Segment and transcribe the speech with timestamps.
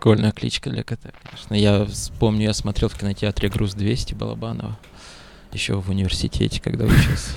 [0.00, 1.52] Прикольная кличка для кота, конечно.
[1.52, 1.86] Я
[2.18, 4.78] помню, я смотрел в кинотеатре «Груз-200» Балабанова.
[5.52, 7.32] Еще в университете, когда учился.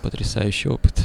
[0.00, 1.02] Потрясающий опыт.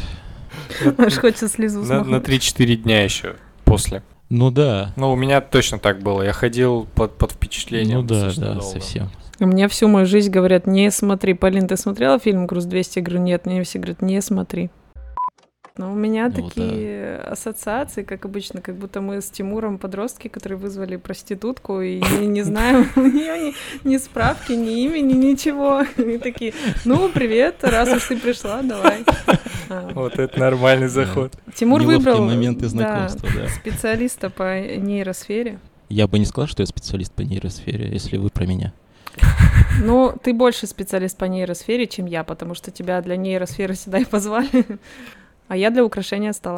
[0.98, 4.02] Аж хочется слезу На, на 3-4 дня еще после.
[4.30, 4.94] Ну да.
[4.96, 6.22] Ну, у меня точно так было.
[6.22, 7.98] Я ходил под, под впечатлением.
[8.00, 8.62] Ну да, да, долго.
[8.62, 9.10] совсем.
[9.42, 11.34] Мне всю мою жизнь говорят, не смотри.
[11.34, 12.92] Полин, ты смотрела фильм «Груз-200»?
[12.96, 13.46] Я говорю, нет.
[13.46, 14.70] Мне все говорят, не смотри.
[15.80, 20.60] Но у меня Ну, такие ассоциации, как обычно, как будто мы с Тимуром подростки, которые
[20.60, 23.54] вызвали проститутку, и не, не знаем у нее
[23.86, 25.84] ни, ни справки, ни имени, ничего.
[25.96, 26.54] И такие,
[26.84, 29.06] ну, привет, раз уж ты пришла, давай.
[29.70, 31.32] А, Вот это нормальный заход.
[31.56, 33.48] Тимур Неловкие выбрал моменты да, знакомства, да.
[33.48, 35.60] специалиста по нейросфере.
[35.88, 38.74] Я бы не сказал, что я специалист по нейросфере, если вы про меня.
[39.82, 44.04] Ну, ты больше специалист по нейросфере, чем я, потому что тебя для нейросферы сюда и
[44.06, 44.66] позвали.
[45.50, 46.58] А я для украшения стола.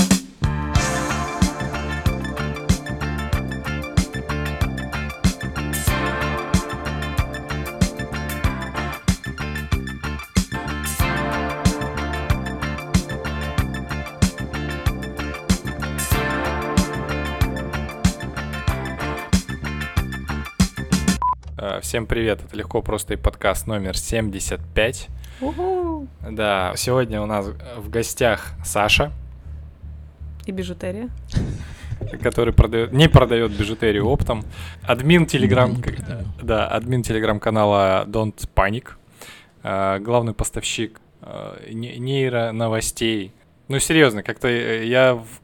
[21.57, 25.07] Э, Всем привет, это легко просто и подкаст номер 75.
[26.29, 27.47] Да, сегодня у нас
[27.77, 29.11] в гостях Саша,
[30.45, 31.09] И бижутерия.
[32.21, 34.43] который продает, не продает бижутерию оптом,
[34.83, 35.81] админ телеграм,
[36.41, 38.89] да, админ телеграм-канала Don't Panic,
[39.63, 43.33] э, главный поставщик э, не- нейроновостей.
[43.67, 45.40] Ну серьезно, как-то э, я в-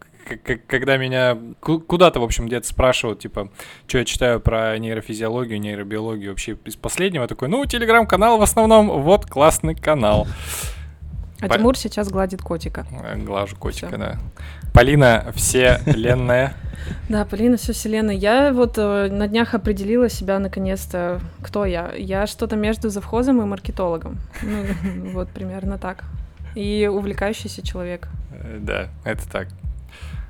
[0.68, 3.50] когда меня ку- куда-то, в общем, где-то спрашивают, типа,
[3.88, 9.26] что я читаю про нейрофизиологию, нейробиологию вообще из последнего, такой, ну, телеграм-канал в основном, вот
[9.26, 10.28] классный канал.
[11.40, 12.88] А По- Тимур сейчас гладит котика.
[13.04, 13.98] Э, Глажу котика, Всё.
[13.98, 14.18] да.
[14.74, 16.54] Полина вселенная.
[17.10, 18.16] Да, Полина, все вселенная.
[18.16, 21.92] Я вот э, на днях определила себя наконец-то, кто я.
[21.98, 24.20] Я что-то между завхозом и маркетологом.
[24.42, 24.64] Ну,
[25.12, 26.06] вот примерно так.
[26.56, 28.08] И увлекающийся человек.
[28.32, 29.48] Э, Да, это так.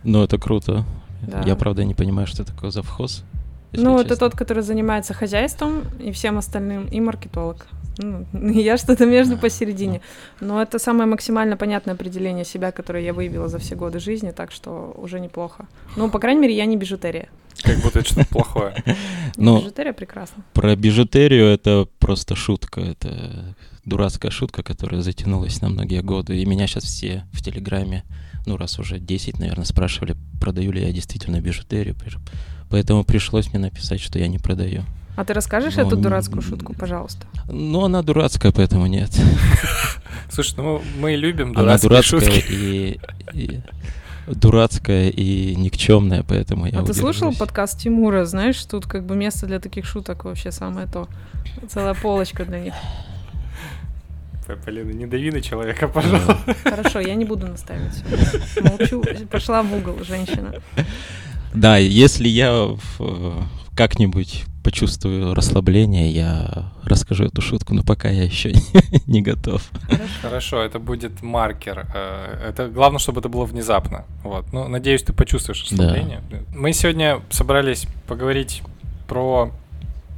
[0.03, 0.85] Ну, это круто.
[1.21, 1.43] Да.
[1.45, 3.23] Я, правда, не понимаю, что такое завхоз.
[3.73, 4.29] ну, это честно.
[4.29, 7.67] тот, который занимается хозяйством и всем остальным, и маркетолог.
[7.97, 10.01] Ну, я что-то между А, посередине.
[10.39, 14.51] Но это самое максимально понятное определение себя, которое я выявила за все годы жизни, так
[14.51, 15.67] что уже неплохо.
[15.95, 17.29] Ну, по крайней мере, я не бижутерия.
[17.63, 18.75] Как будто это что-то плохое.
[19.35, 20.43] Ну, Бижутерия прекрасно.
[20.53, 22.81] Про бижутерию это просто шутка.
[22.81, 23.55] Это
[23.85, 26.37] дурацкая шутка, которая затянулась на многие годы.
[26.37, 28.03] И меня сейчас все в Телеграме,
[28.47, 31.95] ну, раз уже 10, наверное, спрашивали, продаю ли я действительно бижутерию.
[32.69, 34.83] Поэтому пришлось мне написать, что я не продаю.
[35.15, 37.25] А ты расскажешь Ну, эту дурацкую шутку, пожалуйста?
[37.49, 39.09] Ну, она дурацкая, поэтому нет.
[40.29, 42.53] Слушай, ну мы любим Она дурацкие дурацкая шутки.
[42.53, 42.99] и,
[43.33, 43.61] и-
[44.27, 48.25] дурацкая и никчемная, поэтому я а ты слушал подкаст Тимура?
[48.25, 51.07] Знаешь, тут как бы место для таких шуток вообще самое то.
[51.69, 52.73] Целая полочка для них.
[54.55, 56.37] Полина, не дави на человека, пожалуйста.
[56.63, 58.03] Хорошо, я не буду настаивать.
[58.63, 59.03] Молчу.
[59.29, 60.53] Пошла в угол, женщина.
[61.53, 62.69] Да, если я
[63.75, 68.51] как-нибудь почувствую расслабление, я расскажу эту шутку, но пока я еще
[69.07, 69.61] не готов.
[70.21, 71.85] Хорошо, это будет маркер.
[71.93, 74.03] Э, Это главное, чтобы это было внезапно.
[74.23, 74.51] Вот.
[74.51, 76.21] Ну, надеюсь, ты почувствуешь расслабление.
[76.53, 78.61] Мы сегодня собрались поговорить
[79.07, 79.51] про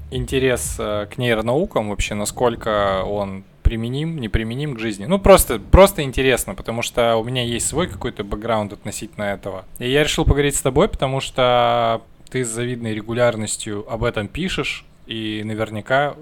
[0.10, 5.06] интерес э, к нейронаукам, вообще, насколько он применим, неприменим к жизни.
[5.06, 9.66] Ну, просто, просто интересно, потому что у меня есть свой какой-то бэкграунд относительно этого.
[9.80, 14.86] И я решил поговорить с тобой, потому что ты с завидной регулярностью об этом пишешь,
[15.08, 16.16] и наверняка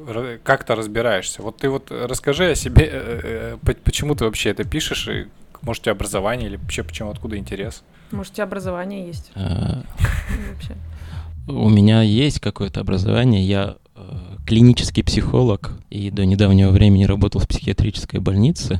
[0.44, 1.42] как-то разбираешься.
[1.42, 5.28] Вот ты вот расскажи о себе, э, э, по- почему ты вообще это пишешь, и
[5.62, 7.84] может у тебя образование, или вообще почему, откуда интерес?
[8.12, 9.31] Может, у тебя образование есть?
[9.36, 9.81] Э,
[10.30, 10.76] Ну, Вообще.
[11.50, 14.02] У меня есть какое-то образование, я э,
[14.47, 18.80] клинический психолог и до недавнего времени работал в психиатрической больнице.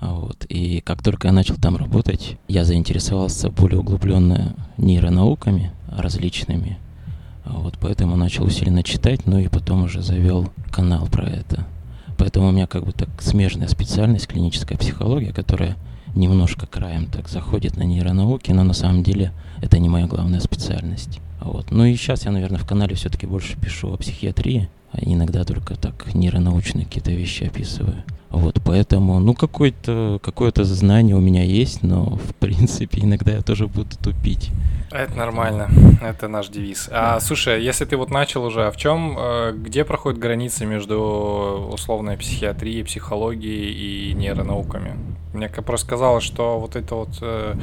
[0.00, 0.44] А Вот.
[0.50, 6.78] И как только я начал там работать, я заинтересовался более углубленно нейронауками различными.
[7.44, 11.66] А Вот, поэтому начал усиленно читать, ну и потом уже завел канал про это.
[12.18, 15.76] Поэтому у меня как бы так смежная специальность клиническая психология, которая
[16.14, 21.20] немножко краем так заходит на нейронауки, но на самом деле это не моя главная специальность.
[21.40, 21.70] Вот.
[21.70, 25.74] Ну и сейчас я, наверное, в канале все-таки больше пишу о психиатрии, а иногда только
[25.74, 28.04] так нейронаучные какие-то вещи описываю.
[28.32, 33.66] Вот, поэтому, ну, какое-то какое знание у меня есть, но, в принципе, иногда я тоже
[33.66, 34.50] буду тупить.
[34.90, 35.68] Это нормально,
[36.02, 36.88] это наш девиз.
[36.90, 41.68] А слушай, если ты вот начал уже, а в чем, э, где проходит граница между
[41.72, 44.96] условной психиатрией, психологией и нейронауками?
[45.34, 47.54] Мне просто казалось, что вот это вот э,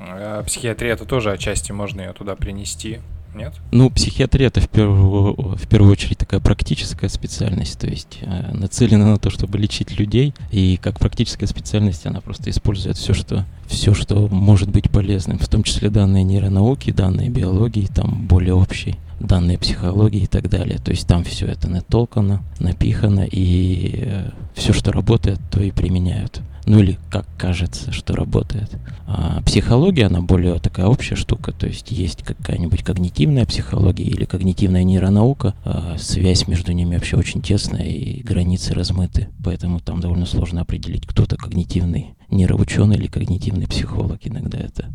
[0.00, 3.00] э, психиатрия, это тоже отчасти можно ее туда принести.
[3.34, 3.54] Нет?
[3.72, 9.06] Ну, психиатрия это в первую, в первую очередь такая практическая специальность, то есть э, нацелена
[9.06, 13.94] на то, чтобы лечить людей, и как практическая специальность она просто использует все, что все,
[13.94, 19.58] что может быть полезным, в том числе данные нейронауки, данные биологии, там более общие данные
[19.58, 20.78] психологии и так далее.
[20.78, 26.40] То есть там все это натолкано, напихано, и э, все, что работает, то и применяют.
[26.66, 28.70] Ну или как кажется, что работает.
[29.06, 34.82] А психология, она более такая общая штука, то есть есть какая-нибудь когнитивная психология или когнитивная
[34.82, 40.62] нейронаука, а связь между ними вообще очень тесная и границы размыты, поэтому там довольно сложно
[40.62, 44.86] определить, кто-то когнитивный нейроученый или когнитивный психолог, иногда это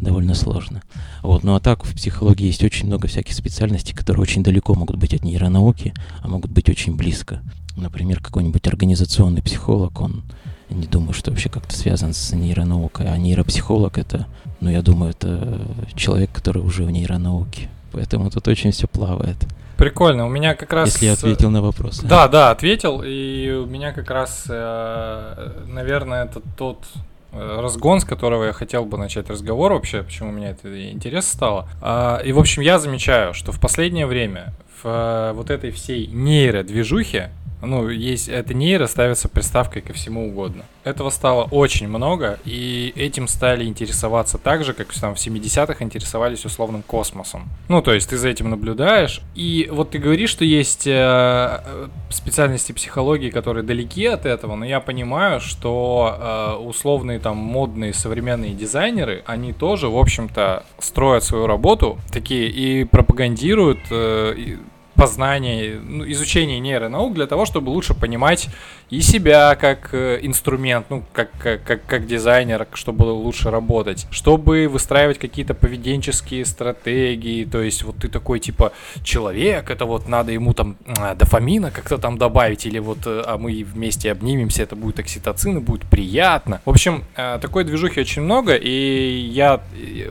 [0.00, 0.82] довольно сложно.
[1.22, 1.44] Вот.
[1.44, 5.12] Ну а так в психологии есть очень много всяких специальностей, которые очень далеко могут быть
[5.12, 7.42] от нейронауки, а могут быть очень близко.
[7.76, 10.24] Например, какой-нибудь организационный психолог, он
[10.70, 14.26] не думаю, что вообще как-то связан с нейронаукой, а нейропсихолог это,
[14.60, 15.60] ну я думаю, это
[15.94, 17.68] человек, который уже в нейронауке.
[17.92, 19.36] Поэтому тут очень все плавает.
[19.76, 20.92] Прикольно, у меня как раз...
[20.92, 22.00] Если я ответил на вопрос.
[22.00, 26.84] Да, да, ответил, и у меня как раз, э, наверное, это тот
[27.32, 31.28] Э, разгон, с которого я хотел бы начать разговор вообще, почему у меня это интерес
[31.28, 31.68] стало.
[31.80, 34.52] А, и, в общем, я замечаю, что в последнее время
[34.82, 37.30] в э, вот этой всей нейродвижухе
[37.62, 40.64] ну, есть, это нейро ставится приставкой ко всему угодно.
[40.84, 46.44] Этого стало очень много, и этим стали интересоваться так же, как там в 70-х интересовались
[46.44, 47.48] условным космосом.
[47.68, 52.72] Ну, то есть ты за этим наблюдаешь, и вот ты говоришь, что есть э, специальности
[52.72, 59.22] психологии, которые далеки от этого, но я понимаю, что э, условные там модные современные дизайнеры,
[59.26, 64.56] они тоже, в общем-то, строят свою работу такие и пропагандируют э,
[65.00, 68.48] познание, ну, изучение нейронаук для того, чтобы лучше понимать
[68.90, 74.68] и себя как э, инструмент, ну, как, как, как, как дизайнер, чтобы лучше работать, чтобы
[74.68, 80.52] выстраивать какие-то поведенческие стратегии, то есть вот ты такой типа человек, это вот надо ему
[80.52, 84.98] там а, дофамина как-то там добавить, или вот э, а мы вместе обнимемся, это будет
[84.98, 86.60] окситоцин, и будет приятно.
[86.66, 89.62] В общем, э, такой движухи очень много, и я,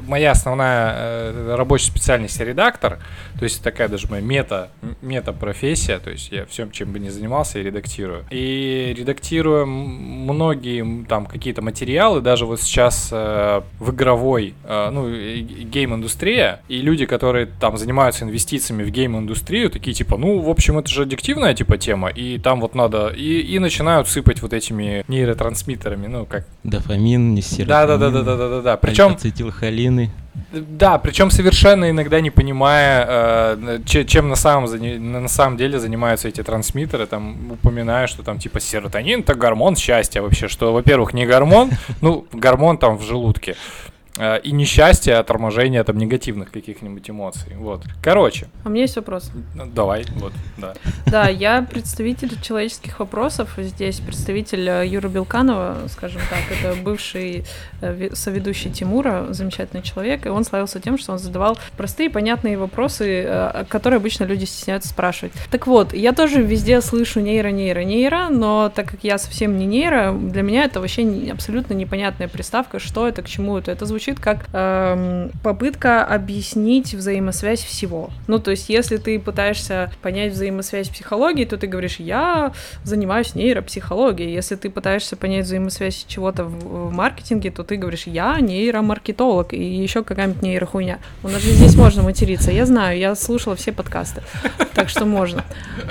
[0.08, 2.98] моя основная рабочая специальность редактор,
[3.38, 4.70] то есть такая даже моя мета,
[5.02, 8.26] мета-профессия, то есть я всем, чем бы ни занимался, я редактирую.
[8.30, 16.62] И редактируем многие там какие-то материалы, даже вот сейчас э, в игровой, э, ну, гейм-индустрия,
[16.68, 21.04] и люди, которые там занимаются инвестициями в гейм-индустрию, такие типа, ну, в общем, это же
[21.04, 26.26] аддиктивная типа тема, и там вот надо, и, и начинают сыпать вот этими нейротрансмитерами, ну,
[26.26, 26.46] как...
[26.64, 27.68] Дофамин, несеротонин.
[27.68, 28.78] Да-да-да-да-да-да-да.
[28.78, 29.14] Причем...
[29.14, 30.12] Ацетилхолины.
[30.52, 34.70] Да, причем совершенно иногда не понимая, э, чем на самом,
[35.22, 40.22] на самом деле занимаются эти трансмиттеры, там упоминая, что там типа серотонин это гормон счастья
[40.22, 41.72] вообще, что, во-первых, не гормон,
[42.02, 43.56] ну, гормон там в желудке,
[44.18, 47.56] и несчастье от торможения там негативных каких-нибудь эмоций.
[47.56, 47.84] Вот.
[48.02, 48.48] Короче.
[48.64, 49.32] А у меня есть вопрос.
[49.74, 50.74] Давай, вот, да.
[51.06, 53.52] Да, я представитель человеческих вопросов.
[53.58, 57.46] Здесь представитель э, Юра Белканова, скажем так, это бывший
[57.82, 63.64] э, соведущий Тимура, замечательный человек, и он славился тем, что он задавал простые, понятные вопросы,
[63.70, 65.34] которые обычно люди стесняются спрашивать.
[65.50, 69.66] Так вот, я тоже везде слышу нейро, нейро, нейро, но так как я совсем не
[69.66, 73.72] нейро, для меня это вообще абсолютно непонятная приставка, что это, к чему это.
[73.72, 78.10] Это звучит звучит как эм, попытка объяснить взаимосвязь всего.
[78.28, 82.52] Ну, то есть, если ты пытаешься понять взаимосвязь психологии, то ты говоришь, я
[82.84, 84.34] занимаюсь нейропсихологией.
[84.34, 89.64] Если ты пытаешься понять взаимосвязь чего-то в, в маркетинге, то ты говоришь, я нейромаркетолог и
[89.64, 91.00] еще какая-нибудь нейрохуйня.
[91.24, 92.52] У нас же здесь можно материться.
[92.52, 94.22] Я знаю, я слушала все подкасты,
[94.74, 95.44] так что можно.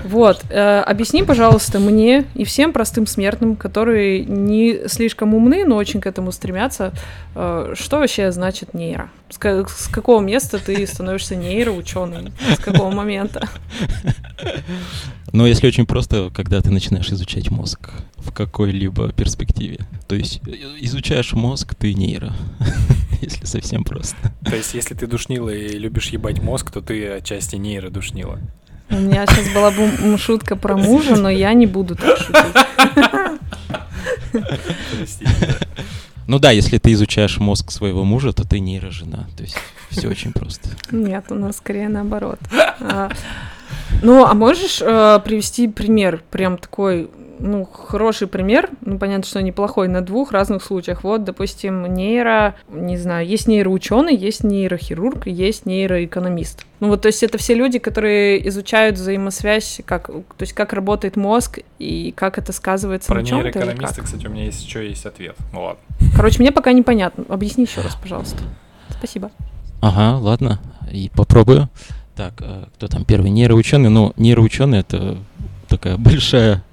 [0.05, 0.45] Вот.
[0.51, 6.07] Э, объясни, пожалуйста, мне и всем простым смертным, которые не слишком умны, но очень к
[6.07, 6.93] этому стремятся,
[7.35, 9.11] э, что вообще значит нейро?
[9.29, 12.33] С, с какого места ты становишься нейроученым?
[12.57, 13.49] С какого момента?
[15.33, 19.81] Ну, если очень просто, когда ты начинаешь изучать мозг в какой-либо перспективе.
[20.07, 22.33] То есть э, изучаешь мозг, ты нейро.
[23.21, 24.17] если совсем просто.
[24.45, 28.39] То есть, если ты душнила и любишь ебать мозг, то ты отчасти нейро душнила.
[28.91, 32.55] У меня сейчас была бы шутка про мужа, но я не буду так шутить.
[36.29, 39.27] Ну да, если ты изучаешь мозг своего мужа, то ты нейрожена.
[39.35, 39.57] То есть
[39.89, 40.69] все очень просто.
[40.91, 42.39] Нет, у нас скорее наоборот.
[42.81, 43.11] А,
[44.03, 49.89] ну, а можешь э, привести пример, прям такой ну, хороший пример, ну, понятно, что неплохой,
[49.89, 51.05] на двух разных случаях.
[51.05, 56.67] Вот, допустим, нейро, не знаю, есть нейроученый, есть нейрохирург, есть нейроэкономист.
[56.81, 61.17] Ну, вот, то есть это все люди, которые изучают взаимосвязь, как, то есть как работает
[61.17, 63.51] мозг и как это сказывается Про на чем-то.
[63.51, 65.37] Про нейроэкономиста, кстати, у меня есть еще есть ответ.
[65.53, 65.81] Ну, ладно.
[66.15, 67.25] Короче, мне пока непонятно.
[67.29, 68.43] Объясни еще раз, пожалуйста.
[68.91, 69.31] Спасибо.
[69.81, 70.61] Ага, ладно.
[70.91, 71.69] и попробую.
[72.17, 73.31] Так, э, кто там первый?
[73.31, 73.91] Нейроученый.
[73.91, 75.19] Ну, нейроученый это
[75.69, 76.65] такая большая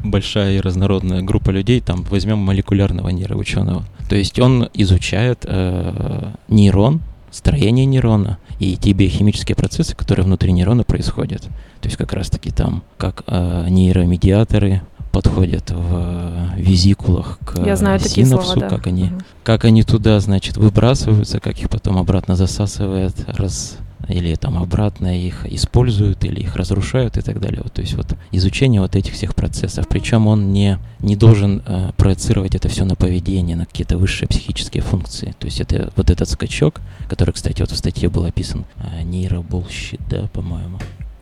[0.00, 3.84] большая и разнородная группа людей, там возьмем молекулярного нейроученого.
[4.08, 7.00] То есть он изучает э, нейрон,
[7.30, 11.42] строение нейрона и те биохимические процессы, которые внутри нейрона происходят.
[11.80, 18.08] То есть как раз-таки там, как э, нейромедиаторы подходят в визикулах к Я знаю синапсу,
[18.08, 18.68] такие слова, да.
[18.68, 19.20] как они, Мгм.
[19.42, 25.46] как они туда, значит, выбрасываются, как их потом обратно засасывает, раз или там обратно их
[25.46, 27.60] используют, или их разрушают и так далее.
[27.62, 29.86] Вот, то есть вот изучение вот этих всех процессов.
[29.88, 34.82] Причем он не, не должен э, проецировать это все на поведение, на какие-то высшие психические
[34.82, 35.34] функции.
[35.38, 40.00] То есть это вот этот скачок, который, кстати, вот в статье был описан, э, нейроболщит,
[40.08, 40.78] да, по-моему.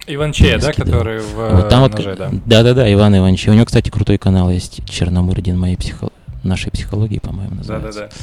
[0.07, 0.85] Да, Близкий, да.
[0.85, 2.31] который в Вот там э, вот, ноже, да.
[2.45, 3.49] да-да-да, Иван Иванович.
[3.49, 6.11] У него, кстати, крутой канал есть, Черномырдин моей психо...
[6.45, 8.02] нашей психологии, по-моему, называется.
[8.02, 8.16] Да-да-да.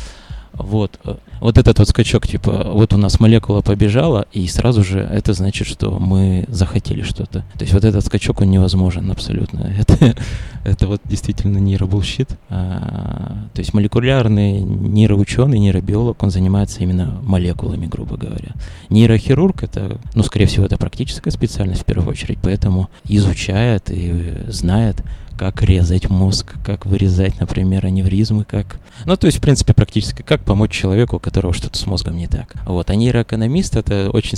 [0.54, 5.00] Вот, э, вот этот вот скачок, типа, вот у нас молекула побежала, и сразу же
[5.00, 7.44] это значит, что мы захотели что-то.
[7.58, 9.62] То есть вот этот скачок, он невозможен абсолютно.
[9.80, 10.16] Это,
[10.64, 12.38] это вот действительно нейробулщит.
[12.50, 18.54] А, то есть молекулярный нейроученый, нейробиолог, он занимается именно молекулами, грубо говоря.
[18.90, 25.04] Нейрохирург это, ну, скорее всего, это практическая специальность в первую очередь, поэтому изучает и знает,
[25.38, 28.80] как резать мозг, как вырезать, например, аневризмы, как...
[29.06, 32.28] Ну, то есть, в принципе, практически как помочь человеку, у которого что-то с мозгом не
[32.28, 32.54] так.
[32.66, 34.38] Вот, а нейроэкономист— это очень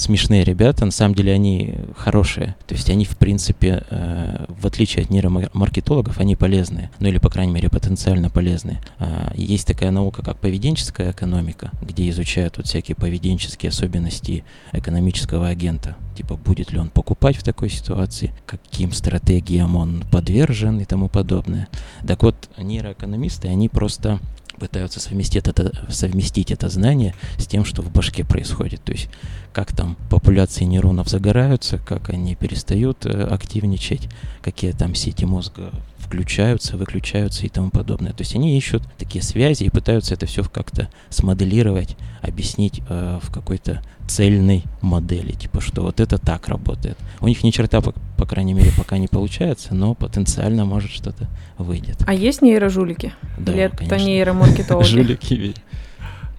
[0.00, 2.56] смешные ребята, на самом деле они хорошие.
[2.66, 6.90] То есть они, в принципе, э, в отличие от нейромаркетологов, они полезные.
[7.00, 8.80] Ну или, по крайней мере, потенциально полезные.
[8.98, 15.96] А, есть такая наука, как поведенческая экономика, где изучают вот всякие поведенческие особенности экономического агента.
[16.16, 21.68] Типа, будет ли он покупать в такой ситуации, каким стратегиям он подвержен и тому подобное.
[22.06, 24.20] Так вот, нейроэкономисты, они просто
[24.60, 28.82] пытаются совместить это, совместить это знание с тем, что в башке происходит.
[28.84, 29.08] То есть
[29.52, 34.08] как там популяции нейронов загораются, как они перестают э, активничать,
[34.42, 35.72] какие там сети мозга
[36.10, 38.10] включаются, выключаются и тому подобное.
[38.12, 43.32] То есть они ищут такие связи и пытаются это все как-то смоделировать, объяснить э, в
[43.32, 46.98] какой-то цельной модели, типа что вот это так работает.
[47.20, 51.28] У них ни черта, по, по крайней мере, пока не получается, но потенциально может что-то
[51.58, 51.98] выйдет.
[52.08, 53.12] А есть нейрожулики?
[53.38, 54.06] Да, Или это конечно.
[54.08, 54.86] нейромаркетологи?
[54.88, 55.56] Жулики ведь.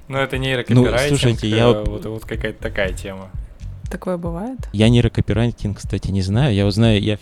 [0.10, 3.30] Ну, это нейрокопирайтинг, Ну, слушайте, я э, вот- вот, вот какая-то такая тема.
[3.92, 4.70] Такое бывает?
[4.72, 6.56] Я нейрокопирайтинг, кстати, не знаю.
[6.56, 7.20] Я вот знаю, я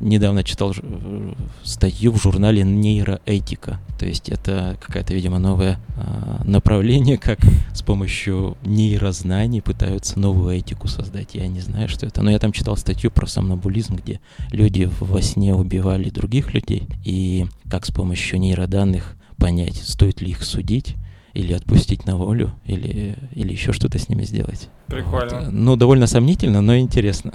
[0.00, 1.32] недавно читал э,
[1.64, 3.80] статью в журнале «Нейроэтика».
[3.98, 7.38] То есть это какое-то, видимо, новое а, направление, как
[7.72, 11.34] с помощью нейрознаний пытаются новую этику создать.
[11.34, 12.20] Я не знаю, что это.
[12.20, 16.88] Но я там читал статью про сомнамбулизм, где люди во сне убивали других людей.
[17.04, 20.94] И как с помощью нейроданных понять, стоит ли их судить,
[21.36, 24.70] или отпустить на волю, или, или еще что-то с ними сделать.
[24.86, 25.40] Прикольно.
[25.40, 25.52] Вот.
[25.52, 27.32] Ну, довольно сомнительно, но интересно.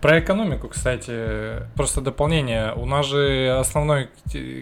[0.00, 2.74] Про экономику, кстати, просто дополнение.
[2.74, 4.10] У нас же основной,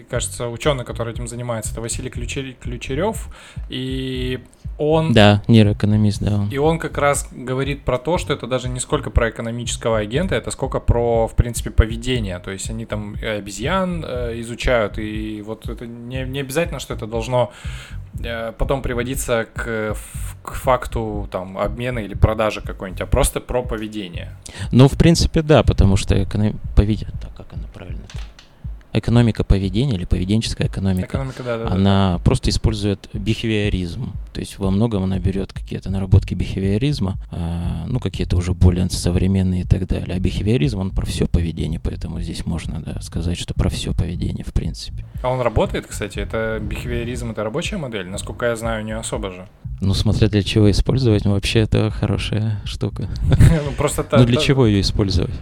[0.09, 3.27] кажется, ученый, который этим занимается, это Василий Ключер- Ключерев,
[3.69, 4.39] и
[4.77, 6.35] он Да, нейроэкономист, да.
[6.35, 6.49] он.
[6.49, 10.35] И он как раз говорит про то, что это даже не сколько про экономического агента,
[10.35, 12.39] это сколько про, в принципе, поведение.
[12.39, 17.07] То есть они там обезьян э, изучают, и вот это не, не обязательно, что это
[17.07, 17.51] должно
[18.19, 19.95] э, потом приводиться к,
[20.41, 24.31] к факту там обмена или продажи какой-нибудь, а просто про поведение.
[24.71, 26.59] Ну, в принципе, да, потому что эконом...
[26.75, 27.13] поведение...
[27.21, 28.03] Так, как она правильно?
[28.93, 31.65] Экономика поведения или поведенческая экономика, Экономика, да, да.
[31.65, 31.71] да.
[31.75, 34.13] она просто использует бихевиоризм.
[34.33, 39.61] То есть во многом она берет какие-то наработки бихевиоризма, а, ну, какие-то уже более современные
[39.61, 40.15] и так далее.
[40.15, 44.45] А бихевиоризм, он про все поведение, поэтому здесь можно да, сказать, что про все поведение,
[44.45, 45.05] в принципе.
[45.23, 48.07] А он работает, кстати, это бихевиоризм, это рабочая модель?
[48.07, 49.47] Насколько я знаю, не особо же.
[49.81, 53.09] Ну, смотря для чего использовать, ну, вообще это хорошая штука.
[53.65, 55.33] Ну, Просто Ну, для чего ее использовать?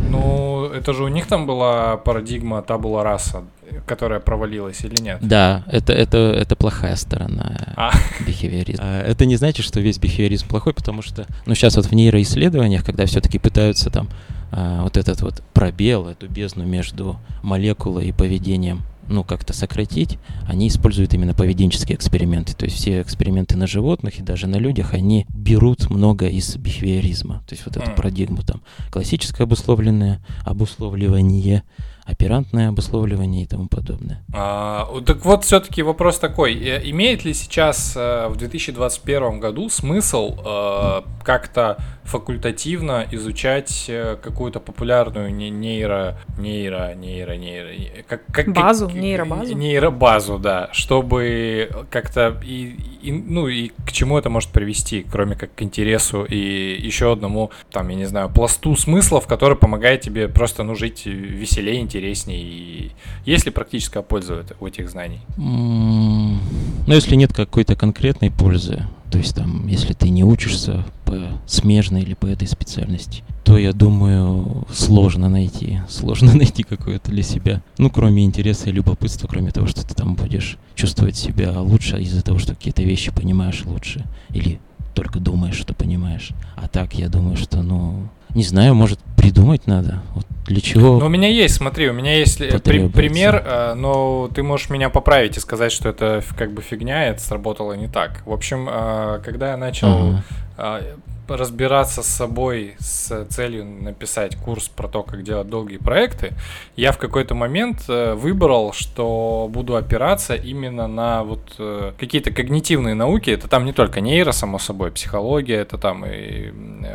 [0.00, 3.44] Ну, это же у них там была парадигма табула раса,
[3.86, 5.18] которая провалилась или нет?
[5.20, 7.92] Да, это, это, это плохая сторона А.
[8.26, 8.84] бихевиоризма.
[8.84, 12.84] А, Это не значит, что весь бихевиоризм плохой, потому что, ну, сейчас вот в нейроисследованиях,
[12.84, 14.08] когда все-таки пытаются там
[14.52, 20.68] а, вот этот вот пробел, эту бездну между молекулой и поведением, ну, как-то сократить, они
[20.68, 22.54] используют именно поведенческие эксперименты.
[22.54, 27.42] То есть все эксперименты на животных и даже на людях, они берут много из бихевиоризма.
[27.46, 31.62] То есть вот эту парадигму там классическое обусловленное, обусловливание,
[32.04, 34.24] оперантное обусловливание и тому подобное.
[34.32, 41.02] А, так вот, все-таки вопрос такой: э, имеет ли сейчас в 2021 году смысл э,
[41.22, 47.68] как-то факультативно изучать э, какую-то популярную нейро, нейро, нейро, нейро,
[48.08, 54.18] как, как, базу, как, нейробазу, нейробазу, да, чтобы как-то и, и ну и к чему
[54.18, 58.74] это может привести, кроме как к интересу и еще одному там я не знаю пласту
[58.74, 62.92] смыслов, который помогает тебе просто ну жить веселее, интереснее и
[63.26, 65.20] есть ли практическая польза у этих знаний?
[65.36, 66.38] Ну
[66.86, 72.14] если нет какой-то конкретной пользы, то есть там, если ты не учишься по смежной или
[72.14, 78.24] по этой специальности, то, я думаю, сложно найти, сложно найти какое-то для себя, ну, кроме
[78.24, 82.54] интереса и любопытства, кроме того, что ты там будешь чувствовать себя лучше из-за того, что
[82.54, 84.60] какие-то вещи понимаешь лучше, или
[84.94, 86.30] только думаешь, что понимаешь.
[86.56, 90.00] А так, я думаю, что, ну, не знаю, может, придумать надо.
[90.14, 90.98] Вот для чего?
[90.98, 94.88] Ну, у меня есть, смотри, у меня есть при, пример, э, но ты можешь меня
[94.88, 98.22] поправить и сказать, что это как бы фигня, это сработало не так.
[98.24, 100.14] В общем, э, когда я начал
[100.56, 100.82] ага.
[101.28, 106.32] Э, разбираться с собой с целью написать курс про то, как делать долгие проекты,
[106.76, 112.94] я в какой-то момент э, выбрал, что буду опираться именно на вот э, какие-то когнитивные
[112.94, 113.30] науки.
[113.30, 116.50] Это там не только нейро, само собой, психология, это там и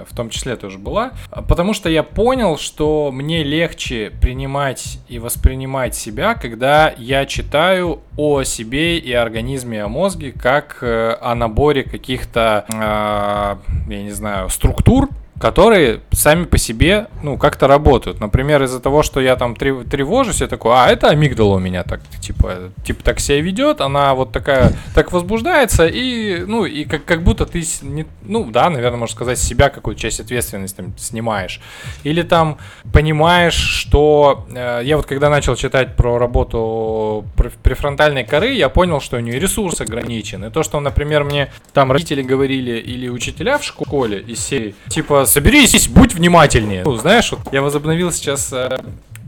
[0.10, 1.14] в том числе тоже была.
[1.48, 8.44] Потому что я понял, что мне легче принимать и воспринимать себя, когда я читаю о
[8.44, 15.10] себе и организме, о мозге, как э, о наборе каких-то, я не знаю, знаю, структур,
[15.40, 18.20] которые сами по себе, ну, как-то работают.
[18.20, 22.02] Например, из-за того, что я там тревожусь, я такой, а, это амигдала у меня так,
[22.22, 27.24] типа, типа так себя ведет, она вот такая, так возбуждается, и, ну, и как, как
[27.24, 31.60] будто ты, не, ну, да, наверное, можно сказать, себя какую-то часть ответственности там снимаешь.
[32.04, 32.58] Или там
[32.92, 37.26] понимаешь, что э, я вот когда начал читать про работу
[37.64, 40.46] префронтальной коры, я понял, что у нее ресурс ограничен.
[40.46, 45.26] И то, что, например, мне там родители говорили или учителя в школе из серии, типа,
[45.34, 46.84] соберись, будь внимательнее.
[46.86, 48.78] Ну, знаешь, вот я возобновил сейчас э,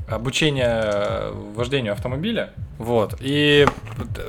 [0.07, 2.51] обучение вождению автомобиля.
[2.77, 3.15] Вот.
[3.21, 3.65] И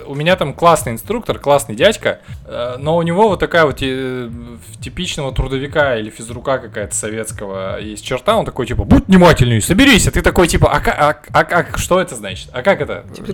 [0.07, 4.31] у меня там классный инструктор, классный дядька, э, но у него вот такая вот э,
[4.81, 8.37] типичного трудовика или физрука какая-то советского есть черта.
[8.37, 10.07] Он такой, типа, будь внимательней, соберись.
[10.07, 12.49] А ты такой, типа, а, а, а, а что это значит?
[12.53, 13.05] А как это?
[13.15, 13.33] Типа,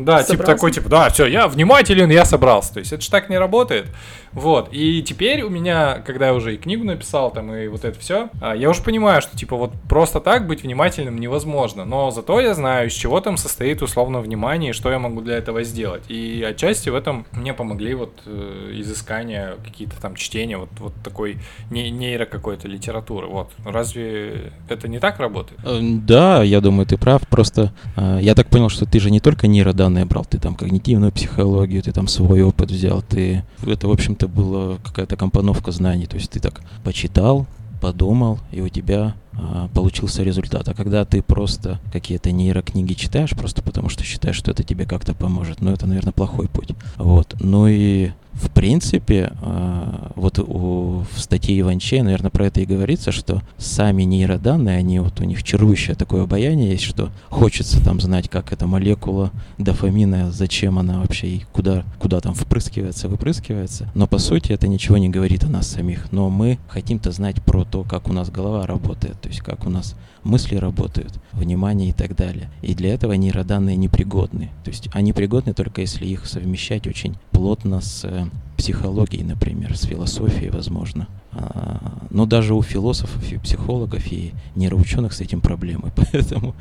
[0.00, 2.74] да, типа такой, типа, да, все, я внимателен, я собрался.
[2.74, 3.86] То есть это же так не работает.
[4.32, 4.68] Вот.
[4.72, 8.30] И теперь у меня, когда я уже и книгу написал, там, и вот это все,
[8.40, 11.84] а, я уже понимаю, что, типа, вот просто так быть внимательным невозможно.
[11.84, 15.36] Но зато я знаю, из чего там состоит условно внимание, и что я могу для
[15.36, 16.04] этого сделать.
[16.08, 21.38] И отчасти в этом мне помогли вот э, изыскания, какие-то там чтения, вот, вот такой
[21.70, 23.26] не, нейро какой-то литературы.
[23.26, 23.52] Вот.
[23.64, 25.60] Разве это не так работает?
[25.64, 27.26] Э, да, я думаю, ты прав.
[27.28, 31.12] Просто э, я так понял, что ты же не только нейроданные брал, ты там когнитивную
[31.12, 33.44] психологию, ты там свой опыт взял, ты...
[33.66, 36.06] Это, в общем это была какая-то компоновка знаний.
[36.06, 37.46] То есть ты так почитал,
[37.80, 40.68] подумал, и у тебя а, получился результат.
[40.68, 45.14] А когда ты просто какие-то нейрокниги читаешь, просто потому что считаешь, что это тебе как-то
[45.14, 46.70] поможет, ну это, наверное, плохой путь.
[46.96, 47.34] Вот.
[47.40, 48.10] Ну и
[48.40, 54.78] в принципе, а, вот в статье Иванчей, наверное, про это и говорится, что сами нейроданные,
[54.78, 59.30] они вот у них чарующее такое обаяние есть, что хочется там знать, как эта молекула
[59.58, 63.90] дофамина, зачем она вообще и куда, куда там впрыскивается, выпрыскивается.
[63.94, 66.10] Но по сути это ничего не говорит о нас самих.
[66.10, 69.70] Но мы хотим-то знать про то, как у нас голова работает, то есть как у
[69.70, 72.50] нас мысли работают, внимание и так далее.
[72.62, 74.50] И для этого нейроданные непригодны.
[74.64, 79.82] То есть они пригодны только если их совмещать очень плотно с э, психологией, например, с
[79.82, 81.08] философией, возможно.
[81.32, 85.92] А, но даже у философов и психологов и нейроученых с этим проблемы.
[86.12, 86.54] Поэтому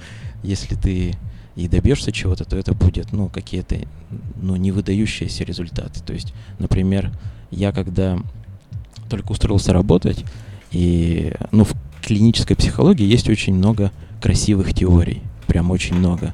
[0.43, 1.15] если ты
[1.55, 3.75] и добьешься чего-то, то это будет, ну, какие-то,
[4.41, 6.01] ну, не выдающиеся результаты.
[6.01, 7.11] То есть, например,
[7.51, 8.17] я когда
[9.09, 10.23] только устроился работать,
[10.71, 16.33] и, ну, в клинической психологии есть очень много красивых теорий, прям очень много.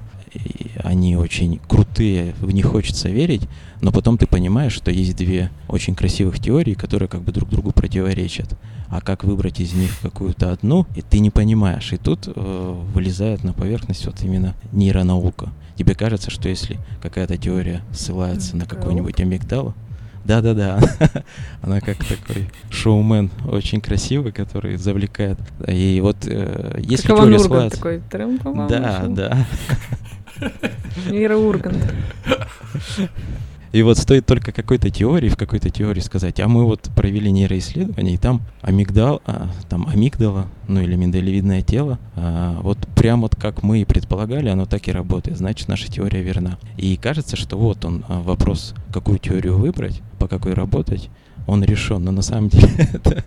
[0.83, 3.41] Они очень крутые, в них хочется верить,
[3.81, 7.71] но потом ты понимаешь, что есть две очень красивых теории, которые как бы друг другу
[7.71, 8.57] противоречат.
[8.87, 11.91] А как выбрать из них какую-то одну, и ты не понимаешь.
[11.91, 15.49] И тут э, вылезает на поверхность вот именно нейронаука.
[15.75, 19.73] Тебе кажется, что если какая-то теория ссылается на какую-нибудь амигдалу,
[20.25, 20.79] да-да-да.
[21.61, 25.37] Она как такой шоумен, очень красивый, который завлекает.
[25.67, 27.77] И вот э, если как теория ссылается...
[27.77, 28.01] такой.
[28.67, 29.47] Да, да.
[31.09, 31.93] Мира Ургант.
[33.75, 38.13] И вот стоит только какой-то теории, в какой-то теории сказать, а мы вот провели нейроисследование,
[38.13, 43.63] и там амигдал, а, там амигдала, ну или миндалевидное тело, а, вот прям вот как
[43.63, 46.57] мы и предполагали, оно так и работает, значит наша теория верна.
[46.77, 51.09] И кажется, что вот он а, вопрос, какую теорию выбрать, по какой работать,
[51.45, 53.25] он решен, но на самом деле это,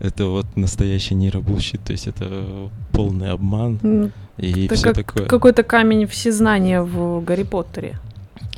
[0.00, 4.12] это вот настоящий нейробулщит, то есть это полный обман mm.
[4.38, 5.26] И это все как, такое.
[5.26, 7.98] Какой-то камень всезнания в Гарри Поттере.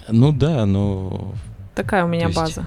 [0.09, 1.35] Ну да, но...
[1.75, 2.37] Такая у меня есть...
[2.37, 2.65] база.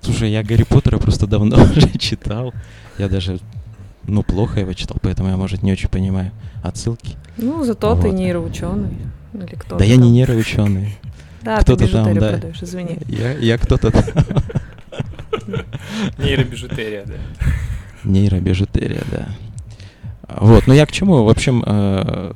[0.00, 2.54] Слушай, я Гарри Поттера просто давно уже читал.
[2.98, 3.38] Я даже,
[4.06, 6.32] ну, плохо его читал, поэтому я, может, не очень понимаю
[6.62, 7.16] отсылки.
[7.36, 8.02] Ну, зато вот.
[8.02, 8.96] ты нейроученый.
[9.34, 10.96] Или кто Да я не нейроученый.
[11.42, 12.30] Да, кто-то ты там, да.
[12.30, 12.98] продаешь, извини.
[13.06, 14.04] Я, я кто-то там.
[16.18, 17.14] Нейробижутерия, да.
[18.04, 19.28] Нейробижутерия, да.
[20.38, 21.24] Вот, но я к чему?
[21.24, 22.32] В общем, э,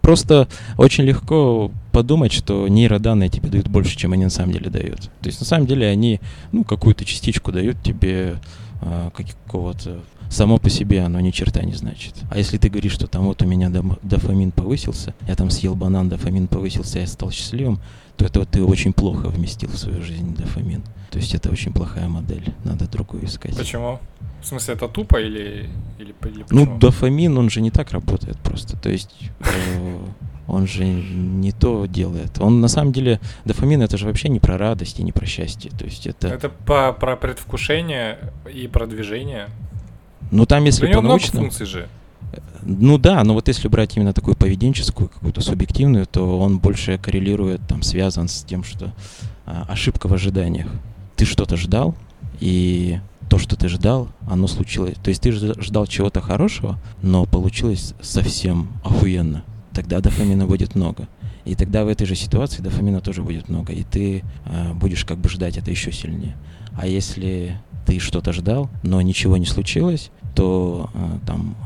[0.00, 5.02] просто очень легко подумать, что нейроданные тебе дают больше, чем они на самом деле дают.
[5.20, 6.20] То есть на самом деле они,
[6.52, 8.36] ну, какую-то частичку дают тебе
[8.80, 12.14] э, какого-то само по себе оно ни черта не значит.
[12.30, 13.70] А если ты говоришь, что там вот у меня
[14.02, 17.80] дофамин повысился, я там съел банан, дофамин повысился, я стал счастливым,
[18.16, 20.82] то это вот ты очень плохо вместил в свою жизнь дофамин.
[21.10, 23.56] То есть это очень плохая модель, надо другую искать.
[23.56, 23.98] Почему?
[24.40, 28.76] В смысле, это тупо или, или, или Ну, дофамин, он же не так работает просто.
[28.76, 29.98] То есть э,
[30.46, 32.40] он же не то делает.
[32.40, 35.70] Он на самом деле, дофамин это же вообще не про радость и не про счастье.
[35.76, 36.28] То есть это...
[36.28, 38.18] Это по, про предвкушение
[38.52, 39.48] и про движение.
[40.30, 41.44] Ну там, если по научному...
[41.44, 41.88] функций же.
[42.62, 47.60] Ну да, но вот если брать именно такую поведенческую, какую-то субъективную, то он больше коррелирует,
[47.66, 48.92] там, связан с тем, что
[49.46, 50.68] а, ошибка в ожиданиях
[51.16, 51.94] ты что-то ждал,
[52.40, 54.96] и то, что ты ждал, оно случилось.
[55.02, 59.44] То есть ты ждал чего-то хорошего, но получилось совсем охуенно.
[59.72, 61.08] Тогда дофамина будет много.
[61.44, 63.72] И тогда в этой же ситуации дофамина тоже будет много.
[63.72, 66.36] И ты э, будешь как бы ждать это еще сильнее.
[66.74, 71.56] А если ты что-то ждал, но ничего не случилось, то э, там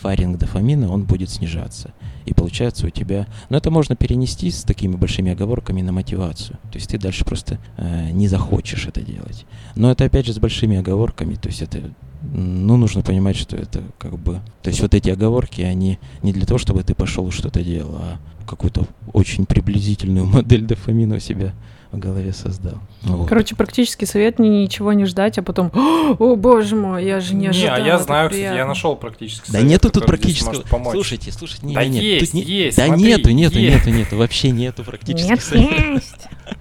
[0.00, 1.92] фаринг дофамина, он будет снижаться.
[2.28, 3.26] И получается у тебя...
[3.48, 6.58] Но это можно перенести с такими большими оговорками на мотивацию.
[6.70, 9.46] То есть ты дальше просто э, не захочешь это делать.
[9.76, 11.36] Но это опять же с большими оговорками.
[11.36, 11.90] То есть это...
[12.20, 14.42] Ну, нужно понимать, что это как бы...
[14.62, 18.18] То есть вот эти оговорки, они не для того, чтобы ты пошел что-то делал, а
[18.46, 21.54] какую-то очень приблизительную модель дофамина у себя
[21.90, 22.74] в голове создал.
[23.02, 23.28] Вот.
[23.28, 25.70] Короче, практически совет не ничего не ждать, а потом,
[26.18, 27.76] о боже мой, я же не ожидал.
[27.78, 30.56] Не, а я знаю, кстати, я нашел практически Да совет, нету тут практически.
[30.90, 32.42] Слушайте, слушайте, не, да нет, есть, тут не...
[32.42, 33.86] есть, Да смотри, нету, нету, есть.
[33.86, 35.94] нету, нету, вообще нету практически Нет, советов.
[35.94, 36.16] есть.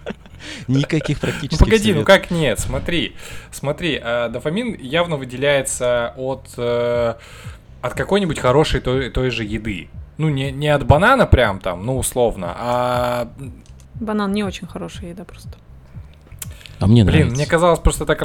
[0.70, 2.06] Никаких практических Ну погоди, ну советов.
[2.06, 2.60] как нет?
[2.60, 3.16] Смотри,
[3.52, 7.16] смотри, э, дофамин явно выделяется от э,
[7.82, 9.90] от какой-нибудь хорошей той, той же еды.
[10.18, 13.30] Ну не не от банана прям там, ну условно, а
[14.00, 15.58] Банан не очень хорошая еда просто.
[16.80, 17.36] А мне Блин, нравится.
[17.36, 18.20] мне казалось, просто так,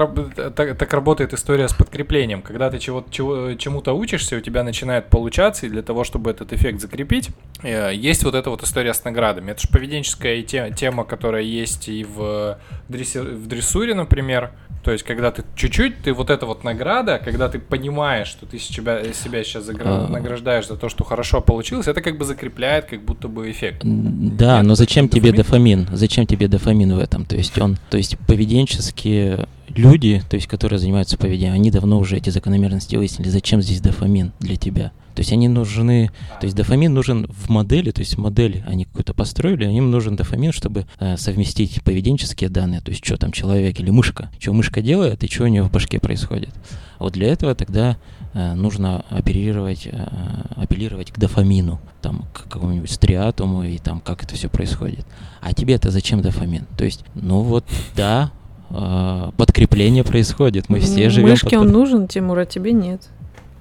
[0.55, 2.43] так, так работает история с подкреплением.
[2.43, 6.53] Когда ты чего, чего, чему-то учишься, у тебя начинает получаться, и для того, чтобы этот
[6.53, 7.31] эффект закрепить,
[7.63, 9.53] э, есть вот эта вот история с наградами.
[9.53, 14.51] Это же поведенческая тема, которая есть и в, дресси- в дрессуре, например.
[14.85, 18.59] То есть, когда ты чуть-чуть, ты вот эта вот награда, когда ты понимаешь, что ты
[18.59, 20.09] себя, себя сейчас загра- А.
[20.09, 23.83] награждаешь за то, что хорошо получилось, это как бы закрепляет как будто бы эффект.
[23.85, 25.87] Да, Нет, но зачем тебе дофамин?
[25.93, 27.25] Зачем тебе дофамин в этом?
[27.25, 32.17] То есть он, то есть поведенческие люди, то есть которые занимаются поведением, они давно уже
[32.17, 33.29] эти закономерности выяснили.
[33.29, 34.91] Зачем здесь дофамин для тебя?
[35.15, 39.15] То есть они нужны, то есть дофамин нужен в модели, то есть модель они какую-то
[39.15, 43.91] построили, им нужен дофамин, чтобы э, совместить поведенческие данные, то есть что там человек или
[43.91, 46.51] мышка, что мышка делает и что у нее в башке происходит.
[46.99, 47.97] Вот для этого тогда
[48.35, 50.07] нужно оперировать, э,
[50.57, 55.07] апеллировать к дофамину, там, к какому-нибудь стриатуму и там, как это все происходит.
[55.41, 56.67] А тебе это зачем дофамин?
[56.77, 57.65] То есть, ну вот,
[57.97, 58.31] да,
[58.71, 63.09] э, подкрепление происходит, мы все живем Мышке он нужен, Тимур, а тебе нет.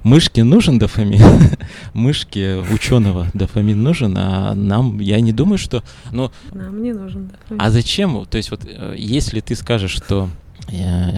[0.03, 1.21] Мышке нужен дофамин,
[1.93, 5.83] мышке ученого дофамин нужен, а нам, я не думаю, что...
[6.11, 7.29] Ну, Нам не нужен.
[7.49, 7.55] да.
[7.59, 8.25] а зачем?
[8.25, 10.50] То есть вот э, если ты скажешь, что э,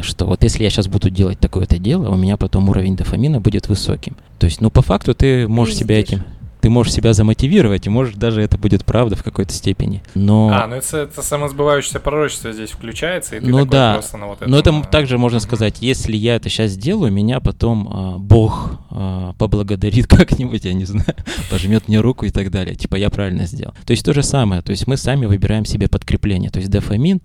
[0.02, 3.68] что вот если я сейчас буду делать такое-то дело, у меня потом уровень дофамина будет
[3.70, 4.16] высоким.
[4.40, 6.24] То есть, ну, по факту ты можешь себя этим...
[6.62, 10.02] Ты можешь себя замотивировать, и может даже это будет правда в какой-то степени.
[10.16, 10.50] Но...
[10.50, 14.28] А, ну это, это самосбывающееся пророчество здесь включается, и ты Ну такой да, просто на
[14.28, 17.90] вот Но это этом, м- также можно сказать, если я это сейчас сделаю, меня потом
[17.92, 21.18] а, Бог а, поблагодарит как-нибудь, я не знаю,
[21.52, 22.76] пожмет мне руку и так далее.
[22.76, 23.74] Типа я правильно сделал.
[23.86, 24.62] То есть то же самое.
[24.62, 26.50] То есть мы сами выбираем себе подкрепление.
[26.50, 27.20] То есть дофамин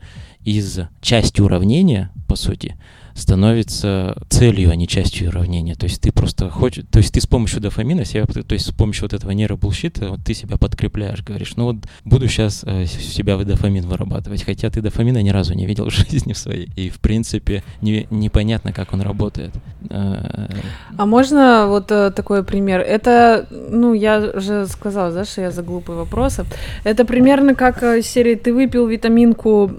[0.44, 2.76] из части уравнения, по сути,
[3.18, 5.74] становится целью, а не частью уравнения.
[5.74, 8.72] То есть ты просто хочешь, то есть ты с помощью дофамина себя, то есть с
[8.72, 13.36] помощью вот этого нейробулшита, вот ты себя подкрепляешь, говоришь, ну вот буду сейчас э, себя
[13.36, 17.00] в дофамин вырабатывать, хотя ты дофамина ни разу не видел в жизни своей, и в
[17.00, 19.52] принципе не, непонятно, как он работает.
[19.90, 20.48] Э,
[20.96, 22.80] а можно вот э, такой пример?
[22.80, 26.44] Это, ну, я же сказала, да, что я за глупые вопросы.
[26.84, 29.70] Это примерно как э, серии ты выпил витаминку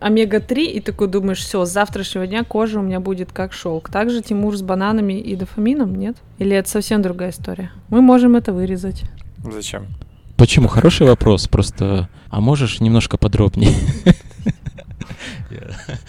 [0.00, 3.90] омега-3 и такой думаешь, все, завтрашнего дня кожа у меня будет как шелк.
[3.90, 6.16] Также Тимур с бананами и дофамином, нет?
[6.38, 7.72] Или это совсем другая история?
[7.88, 9.02] Мы можем это вырезать.
[9.44, 9.86] Зачем?
[10.36, 10.68] Почему?
[10.68, 11.48] Хороший вопрос.
[11.48, 13.72] Просто, а можешь немножко подробнее?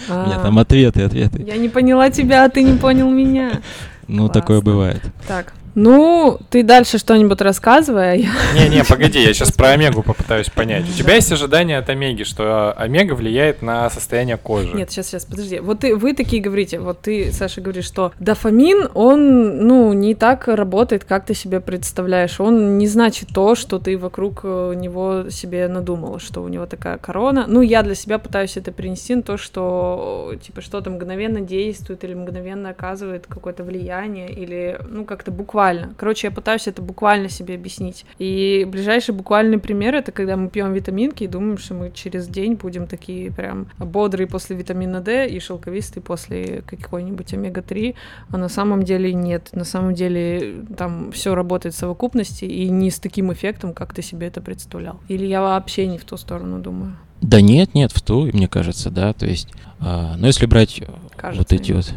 [0.09, 1.43] У меня там ответы, ответы.
[1.43, 3.61] Я не поняла тебя, а ты не понял меня.
[4.07, 5.01] Ну, такое бывает.
[5.27, 8.27] Так, ну, ты дальше что-нибудь рассказывай.
[8.27, 10.83] А Не-не, погоди, я сейчас про Омегу попытаюсь понять.
[10.89, 14.73] У тебя есть ожидание от Омеги, что Омега влияет на состояние кожи?
[14.73, 15.59] Нет, сейчас, сейчас, подожди.
[15.59, 20.47] Вот ты, вы такие говорите, вот ты, Саша, говоришь, что дофамин, он, ну, не так
[20.47, 22.39] работает, как ты себе представляешь.
[22.39, 26.97] Он не значит то, что ты вокруг э, него себе надумала, что у него такая
[26.97, 27.45] корона.
[27.47, 32.13] Ну, я для себя пытаюсь это принести на то, что, типа, что-то мгновенно действует или
[32.13, 35.93] мгновенно оказывает какое-то влияние, или, ну, как-то буквально буквально.
[35.97, 38.05] Короче, я пытаюсь это буквально себе объяснить.
[38.17, 42.55] И ближайший буквальный пример это когда мы пьем витаминки и думаем, что мы через день
[42.55, 47.95] будем такие прям бодрые после витамина D и шелковистые после какой-нибудь омега-3.
[48.31, 49.49] А на самом деле нет.
[49.53, 54.01] На самом деле там все работает в совокупности и не с таким эффектом, как ты
[54.01, 54.99] себе это представлял.
[55.09, 56.95] Или я вообще не в ту сторону думаю.
[57.21, 59.13] Да нет, нет, в ту, мне кажется, да.
[59.13, 60.81] То есть, а, но если брать
[61.15, 61.85] кажется, вот эти нет.
[61.85, 61.95] вот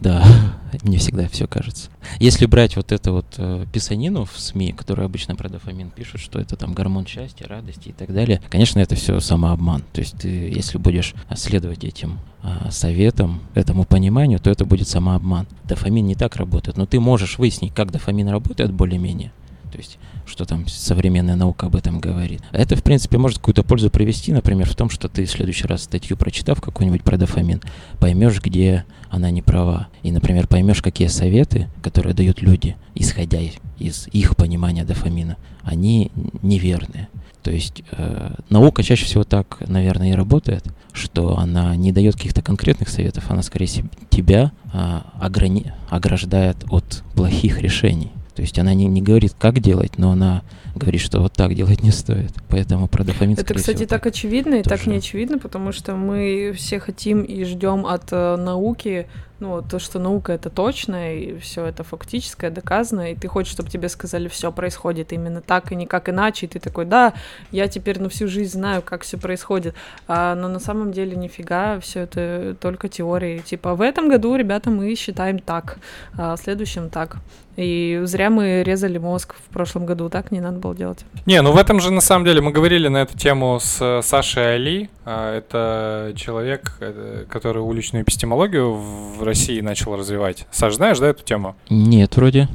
[0.00, 0.24] да,
[0.82, 1.90] мне всегда все кажется.
[2.18, 6.38] Если брать вот это вот э, писанину в СМИ, которые обычно про дофамин пишут, что
[6.38, 9.82] это там гормон счастья, радости и так далее, конечно, это все самообман.
[9.92, 15.46] То есть ты, если будешь следовать этим э, советам, этому пониманию, то это будет самообман.
[15.64, 19.32] Дофамин не так работает, но ты можешь выяснить, как дофамин работает более-менее.
[19.70, 22.42] То есть что там современная наука об этом говорит.
[22.50, 25.66] А это, в принципе, может какую-то пользу привести, например, в том, что ты в следующий
[25.66, 27.62] раз статью прочитав какую-нибудь про дофамин,
[27.98, 29.88] поймешь, где она не права.
[30.02, 33.38] И, например, поймешь, какие советы, которые дают люди, исходя
[33.78, 36.10] из их понимания дофамина, они
[36.42, 37.08] неверные.
[37.46, 42.42] То есть э, наука чаще всего так, наверное, и работает, что она не дает каких-то
[42.42, 43.68] конкретных советов, она скорее
[44.10, 48.10] тебя э, ограни- ограждает от плохих решений.
[48.36, 50.42] То есть она не, не говорит, как делать, но она
[50.76, 52.32] говорит, что вот так делать не стоит.
[52.48, 54.76] Поэтому про дофамин, Это, кстати, всего, так, так очевидно и тоже.
[54.76, 59.06] так не очевидно, потому что мы все хотим и ждем от э, науки
[59.38, 63.68] ну, то, что наука это точно, и все это фактическое, доказано, и ты хочешь, чтобы
[63.68, 67.12] тебе сказали, все происходит именно так и никак иначе, и ты такой, да,
[67.50, 69.74] я теперь на всю жизнь знаю, как все происходит,
[70.08, 73.38] а, но на самом деле нифига, все это только теории.
[73.40, 75.78] Типа, в этом году, ребята, мы считаем так,
[76.16, 77.18] а в следующем так.
[77.56, 81.04] И зря мы резали мозг в прошлом году, так не надо было делать.
[81.26, 84.54] Не, ну в этом же на самом деле мы говорили на эту тему с Сашей
[84.54, 84.90] Али.
[85.04, 90.46] А, это человек, э, который уличную эпистемологию в России начал развивать.
[90.50, 91.56] Саш, знаешь, да, эту тему?
[91.68, 92.48] Нет, вроде.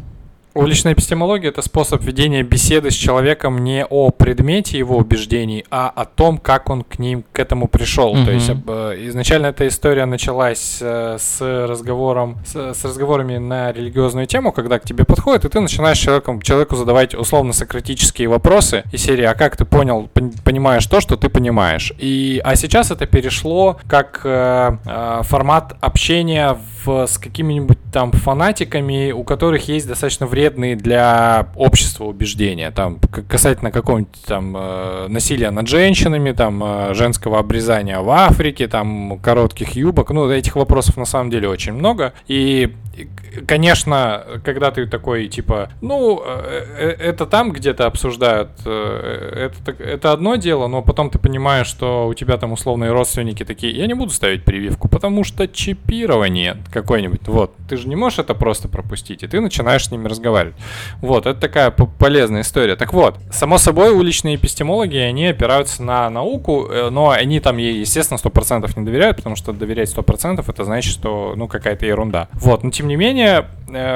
[0.53, 6.03] Уличная эпистемология— это способ ведения беседы с человеком не о предмете его убеждений, а о
[6.03, 8.13] том, как он к ним, к этому пришел.
[8.13, 8.25] Mm-hmm.
[8.25, 14.27] То есть э, изначально эта история началась э, с разговором, с, с разговорами на религиозную
[14.27, 19.23] тему, когда к тебе подходит, и ты начинаешь человеком, человеку задавать условно-сократические вопросы из серии
[19.23, 20.09] «А как ты понял,
[20.43, 26.57] понимаешь то, что ты понимаешь?» И, а сейчас это перешло как э, э, формат общения
[26.83, 32.97] в, с какими-нибудь там фанатиками, у которых есть достаточно вредные для общества убеждения, там
[33.29, 39.73] касательно какого-нибудь там э, насилия над женщинами, там э, женского обрезания в Африке, там коротких
[39.73, 42.73] юбок, ну этих вопросов на самом деле очень много, и
[43.47, 50.11] конечно, когда ты такой, типа, ну, э, э, это там где-то обсуждают, э, это, это
[50.11, 53.93] одно дело, но потом ты понимаешь, что у тебя там условные родственники такие, я не
[53.93, 59.23] буду ставить прививку, потому что чипирование какое-нибудь, вот, ты же не можешь это просто пропустить,
[59.23, 60.55] и ты начинаешь с ними разговаривать.
[61.01, 62.75] Вот, это такая полезная история.
[62.75, 68.17] Так вот, само собой, уличные эпистемологи, они опираются на науку, но они там ей, естественно,
[68.17, 72.27] 100% не доверяют, потому что доверять 100% это значит, что, ну, какая-то ерунда.
[72.33, 73.43] Вот, но тем не менее, э,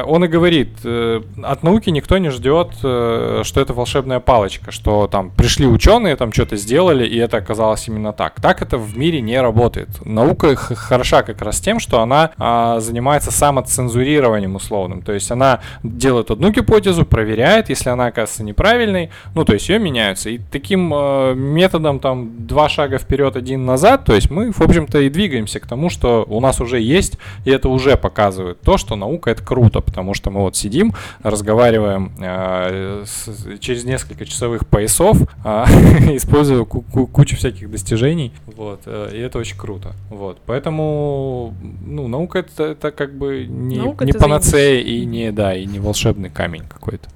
[0.06, 5.08] он и говорит, э, от науки никто не ждет, э, что это волшебная палочка, что
[5.08, 8.40] там пришли ученые, там что-то сделали, и это оказалось именно так.
[8.42, 9.90] Так это в мире не работает.
[10.06, 15.02] Наука хороша как раз тем, что она а, занимается самоцензурированием условным.
[15.02, 19.80] То есть она делает одну гипотезу, проверяет, если она оказывается неправильной, ну то есть ее
[19.80, 20.30] меняются.
[20.30, 20.94] И таким
[21.36, 25.68] методом там два шага вперед, один назад, то есть мы, в общем-то, и двигаемся к
[25.68, 29.65] тому, что у нас уже есть, и это уже показывает то, что наука это круто,
[29.82, 35.66] потому что мы вот сидим, разговариваем э, с, через несколько часовых поясов, э,
[36.16, 41.54] используя ку- ку- кучу всяких достижений, вот, э, и это очень круто, вот, поэтому,
[41.86, 46.30] ну, наука это, это как бы не, не панацея и не, да, и не волшебный
[46.30, 47.10] камень какой-то.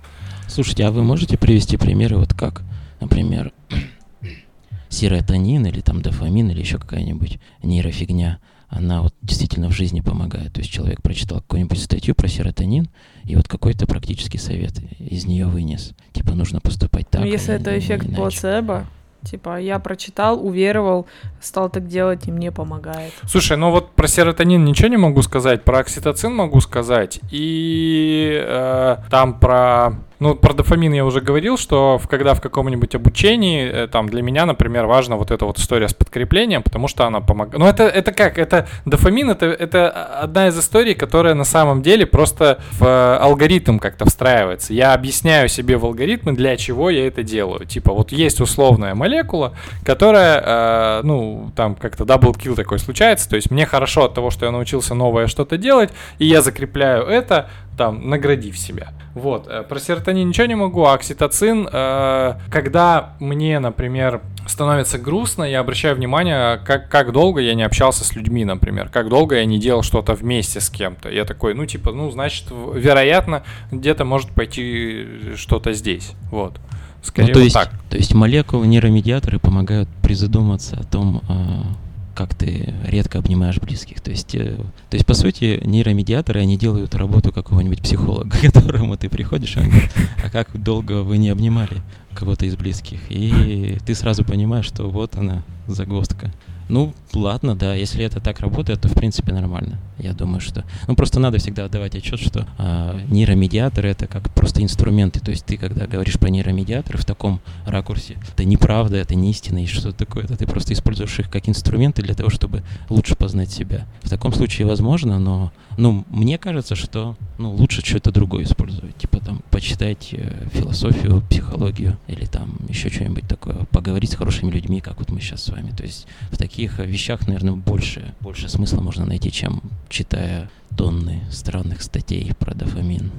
[0.48, 2.64] Слушайте, а вы можете привести примеры, вот как,
[3.00, 3.52] например,
[4.90, 10.54] серотонин или там дофамин или еще какая-нибудь нейрофигня, она вот действительно в жизни помогает.
[10.54, 12.88] То есть человек прочитал какую-нибудь статью про серотонин,
[13.24, 15.94] и вот какой-то практический совет из нее вынес.
[16.14, 17.22] Типа нужно поступать так.
[17.22, 18.86] Ну, если это эффект плацебо,
[19.24, 21.06] Типа, я прочитал, уверовал,
[21.42, 23.12] стал так делать, и мне помогает.
[23.28, 28.98] Слушай, ну вот про серотонин ничего не могу сказать, про окситоцин могу сказать, и э,
[29.10, 34.10] там про ну, про дофамин я уже говорил, что когда в каком-нибудь обучении, э, там,
[34.10, 37.60] для меня, например, важна вот эта вот история с подкреплением, потому что она помогает.
[37.60, 38.38] Ну, это, это как?
[38.38, 43.80] Это дофамин, это, это одна из историй, которая на самом деле просто в э, алгоритм
[43.80, 44.74] как-то встраивается.
[44.74, 47.66] Я объясняю себе в алгоритмы, для чего я это делаю.
[47.66, 49.54] Типа, вот есть условная молекула,
[49.86, 54.32] которая, э, ну, там как-то double kill такой случается, то есть мне хорошо от того,
[54.32, 58.90] что я научился новое что-то делать, и я закрепляю это, там, наградив себя.
[59.14, 59.48] Вот.
[59.48, 65.62] Э, про серотонин ничего не могу, а окситоцин, э, когда мне, например, становится грустно, я
[65.62, 69.60] обращаю внимание, как, как долго я не общался с людьми, например, как долго я не
[69.60, 71.10] делал что-то вместе с кем-то.
[71.10, 76.12] Я такой, ну, типа, ну, значит, вероятно, где-то может пойти что-то здесь.
[76.32, 76.60] Вот.
[77.02, 77.72] Скорее ну, то вот есть, так.
[77.90, 81.89] То есть молекулы, нейромедиаторы помогают призадуматься о том, э,
[82.20, 84.02] как ты редко обнимаешь близких.
[84.02, 84.58] То есть, э,
[84.90, 89.60] то есть, по сути, нейромедиаторы, они делают работу какого-нибудь психолога, к которому ты приходишь, и
[89.62, 91.82] он говорит, а как долго вы не обнимали
[92.14, 93.00] кого-то из близких?
[93.08, 96.32] И ты сразу понимаешь, что вот она, загвоздка.
[96.70, 99.80] Ну, ладно, да, если это так работает, то в принципе нормально.
[99.98, 100.64] Я думаю, что...
[100.88, 105.20] Ну, просто надо всегда отдавать отчет, что а, нейромедиаторы— это как просто инструменты.
[105.20, 109.64] То есть ты, когда говоришь про нейромедиаторы в таком ракурсе, это неправда, это не истина
[109.64, 110.26] и что-то такое.
[110.26, 113.88] Это ты просто используешь их как инструменты для того, чтобы лучше познать себя.
[114.04, 118.96] В таком случае возможно, но ну, мне кажется, что ну, лучше что-то другое использовать.
[118.98, 123.66] Типа там почитать э, философию, психологию или там еще что-нибудь такое.
[123.72, 125.59] Поговорить с хорошими людьми, как вот мы сейчас с вами.
[125.76, 131.82] То есть в таких вещах, наверное, больше, больше смысла можно найти, чем читая тонны странных
[131.82, 133.12] статей про дофамин.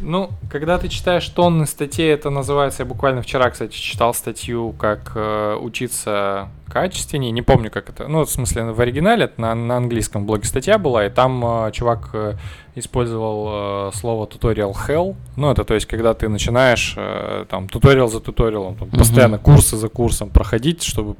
[0.00, 5.12] Ну, когда ты читаешь тонны статей, это называется, я буквально вчера, кстати, читал статью, как
[5.14, 7.32] э, учиться качественнее.
[7.32, 8.08] Не помню, как это.
[8.08, 11.72] Ну, в смысле, в оригинале это на, на английском блоге статья была, и там э,
[11.72, 12.34] чувак э,
[12.74, 15.16] использовал э, слово tutorial hell.
[15.36, 18.98] Ну, это то есть, когда ты начинаешь э, там туториал за туториалом, там, mm-hmm.
[18.98, 21.16] постоянно курсы за курсом проходить, чтобы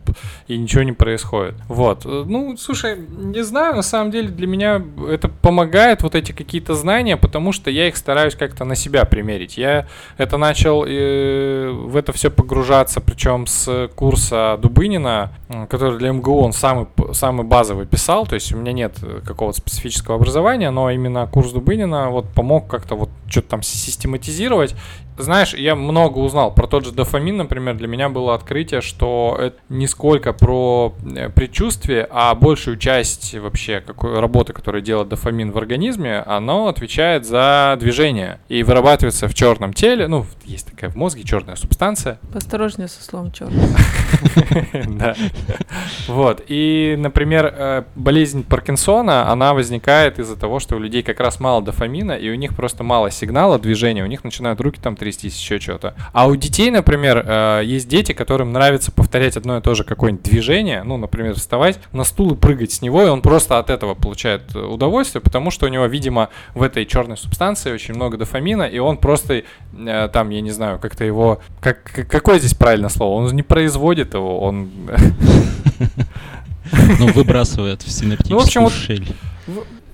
[0.46, 1.54] и ничего не происходит.
[1.68, 2.06] Вот.
[2.06, 6.74] Э, ну, слушай, не знаю, на самом деле для меня это помогает вот эти какие-то
[6.74, 9.56] знания, потому что я их стараюсь как-то на себя примерить.
[9.58, 9.86] Я
[10.18, 15.32] это начал э, в это все погружаться, причем с курса Дубынина,
[15.68, 20.16] который для МГУ он самый, самый базовый писал, то есть у меня нет какого-то специфического
[20.16, 24.74] образования, но именно курс Дубынина вот помог как-то вот что-то там систематизировать
[25.20, 29.56] знаешь, я много узнал про тот же дофамин, например, для меня было открытие, что это
[29.68, 35.58] не сколько про э, предчувствие, а большую часть вообще какой работы, которую делает дофамин в
[35.58, 41.24] организме, оно отвечает за движение и вырабатывается в черном теле, ну, есть такая в мозге
[41.24, 42.18] черная субстанция.
[42.34, 43.62] Осторожнее со словом черный.
[45.00, 45.14] Да.
[46.08, 46.42] Вот.
[46.48, 51.62] И, например, э, болезнь Паркинсона, она возникает из-за того, что у людей как раз мало
[51.62, 55.58] дофамина, и у них просто мало сигнала движения, у них начинают руки там трястись, еще
[55.58, 55.94] что-то.
[56.12, 60.24] А у детей, например, э, есть дети, которым нравится повторять одно и то же какое-нибудь
[60.24, 63.94] движение, ну, например, вставать на стул и прыгать с него, и он просто от этого
[63.94, 68.78] получает удовольствие, потому что у него, видимо, в этой черной субстанции очень много дофамина, и
[68.78, 69.42] он просто
[69.72, 71.40] э, там, я не знаю, как-то его...
[71.60, 73.22] Как, какое здесь правильное слово?
[73.22, 74.70] Он не производит его, он...
[77.00, 79.12] Ну, выбрасывает в ну, в общем, щель.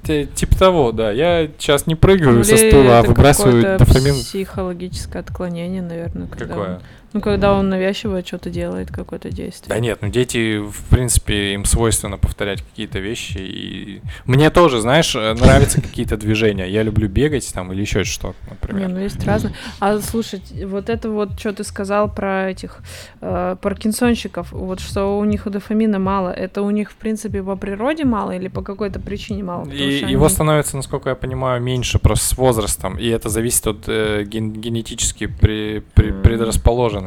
[0.06, 1.10] Типа того, да.
[1.10, 4.14] Я сейчас не прыгаю ну, со стула, а выбрасываю дофамин.
[4.14, 6.26] психологическое отклонение, наверное.
[6.26, 6.74] Когда Какое?
[6.76, 6.80] Он...
[7.16, 9.70] Ну, когда он навязчиво что-то делает, какое-то действие.
[9.70, 13.38] Да нет, ну дети, в принципе, им свойственно повторять какие-то вещи.
[13.38, 16.66] И мне тоже, знаешь, нравятся какие-то движения.
[16.66, 18.88] Я люблю бегать там или еще что-то, например.
[18.88, 19.54] Не, ну есть разные.
[19.80, 22.80] А слушай, вот это вот, что ты сказал про этих
[23.22, 27.56] э, паркинсонщиков, вот что у них у дофамина мало, это у них, в принципе, по
[27.56, 29.66] природе мало или по какой-то причине мало?
[29.70, 30.34] И его они...
[30.34, 35.26] становится, насколько я понимаю, меньше просто с возрастом, и это зависит от э, ген генетически
[35.26, 36.22] при, при, mm.
[36.22, 37.05] предрасположенности.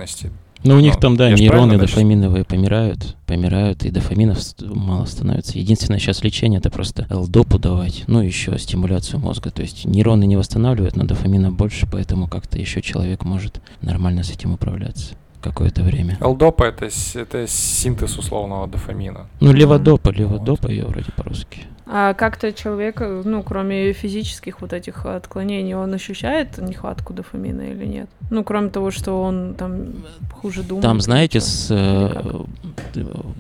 [0.64, 5.58] Ну, у них там, да, нейроны дофаминовые помирают, помирают, и дофаминов мало становится.
[5.58, 9.52] Единственное сейчас лечение это просто ЛДОПу давать, ну, еще стимуляцию мозга.
[9.52, 14.32] То есть нейроны не восстанавливают, но дофамина больше, поэтому как-то еще человек может нормально с
[14.32, 16.18] этим управляться какое-то время.
[16.20, 19.28] ЛДОПа это, это синтез условного дофамина.
[19.40, 20.72] Ну, леводопа, леводопа вот.
[20.72, 21.62] ее вроде по-русски.
[21.92, 28.10] А как-то человек, ну, кроме физических вот этих отклонений, он ощущает нехватку дофамина или нет?
[28.30, 29.88] Ну, кроме того, что он там
[30.32, 30.84] хуже думает.
[30.84, 32.44] Там, знаете, с э,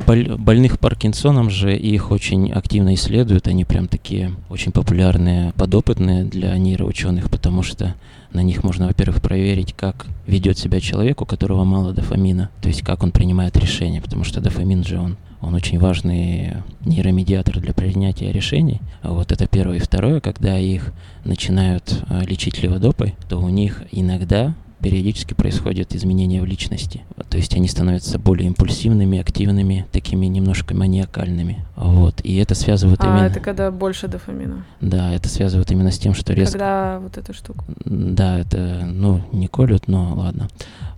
[0.07, 6.57] боль, больных Паркинсоном же их очень активно исследуют, они прям такие очень популярные, подопытные для
[6.57, 7.93] нейроученых, потому что
[8.33, 12.81] на них можно, во-первых, проверить, как ведет себя человек, у которого мало дофамина, то есть
[12.81, 18.31] как он принимает решения, потому что дофамин же он он очень важный нейромедиатор для принятия
[18.31, 18.81] решений.
[19.03, 19.77] Вот это первое.
[19.77, 26.41] И второе, когда их начинают э, лечить леводопой, то у них иногда периодически происходят изменения
[26.41, 27.01] в личности.
[27.29, 31.65] То есть они становятся более импульсивными, активными, такими немножко маниакальными.
[31.75, 32.21] Вот.
[32.23, 33.25] И это связывает а, именно...
[33.25, 34.65] это когда больше дофамина.
[34.81, 36.53] Да, это связывает именно с тем, что резко...
[36.53, 37.63] Когда вот эта штука.
[37.85, 40.47] Да, это, ну, не колют, но ладно.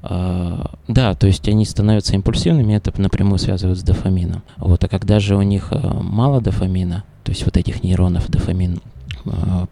[0.04, 4.44] А, да, то есть они становятся импульсивными, это напрямую связывают с дофамином.
[4.58, 4.84] Вот.
[4.84, 8.80] А когда же у них а, мало дофамина, то есть вот этих нейронов дофамин
[9.26, 9.68] а,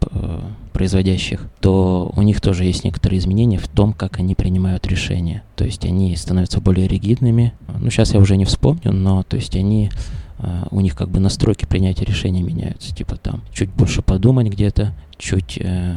[0.72, 5.42] производящих, то у них тоже есть некоторые изменения в том, как они принимают решения.
[5.56, 7.52] То есть они становятся более ригидными.
[7.78, 9.90] Ну, сейчас я уже не вспомню, но то есть они
[10.38, 12.94] а, у них как бы настройки принятия решений меняются.
[12.94, 15.96] Типа там чуть больше подумать где-то, чуть э,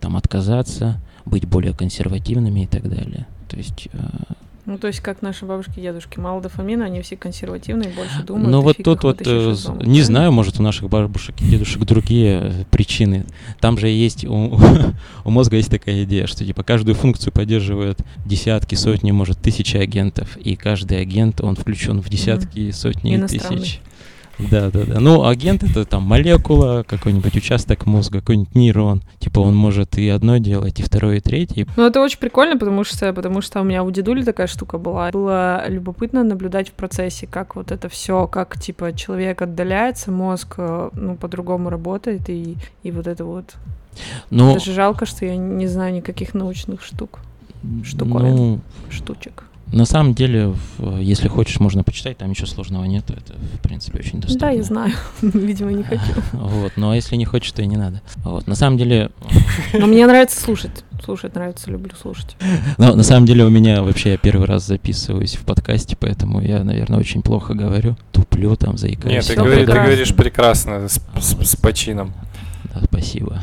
[0.00, 3.26] там отказаться, быть более консервативными и так далее.
[3.48, 3.98] То есть э,
[4.70, 8.50] ну, то есть, как наши бабушки и дедушки, мало дофамина, они все консервативные, больше думают.
[8.50, 10.04] Ну, вот тут вот, э, дома, не да?
[10.04, 13.24] знаю, может, у наших бабушек и дедушек другие э, причины.
[13.58, 14.60] Там же есть, у,
[15.24, 20.36] у мозга есть такая идея, что, типа, каждую функцию поддерживают десятки, сотни, может, тысячи агентов,
[20.36, 23.80] и каждый агент, он включен в десятки, сотни тысяч.
[24.50, 25.00] Да, да, да.
[25.00, 29.02] Ну, агент это там молекула, какой-нибудь участок мозга, какой-нибудь нейрон.
[29.18, 31.66] Типа он может и одно делать, и второе, и третье.
[31.76, 35.10] Ну, это очень прикольно, потому что, потому что у меня у дедули такая штука была.
[35.10, 40.90] Было любопытно наблюдать в процессе, как вот это все, как типа человек отдаляется, мозг, э,
[40.94, 43.56] ну, по-другому работает, и, и вот это вот.
[44.30, 44.54] Но...
[44.54, 47.20] Даже жалко, что я не знаю никаких научных штук.
[47.84, 48.36] Штуковин.
[48.36, 48.60] Ну...
[48.88, 49.44] Штучек.
[49.72, 50.54] На самом деле,
[50.98, 54.48] если хочешь, можно почитать, там ничего сложного нет, это, в принципе, очень доступно.
[54.48, 54.92] Да, я знаю,
[55.22, 56.00] видимо, не хочу.
[56.32, 58.02] Вот, но если не хочешь, то и не надо.
[58.24, 59.10] Вот, на самом деле...
[59.72, 62.36] Но мне нравится слушать, слушать нравится, люблю слушать.
[62.78, 66.64] Но на самом деле у меня вообще я первый раз записываюсь в подкасте, поэтому я,
[66.64, 69.14] наверное, очень плохо говорю, туплю там, заикаюсь.
[69.14, 72.12] Нет, ты, говори, ты говоришь прекрасно, с, с, с почином.
[72.74, 73.40] Да, спасибо.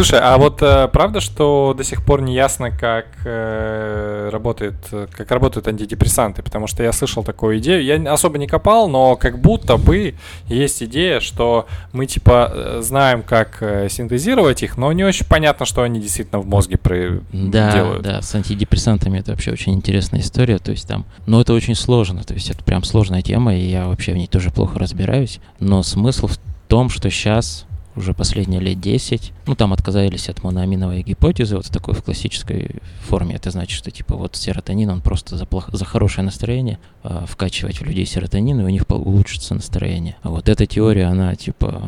[0.00, 4.76] Слушай, а вот э, правда, что до сих пор не ясно, как э, работает,
[5.10, 6.42] как работают антидепрессанты?
[6.42, 10.14] Потому что я слышал такую идею, я особо не копал, но как будто бы
[10.46, 15.66] есть идея, что мы типа э, знаем, как э, синтезировать их, но не очень понятно,
[15.66, 17.20] что они действительно в мозге про...
[17.30, 18.02] да, делают.
[18.02, 22.24] Да, с антидепрессантами это вообще очень интересная история, то есть там, но это очень сложно,
[22.24, 25.82] то есть это прям сложная тема, и я вообще в ней тоже плохо разбираюсь, но
[25.82, 26.38] смысл в
[26.68, 27.66] том, что сейчас
[27.96, 29.32] уже последние лет 10.
[29.46, 33.34] Ну, там отказались от моноаминовой гипотезы, вот в такой в классической форме.
[33.36, 35.68] Это значит, что типа вот серотонин, он просто за, плох...
[35.72, 40.16] за хорошее настроение э, вкачивать в людей серотонин, и у них улучшится настроение.
[40.22, 41.82] А вот эта теория, она типа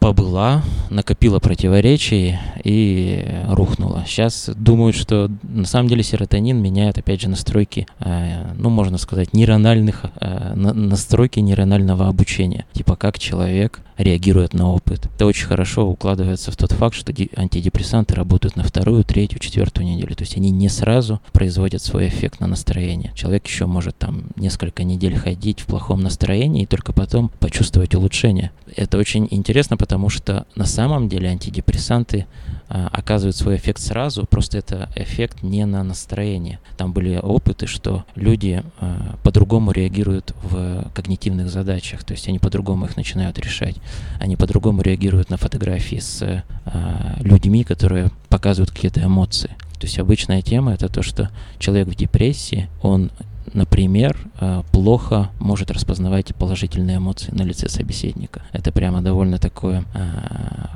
[0.00, 4.04] побыла, накопила противоречий и рухнула.
[4.06, 9.34] Сейчас думают, что на самом деле серотонин меняет, опять же, настройки, э, ну, можно сказать,
[9.34, 12.64] нейрональных, э, на, настройки нейронального обучения.
[12.72, 15.06] Типа, как человек реагирует на опыт.
[15.14, 20.14] Это очень хорошо укладывается в тот факт, что антидепрессанты работают на вторую, третью, четвертую неделю.
[20.14, 23.12] То есть они не сразу производят свой эффект на настроение.
[23.14, 28.50] Человек еще может там несколько недель ходить в плохом настроении и только потом почувствовать улучшение.
[28.74, 32.26] Это очень интересно, потому потому что на самом деле антидепрессанты
[32.68, 36.60] а, оказывают свой эффект сразу, просто это эффект не на настроение.
[36.76, 42.84] Там были опыты, что люди а, по-другому реагируют в когнитивных задачах, то есть они по-другому
[42.84, 43.74] их начинают решать,
[44.20, 49.56] они по-другому реагируют на фотографии с а, людьми, которые показывают какие-то эмоции.
[49.80, 53.10] То есть обычная тема это то, что человек в депрессии, он
[53.54, 58.42] например, э, плохо может распознавать положительные эмоции на лице собеседника.
[58.52, 60.00] Это прямо довольно такое э,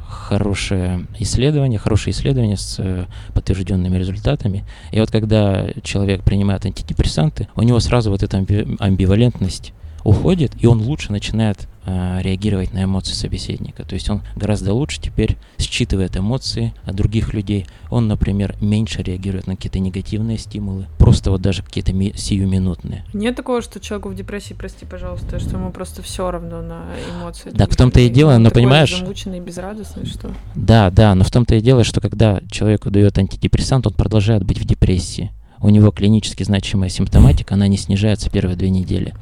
[0.09, 4.65] хорошее исследование, хорошее исследование с э, подтвержденными результатами.
[4.93, 9.73] И вот когда человек принимает антидепрессанты, у него сразу вот эта амбивалентность
[10.05, 13.85] уходит, и он лучше начинает э, реагировать на эмоции собеседника.
[13.85, 17.67] То есть он гораздо лучше теперь считывает эмоции от других людей.
[17.91, 23.05] Он, например, меньше реагирует на какие-то негативные стимулы, просто вот даже какие-то ми- сиюминутные.
[23.13, 26.85] Нет такого, что человеку в депрессии, прости, пожалуйста, что ему просто все равно на
[27.19, 27.51] эмоции.
[27.53, 28.97] Да, в том-то и дело, но понимаешь...
[28.97, 30.31] Замученный, безрадостный, что...
[30.55, 34.59] Да, да, но в том-то и дело, что когда человеку дает антидепрессант, он продолжает быть
[34.59, 35.33] в депрессии
[35.65, 39.15] у него клинически значимая симптоматика, она не снижается первые две недели.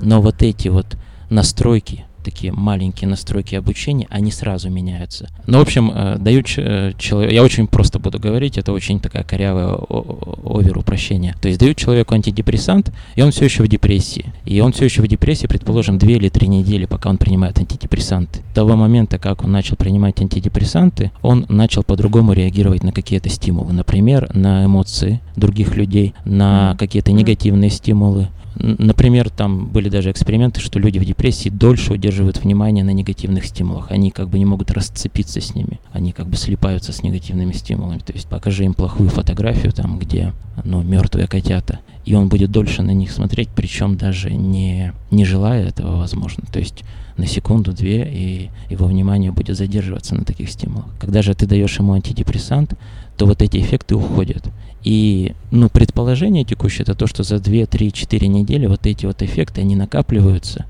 [0.00, 0.96] Но вот эти вот
[1.28, 5.28] настройки, такие маленькие настройки обучения, они сразу меняются.
[5.46, 9.24] Ну, в общем, э, даю э, человеку, я очень просто буду говорить, это очень такая
[9.24, 11.34] корявая овер упрощение.
[11.40, 14.32] То есть дают человеку антидепрессант, и он все еще в депрессии.
[14.44, 18.40] И он все еще в депрессии, предположим, две или три недели, пока он принимает антидепрессанты.
[18.50, 23.72] С того момента, как он начал принимать антидепрессанты, он начал по-другому реагировать на какие-то стимулы.
[23.72, 30.78] Например, на эмоции других людей, на какие-то негативные стимулы, Например, там были даже эксперименты, что
[30.78, 33.90] люди в депрессии дольше удерживают внимание на негативных стимулах.
[33.90, 35.80] Они как бы не могут расцепиться с ними.
[35.92, 38.00] Они как бы слипаются с негативными стимулами.
[38.00, 40.32] То есть покажи им плохую фотографию, там, где
[40.64, 45.68] ну, мертвые котята, и он будет дольше на них смотреть, причем даже не, не желая
[45.68, 46.44] этого, возможно.
[46.50, 46.82] То есть
[47.16, 50.86] на секунду-две, и его внимание будет задерживаться на таких стимулах.
[50.98, 52.74] Когда же ты даешь ему антидепрессант,
[53.20, 54.48] то вот эти эффекты уходят.
[54.82, 59.20] И, ну, предположение текущее это то, что за 2, 3, 4 недели вот эти вот
[59.20, 60.64] эффекты, они накапливаются,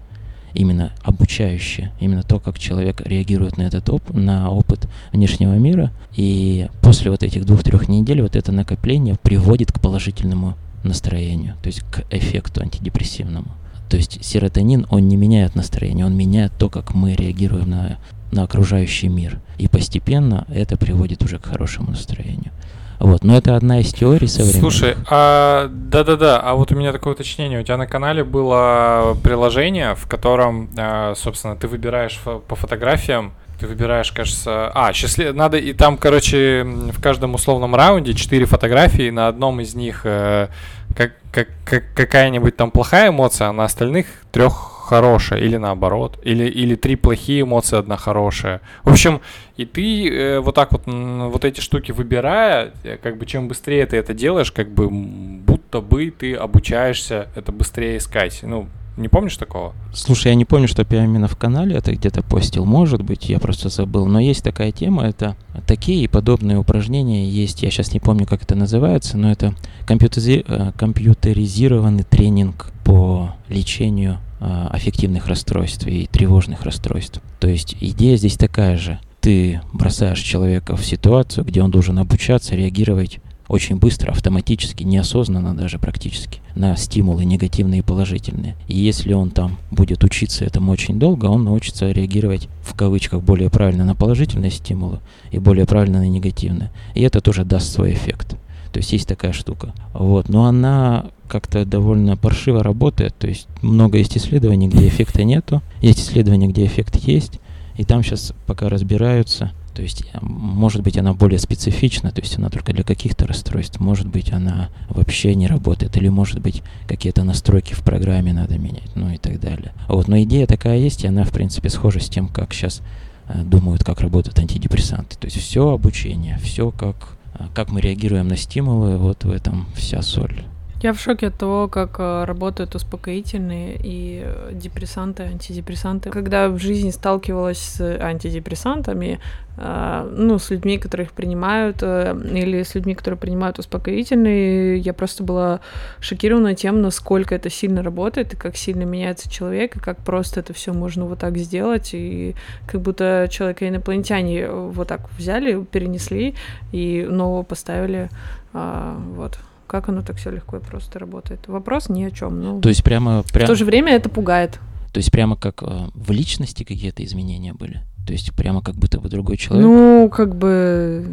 [0.52, 5.92] именно обучающие, именно то, как человек реагирует на этот опыт, на опыт внешнего мира.
[6.16, 11.82] И после вот этих двух-трех недель вот это накопление приводит к положительному настроению, то есть
[11.82, 13.52] к эффекту антидепрессивному.
[13.88, 17.98] То есть серотонин, он не меняет настроение, он меняет то, как мы реагируем на,
[18.32, 19.38] на окружающий мир.
[19.58, 22.52] И постепенно это приводит уже к хорошему настроению.
[22.98, 24.60] Вот, но это одна из теорий современных.
[24.60, 27.60] Слушай, а да-да-да, а вот у меня такое уточнение.
[27.60, 33.66] У тебя на канале было приложение, в котором, а, собственно, ты выбираешь по фотографиям, ты
[33.66, 34.70] выбираешь, кажется...
[34.74, 35.34] А, счастлив...
[35.34, 35.58] надо...
[35.58, 40.48] И там, короче, в каждом условном раунде четыре фотографии, на одном из них э,
[40.96, 46.44] как, как, как, какая-нибудь там плохая эмоция, а на остальных трех хорошая, или наоборот, или,
[46.44, 48.60] или три плохие эмоции, одна хорошая.
[48.82, 49.20] В общем,
[49.56, 53.86] и ты э, вот так вот, вот эти штуки выбирая, э, как бы чем быстрее
[53.86, 58.40] ты это делаешь, как бы будто бы ты обучаешься это быстрее искать.
[58.42, 58.66] Ну,
[59.00, 59.72] не помнишь такого?
[59.92, 62.64] Слушай, я не помню, что я именно в канале это где-то постил.
[62.64, 64.06] Может быть, я просто забыл.
[64.06, 65.36] Но есть такая тема, это
[65.66, 67.62] такие и подобные упражнения есть.
[67.62, 69.54] Я сейчас не помню, как это называется, но это
[69.86, 70.44] компьютери...
[70.46, 77.20] Э, компьютеризированный тренинг по лечению э, аффективных расстройств и тревожных расстройств.
[77.38, 78.98] То есть идея здесь такая же.
[79.20, 83.20] Ты бросаешь человека в ситуацию, где он должен обучаться реагировать
[83.50, 88.56] очень быстро, автоматически, неосознанно даже практически, на стимулы негативные и положительные.
[88.68, 93.50] И если он там будет учиться этому очень долго, он научится реагировать в кавычках более
[93.50, 95.00] правильно на положительные стимулы
[95.32, 96.70] и более правильно на негативные.
[96.94, 98.36] И это тоже даст свой эффект.
[98.72, 99.74] То есть есть такая штука.
[99.92, 100.28] Вот.
[100.28, 103.16] Но она как-то довольно паршиво работает.
[103.18, 105.60] То есть много есть исследований, где эффекта нету.
[105.80, 107.40] Есть исследования, где эффект есть.
[107.76, 112.38] И там сейчас пока разбираются, то есть, э, может быть, она более специфична, то есть
[112.38, 117.24] она только для каких-то расстройств, может быть, она вообще не работает, или, может быть, какие-то
[117.24, 119.72] настройки в программе надо менять, ну и так далее.
[119.88, 122.82] Вот, но идея такая есть, и она, в принципе, схожа с тем, как сейчас
[123.28, 125.16] э, думают, как работают антидепрессанты.
[125.16, 129.66] То есть все обучение, все как, э, как мы реагируем на стимулы, вот в этом
[129.74, 130.44] вся соль.
[130.82, 136.08] Я в шоке от того, как э, работают успокоительные и э, депрессанты, антидепрессанты.
[136.08, 139.20] Когда в жизни сталкивалась с антидепрессантами,
[139.58, 145.22] э, ну, с людьми, которые их принимают, или с людьми, которые принимают успокоительные, я просто
[145.22, 145.60] была
[146.00, 150.54] шокирована тем, насколько это сильно работает, и как сильно меняется человек, и как просто это
[150.54, 152.34] все можно вот так сделать, и
[152.66, 156.34] как будто человека инопланетяне вот так взяли, перенесли
[156.72, 158.08] и нового поставили,
[158.54, 159.38] вот.
[159.70, 161.46] Как оно так все легко и просто работает?
[161.46, 162.42] Вопрос ни о чем.
[162.42, 163.46] Ну, то есть прямо, прямо...
[163.46, 164.58] В то же время это пугает.
[164.92, 167.80] То есть прямо как э, в личности какие-то изменения были?
[168.06, 169.66] То есть прямо как будто бы другой человек?
[169.66, 171.04] Ну, как бы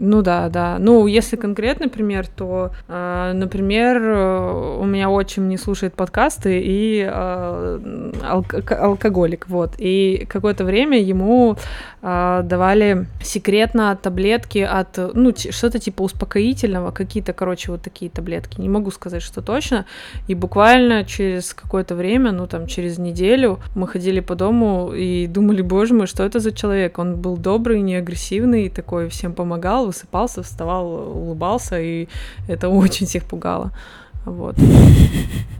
[0.00, 0.76] ну да, да.
[0.78, 4.00] Ну, если конкретный пример, то, э, например,
[4.80, 9.74] у меня отчим не слушает подкасты и э, алк- алкоголик, вот.
[9.78, 11.56] И какое-то время ему
[12.02, 18.60] э, давали секретно таблетки от, ну, что-то типа успокоительного, какие-то, короче, вот такие таблетки.
[18.60, 19.84] Не могу сказать, что точно.
[20.28, 25.60] И буквально через какое-то время, ну, там, через неделю мы ходили по дому и думали,
[25.60, 26.98] боже мой, что это за человек?
[26.98, 32.08] Он был добрый, не агрессивный, такой всем помогал, высыпался, вставал, улыбался, и
[32.48, 33.72] это очень всех пугало.
[34.24, 34.56] Вот.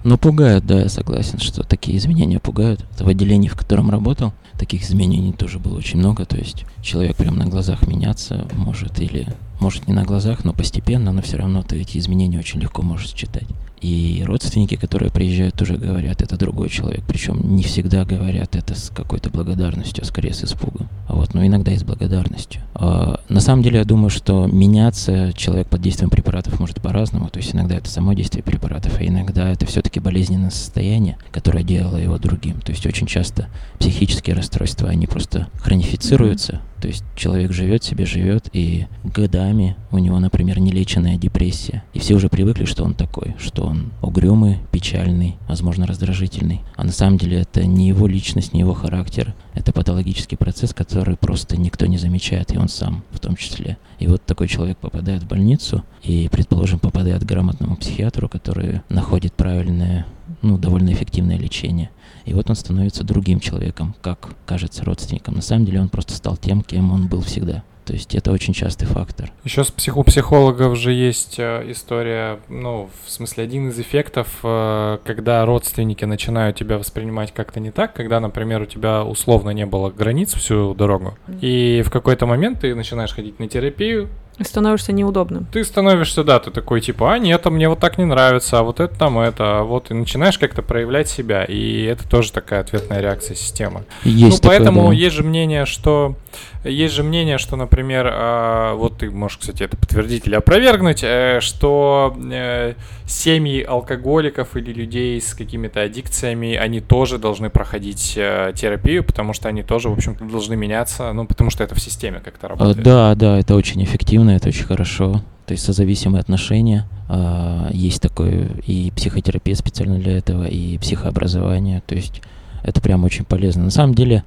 [0.04, 2.84] Ну, пугают, да, я согласен, что такие изменения пугают.
[2.98, 6.24] В отделении, в котором работал, таких изменений тоже было очень много.
[6.26, 9.26] То есть человек прям на глазах меняться может или
[9.60, 13.12] может не на глазах, но постепенно, но все равно ты эти изменения очень легко можешь
[13.12, 13.46] читать.
[13.80, 17.02] И родственники, которые приезжают, тоже говорят, это другой человек.
[17.06, 20.88] Причем не всегда говорят это с какой-то благодарностью, а скорее с испугом.
[21.08, 22.60] Вот, но иногда и с благодарностью.
[22.74, 27.30] А, на самом деле, я думаю, что меняться человек под действием препаратов может по-разному.
[27.30, 31.96] То есть иногда это само действие препаратов, а иногда это все-таки болезненное состояние, которое делало
[31.96, 32.60] его другим.
[32.60, 38.48] То есть очень часто психические расстройства, они просто хронифицируются, то есть человек живет себе, живет,
[38.52, 41.84] и годами у него, например, нелеченная депрессия.
[41.92, 46.62] И все уже привыкли, что он такой, что он угрюмый, печальный, возможно, раздражительный.
[46.76, 49.34] А на самом деле это не его личность, не его характер.
[49.54, 53.76] Это патологический процесс, который просто никто не замечает, и он сам в том числе.
[53.98, 59.34] И вот такой человек попадает в больницу, и, предположим, попадает к грамотному психиатру, который находит
[59.34, 60.06] правильное,
[60.40, 61.90] ну, довольно эффективное лечение.
[62.24, 65.34] И вот он становится другим человеком, как кажется родственником.
[65.34, 67.62] На самом деле он просто стал тем, кем он был всегда.
[67.90, 69.32] То есть это очень частый фактор.
[69.42, 69.96] Еще с псих...
[69.96, 76.04] у психологов же есть э, история, ну, в смысле, один из эффектов, э, когда родственники
[76.04, 80.72] начинают тебя воспринимать как-то не так, когда, например, у тебя условно не было границ всю
[80.74, 84.08] дорогу, и в какой-то момент ты начинаешь ходить на терапию,
[84.44, 85.46] становишься неудобным.
[85.52, 88.62] Ты становишься, да, ты такой типа, а нет, а мне вот так не нравится, а
[88.62, 92.60] вот это там это, а вот и начинаешь как-то проявлять себя, и это тоже такая
[92.60, 93.84] ответная реакция системы.
[94.04, 94.94] Есть ну, такое, поэтому да.
[94.94, 96.16] есть же мнение, что
[96.64, 101.40] есть же мнение, что, например, э, вот ты можешь, кстати, это подтвердить или опровергнуть, э,
[101.40, 102.74] что э,
[103.06, 109.48] семьи алкоголиков или людей с какими-то аддикциями, они тоже должны проходить э, терапию, потому что
[109.48, 112.82] они тоже, в общем-то, должны меняться, ну, потому что это в системе как-то работает.
[112.84, 115.22] Да, да, это очень эффективно, это очень хорошо.
[115.46, 121.94] То есть созависимые отношения, э, есть такое и психотерапия специально для этого, и психообразование, то
[121.94, 122.22] есть
[122.62, 123.64] это прям очень полезно.
[123.64, 124.22] На самом деле,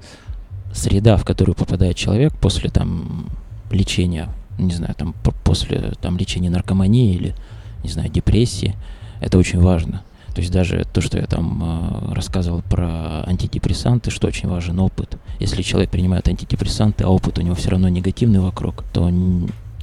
[0.72, 3.30] среда, в которую попадает человек после там
[3.70, 4.28] лечения,
[4.58, 7.34] не знаю, там после там лечения наркомании или,
[7.82, 8.74] не знаю, депрессии,
[9.20, 10.02] это очень важно.
[10.34, 15.16] То есть даже то, что я там э, рассказывал про антидепрессанты, что очень важен опыт.
[15.38, 19.10] Если человек принимает антидепрессанты, а опыт у него все равно негативный вокруг, то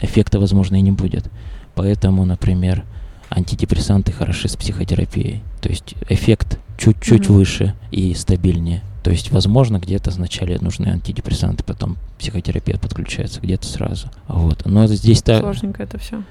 [0.02, 1.30] эффекта, возможно, и не будет.
[1.76, 2.84] Поэтому, например,
[3.30, 5.42] антидепрессанты хороши с психотерапией.
[5.62, 7.34] То есть эффект чуть-чуть mm-hmm.
[7.34, 8.82] выше и стабильнее.
[9.04, 14.10] То есть, возможно, где-то вначале нужны антидепрессанты, потом психотерапия подключается, где-то сразу.
[14.28, 14.64] Вот.
[14.66, 15.40] Но здесь та...
[15.40, 16.22] Сложненько это все.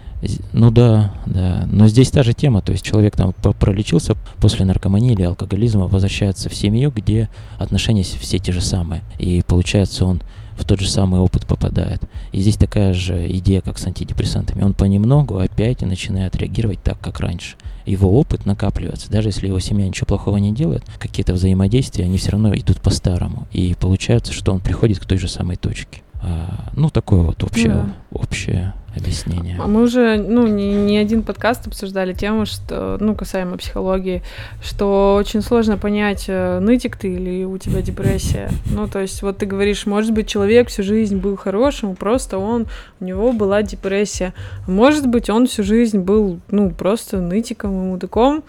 [0.53, 1.67] Ну да, да.
[1.71, 2.61] Но здесь та же тема.
[2.61, 8.39] То есть человек там пролечился после наркомании или алкоголизма, возвращается в семью, где отношения все
[8.39, 9.03] те же самые.
[9.19, 10.21] И получается он
[10.61, 12.03] в тот же самый опыт попадает.
[12.33, 14.63] И здесь такая же идея, как с антидепрессантами.
[14.63, 17.57] Он понемногу опять и начинает реагировать так, как раньше.
[17.87, 19.11] Его опыт накапливается.
[19.11, 23.49] Даже если его семья ничего плохого не делает, какие-то взаимодействия, они все равно идут по-старому.
[23.53, 26.03] И получается, что он приходит к той же самой точке.
[26.23, 27.95] А, ну, такое вот общее, да.
[28.13, 29.57] общее объяснение.
[29.59, 34.23] А мы уже, ну, не, не один подкаст обсуждали тему, что, ну, касаемо психологии,
[34.63, 38.51] что очень сложно понять, э, нытик ты или у тебя депрессия.
[38.67, 42.67] Ну, то есть, вот ты говоришь, может быть, человек всю жизнь был хорошим, просто он,
[43.01, 44.35] у него была депрессия.
[44.67, 48.43] Может быть, он всю жизнь был, ну, просто нытиком и мудаком,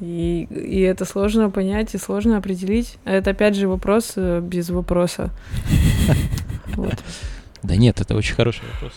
[0.00, 2.98] и, и это сложно понять и сложно определить.
[3.04, 5.30] Это опять же вопрос э, без вопроса.
[7.60, 8.92] Да нет, это очень хороший вопрос.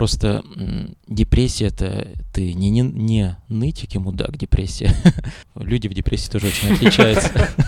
[0.00, 0.42] Просто
[1.06, 4.94] депрессия это ты не, не, не нытик и мудак депрессия.
[5.54, 7.30] Люди в депрессии тоже очень отличаются.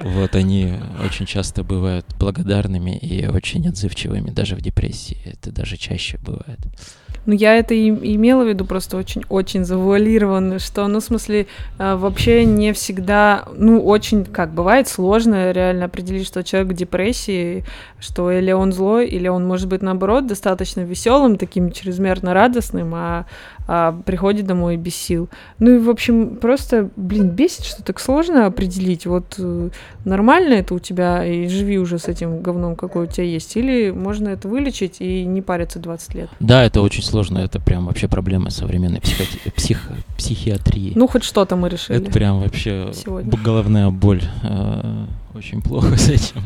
[0.00, 5.16] Вот они очень часто бывают благодарными и очень отзывчивыми, даже в депрессии.
[5.24, 6.60] Это даже чаще бывает.
[7.26, 11.46] Ну, я это и имела в виду просто очень-очень завуалированно, что, ну, в смысле,
[11.78, 17.64] а, вообще не всегда, ну, очень, как бывает, сложно реально определить, что человек в депрессии,
[17.98, 23.24] что или он злой, или он может быть, наоборот, достаточно веселым, таким чрезмерно радостным, а
[23.66, 25.28] а, приходит домой без сил.
[25.58, 29.70] Ну и, в общем, просто, блин, бесит, что так сложно определить, вот э,
[30.04, 33.90] нормально это у тебя, и живи уже с этим говном, какой у тебя есть, или
[33.90, 36.30] можно это вылечить и не париться 20 лет.
[36.40, 39.24] Да, это очень сложно, это прям вообще проблема современной психо...
[39.56, 39.88] псих...
[40.16, 40.92] психиатрии.
[40.94, 42.00] Ну, хоть что-то мы решили.
[42.00, 43.32] Это прям вообще сегодня.
[43.42, 44.22] головная боль.
[44.42, 46.42] Э, очень плохо с этим.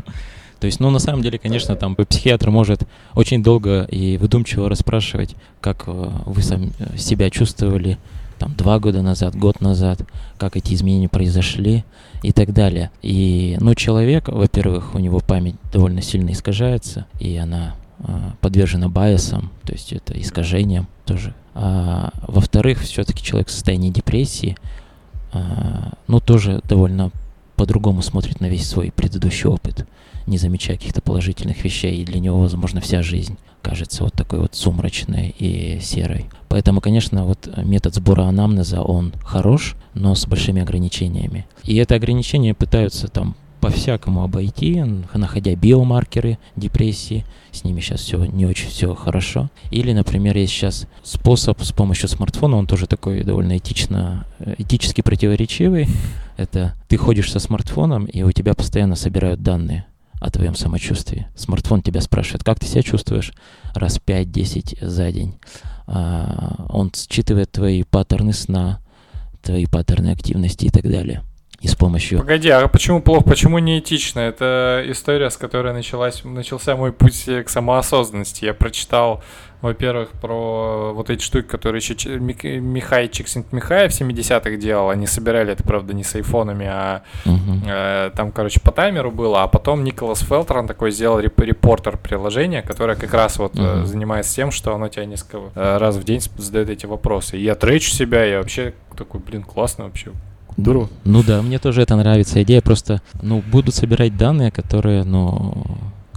[0.59, 2.83] То есть, ну, на самом деле, конечно, там психиатр может
[3.15, 7.97] очень долго и выдумчиво расспрашивать, как э, вы сам э, себя чувствовали
[8.37, 10.01] там два года назад, год назад,
[10.37, 11.85] как эти изменения произошли
[12.23, 12.91] и так далее.
[13.01, 18.03] И, ну, человек, во-первых, у него память довольно сильно искажается, и она э,
[18.41, 21.33] подвержена байесам, то есть это искажением тоже.
[21.53, 24.57] А, во-вторых, все-таки человек в состоянии депрессии,
[25.31, 27.11] а, ну, тоже довольно
[27.55, 29.85] по-другому смотрит на весь свой предыдущий опыт
[30.29, 34.55] не замечая каких-то положительных вещей, и для него, возможно, вся жизнь кажется вот такой вот
[34.55, 36.27] сумрачной и серой.
[36.47, 41.45] Поэтому, конечно, вот метод сбора анамнеза, он хорош, но с большими ограничениями.
[41.63, 44.81] И это ограничение пытаются там по-всякому обойти,
[45.13, 49.49] находя биомаркеры депрессии, с ними сейчас все не очень все хорошо.
[49.69, 55.01] Или, например, есть сейчас способ с помощью смартфона, он тоже такой довольно этично, э, этически
[55.01, 55.87] противоречивый.
[56.37, 59.85] Это ты ходишь со смартфоном, и у тебя постоянно собирают данные
[60.19, 61.27] о твоем самочувствии.
[61.35, 63.33] Смартфон тебя спрашивает, как ты себя чувствуешь
[63.73, 65.39] раз 5-10 за день.
[65.87, 68.79] А, он считывает твои паттерны сна,
[69.41, 71.23] твои паттерны активности и так далее.
[71.61, 72.19] И с помощью...
[72.19, 74.21] Погоди, а почему плохо, почему неэтично?
[74.21, 78.45] Это история, с которой началась, начался мой путь к самоосознанности.
[78.45, 79.21] Я прочитал
[79.61, 84.89] во-первых, про вот эти штуки, которые еще Михай Чиксент-Михаев в 70-х делал.
[84.89, 88.07] Они собирали это, правда, не с айфонами, а uh-huh.
[88.07, 89.43] э, там, короче, по таймеру было.
[89.43, 94.33] А потом Николас Фелтрон такой сделал реп- репортер приложения, которое как раз вот э, занимается
[94.33, 97.37] тем, что оно тебя несколько э, раз в день задает эти вопросы.
[97.37, 100.11] И я тречу себя, я вообще такой, блин, классно вообще.
[100.61, 100.89] Здорово.
[101.05, 102.41] Ну да, мне тоже это нравится.
[102.43, 105.65] Идея просто, ну, будут собирать данные, которые, ну,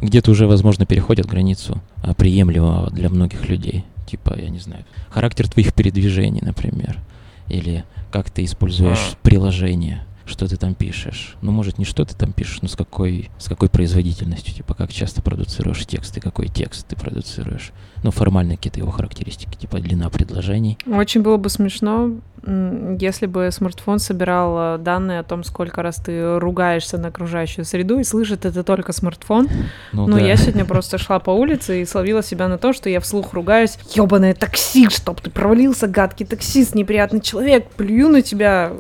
[0.01, 3.84] где-то уже, возможно, переходят границу а, приемлемого для многих людей.
[4.07, 6.99] Типа, я не знаю, характер твоих передвижений, например.
[7.49, 9.16] Или как ты используешь а.
[9.22, 11.36] приложение, что ты там пишешь.
[11.40, 14.55] Ну, может, не что ты там пишешь, но с какой, с какой производительностью.
[14.55, 17.72] Типа, как часто продуцируешь тексты, какой текст ты продуцируешь.
[18.03, 20.78] Ну, формально какие-то его характеристики, типа длина предложений.
[20.86, 22.11] Очень было бы смешно,
[22.45, 28.01] если бы смартфон собирал э, данные о том, сколько раз ты ругаешься на окружающую среду,
[28.01, 29.49] и слышит это только смартфон.
[29.93, 30.22] Ну, Но да.
[30.22, 33.78] я сегодня просто шла по улице и словила себя на то, что я вслух ругаюсь.
[33.95, 38.72] Ёбаное такси, чтоб ты провалился, гадкий таксист, неприятный человек, плюю на тебя,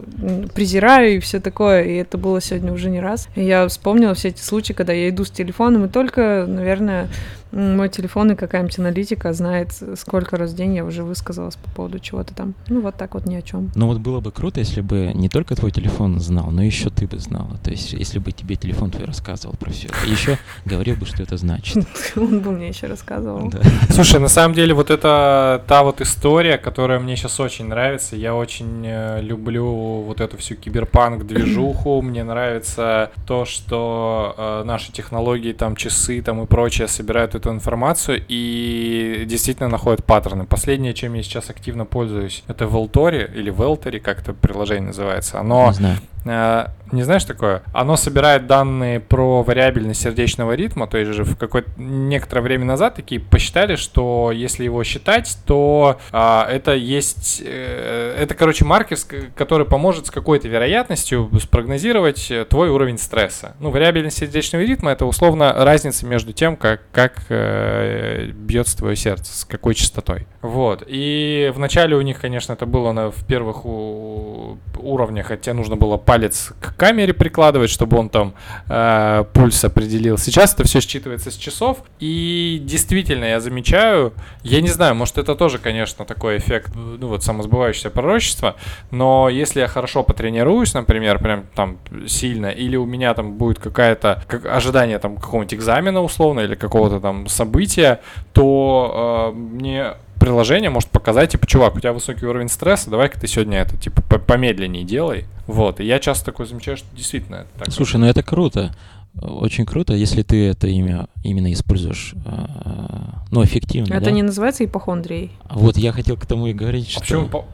[0.54, 1.84] презираю и все такое.
[1.84, 3.28] И это было сегодня уже не раз.
[3.36, 7.08] И я вспомнила все эти случаи, когда я иду с телефоном, и только, наверное,
[7.52, 11.98] мой телефон и какая-нибудь аналитика знает, сколько раз в день я уже высказалась по поводу
[11.98, 12.54] чего-то там.
[12.68, 13.70] Ну, вот так вот ни о чем.
[13.74, 17.06] Ну, вот было бы круто, если бы не только твой телефон знал, но еще ты
[17.06, 17.58] бы знала.
[17.62, 19.96] То есть, если бы тебе телефон твой рассказывал про все это.
[20.06, 21.86] Еще говорил бы, что это значит.
[22.16, 23.52] Он бы мне еще рассказывал.
[23.90, 28.16] Слушай, на самом деле, вот это та вот история, которая мне сейчас очень нравится.
[28.16, 32.00] Я очень э, люблю вот эту всю киберпанк-движуху.
[32.02, 38.22] Мне нравится то, что э, наши технологии, там, часы, там и прочее собирают эту информацию
[38.28, 40.46] и действительно находят паттерны.
[40.46, 45.40] Последнее, чем я сейчас активно пользуюсь, это Велтори или Велтори, как это приложение называется.
[45.40, 45.98] Оно Не знаю.
[46.24, 47.62] Э, не знаешь такое?
[47.72, 52.94] Оно собирает данные про вариабельность сердечного ритма, то есть же в какое-то некоторое время назад
[52.94, 58.98] такие посчитали, что если его считать, то а, это есть, э, это, короче, маркер,
[59.34, 63.56] который поможет с какой-то вероятностью спрогнозировать э, твой уровень стресса.
[63.58, 69.38] Ну, вариабельность сердечного ритма это условно разница между тем, как, как э, бьется твое сердце,
[69.38, 70.26] с какой частотой.
[70.40, 70.82] Вот.
[70.86, 75.96] И вначале у них, конечно, это было на, в первых у, уровнях, хотя нужно было
[75.96, 78.34] палец к камере прикладывать, чтобы он там
[78.68, 80.18] э, пульс определил.
[80.18, 81.78] Сейчас это все считывается с часов.
[82.00, 84.12] И действительно, я замечаю,
[84.42, 88.56] я не знаю, может это тоже, конечно, такой эффект, ну вот самосбывающееся пророчество,
[88.90, 94.22] но если я хорошо потренируюсь, например, прям там сильно, или у меня там будет какая-то
[94.26, 98.00] как, ожидание там какого-нибудь экзамена условно, или какого-то там события,
[98.32, 103.26] то э, мне приложение может показать, типа, чувак, у тебя высокий уровень стресса, давай-ка ты
[103.26, 105.24] сегодня это, типа, помедленнее делай.
[105.48, 107.72] Вот, и я часто такое замечаю, что действительно это так.
[107.72, 108.72] Слушай, ну это круто.
[109.20, 113.94] очень круто, если ты это имя именно используешь, а, ну, эффективно.
[113.94, 114.10] Это да?
[114.12, 115.32] не называется ипохондрией.
[115.50, 117.44] Вот я хотел к тому и говорить, А что, почему по-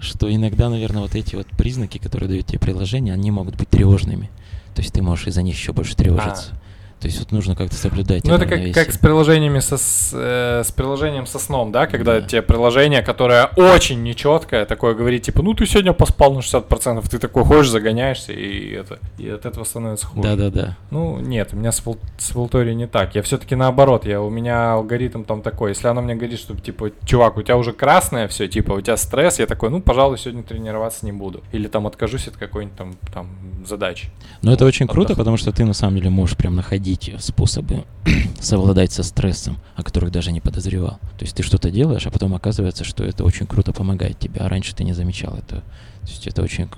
[0.00, 4.30] что иногда, наверное, вот эти вот признаки, которые дают тебе приложение, они могут быть тревожными.
[4.74, 6.52] То есть ты можешь из-за них еще больше тревожиться.
[7.00, 10.62] То есть вот нужно как-то соблюдать Ну, это как, как с приложениями со, с, э,
[10.64, 12.26] с приложением со сном, да, когда Да.
[12.26, 17.18] тебе приложение, которое очень нечеткое, такое говорит, типа, ну ты сегодня поспал на 60%, ты
[17.20, 20.22] такой ходишь, загоняешься, и это и от этого становится хуже.
[20.28, 20.76] Да-да-да.
[20.90, 21.82] Ну, нет, у меня с,
[22.18, 23.14] с Волтори не так.
[23.14, 25.70] Я все-таки наоборот, я, у меня алгоритм там такой.
[25.70, 28.96] Если оно мне говорит, что, типа, чувак, у тебя уже красное все, типа, у тебя
[28.96, 31.42] стресс, я такой, ну, пожалуй, сегодня тренироваться не буду.
[31.52, 33.28] Или там откажусь от какой-нибудь там, там
[33.64, 34.08] задачи.
[34.42, 36.87] Но это очень круто, потому что ты на самом деле можешь прям находить
[37.18, 37.84] способы
[38.40, 40.98] совладать со стрессом, о которых даже не подозревал.
[41.18, 44.48] То есть ты что-то делаешь, а потом оказывается, что это очень круто помогает тебе, а
[44.48, 45.56] раньше ты не замечал это.
[45.56, 46.68] То есть это очень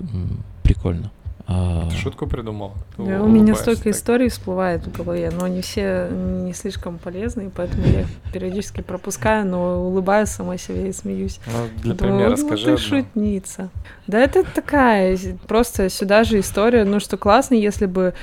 [0.63, 1.11] прикольно.
[1.47, 2.73] А, Ты шутку придумал?
[2.97, 7.83] Да, у меня столько историй всплывает в голове, но они все не слишком полезные, поэтому
[7.87, 11.39] я их периодически пропускаю, но улыбаюсь сама себе и смеюсь.
[11.47, 12.77] Ну, для Думаю, примера ну скажи ты одну.
[12.85, 13.69] шутница.
[14.07, 18.13] Да это такая, просто сюда же история, ну что классно, если бы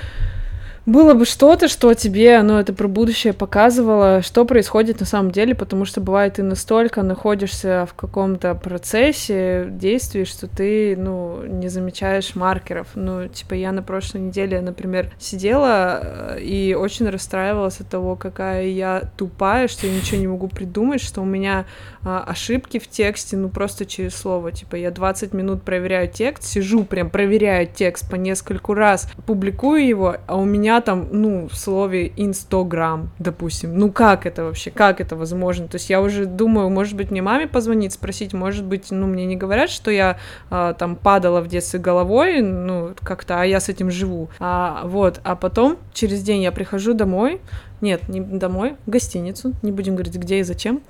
[0.89, 5.55] было бы что-то, что тебе, ну, это про будущее показывало, что происходит на самом деле,
[5.55, 12.34] потому что бывает ты настолько находишься в каком-то процессе действий, что ты, ну, не замечаешь
[12.34, 12.86] маркеров.
[12.95, 18.68] Ну, типа я на прошлой неделе, например, сидела э, и очень расстраивалась от того, какая
[18.68, 21.66] я тупая, что я ничего не могу придумать, что у меня
[22.03, 24.53] а, ошибки в тексте, ну, просто через слово.
[24.53, 30.16] Типа я 20 минут проверяю текст, сижу прям проверяю текст по нескольку раз, публикую его,
[30.26, 33.78] а у меня там, ну, в слове инстаграм, допустим.
[33.78, 34.70] Ну, как это вообще?
[34.70, 35.68] Как это возможно?
[35.68, 39.26] То есть я уже думаю, может быть, мне маме позвонить, спросить, может быть, ну, мне
[39.26, 40.18] не говорят, что я
[40.50, 44.28] а, там падала в детстве головой, ну, как-то, а я с этим живу.
[44.38, 47.40] А, вот, а потом через день я прихожу домой,
[47.80, 50.80] нет, не домой, в гостиницу, не будем говорить, где и зачем.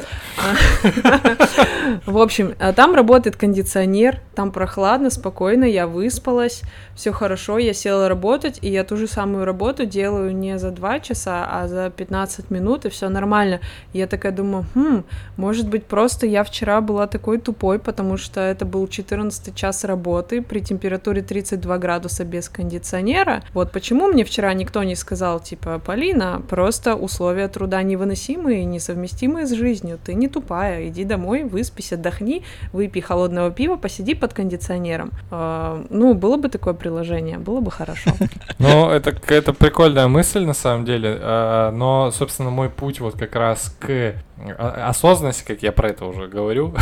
[2.07, 6.63] В общем, там работает кондиционер, там прохладно, спокойно, я выспалась,
[6.95, 11.01] все хорошо, я села работать, и я ту же самую работу делаю не за 2
[11.01, 13.61] часа, а за 15 минут, и все нормально.
[13.93, 15.05] Я такая думаю, хм,
[15.37, 20.43] может быть, просто я вчера была такой тупой, потому что это был 14 час работы
[20.43, 23.43] при температуре 32 градуса без кондиционера.
[23.55, 29.53] Вот почему мне вчера никто не сказал, типа, Полина, просто условия труда невыносимые, несовместимые с
[29.53, 29.99] жизнью.
[30.05, 35.11] Ты не тупая, иди домой, выспись, отдохни, выпей холодного пива, посиди под кондиционером.
[35.31, 38.11] А, ну, было бы такое приложение, было бы хорошо.
[38.61, 43.37] Ну, это какая-то прикольная мысль на самом деле, а, но, собственно, мой путь вот как
[43.37, 44.15] раз к
[44.59, 46.75] а- осознанности, как я про это уже говорю,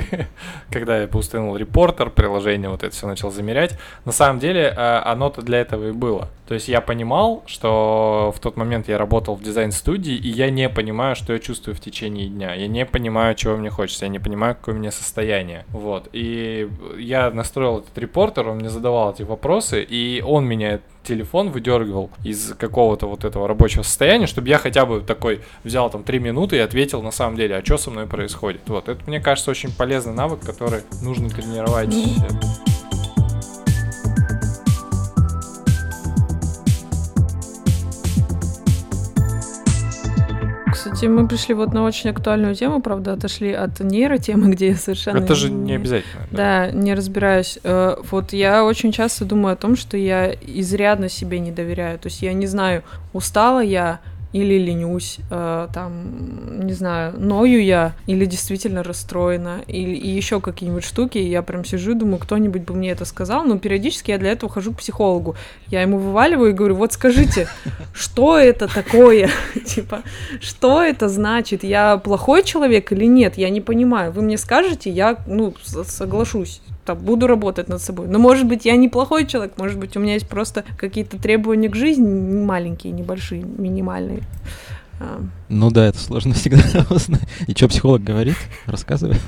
[0.70, 5.60] когда я установил репортер, приложение, вот это все начал замерять, на самом деле оно-то для
[5.60, 6.28] этого и было.
[6.46, 10.68] То есть я понимал, что в тот момент я работал в дизайн-студии, и я не
[10.68, 12.54] понимаю, что я чувствую в течение дня.
[12.54, 15.64] Я не понимаю, чего мне хочется, я не понимаю, какое у меня состояние.
[15.70, 16.08] Вот.
[16.12, 16.68] И
[16.98, 22.54] я настроил этот репортер, он мне задавал эти вопросы, и он меня телефон выдергивал из
[22.54, 26.60] какого-то вот этого рабочего состояния, чтобы я хотя бы такой взял там три минуты и
[26.60, 28.62] ответил на самом деле, а что со мной происходит.
[28.66, 31.94] Вот, это, мне кажется, очень полезный навык, который нужно тренировать.
[41.04, 45.18] Кстати, мы пришли вот на очень актуальную тему, правда, отошли от нейротемы, где я совершенно...
[45.18, 46.26] Это же не обязательно.
[46.30, 47.58] Да, не разбираюсь.
[47.62, 51.98] Э, Вот я очень часто думаю о том, что я изрядно себе не доверяю.
[51.98, 52.82] То есть я не знаю,
[53.12, 54.00] устала я
[54.34, 60.82] или ленюсь, э, там, не знаю, ною я, или действительно расстроена, или и еще какие-нибудь
[60.82, 64.18] штуки, и я прям сижу и думаю, кто-нибудь бы мне это сказал, но периодически я
[64.18, 65.36] для этого хожу к психологу.
[65.68, 67.46] Я ему вываливаю и говорю, вот скажите,
[67.94, 69.30] что это такое?
[69.64, 70.02] Типа,
[70.40, 71.62] что это значит?
[71.62, 73.38] Я плохой человек или нет?
[73.38, 74.10] Я не понимаю.
[74.10, 78.06] Вы мне скажете, я, ну, соглашусь там, буду работать над собой.
[78.08, 81.74] Но, может быть, я неплохой человек, может быть, у меня есть просто какие-то требования к
[81.74, 84.20] жизни маленькие, небольшие, минимальные.
[85.48, 87.22] Ну да, это сложно всегда узнать.
[87.46, 88.36] И что психолог говорит?
[88.66, 89.20] Рассказывает.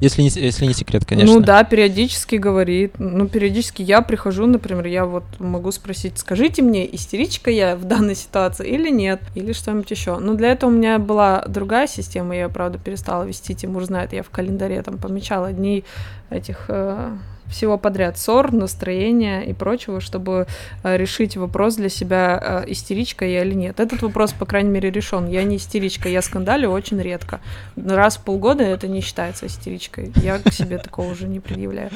[0.00, 1.34] Если не, если не секрет, конечно.
[1.34, 2.94] Ну да, периодически говорит.
[2.98, 8.14] Ну, периодически я прихожу, например, я вот могу спросить, скажите мне, истеричка я в данной
[8.14, 10.18] ситуации или нет, или что-нибудь еще.
[10.18, 14.22] Но для этого у меня была другая система, я, правда, перестала вести, Тимур знает, я
[14.22, 15.84] в календаре там помечала дни
[16.30, 17.16] этих э,
[17.52, 20.46] всего подряд, ссор, настроения и прочего, чтобы
[20.82, 23.78] э, решить вопрос для себя, э, истеричка я или нет.
[23.78, 25.28] Этот вопрос, по крайней мере, решен.
[25.28, 27.40] Я не истеричка, я скандалю очень редко.
[27.76, 30.12] Раз в полгода это не считается истеричкой.
[30.16, 31.90] Я к себе такого уже не предъявляю.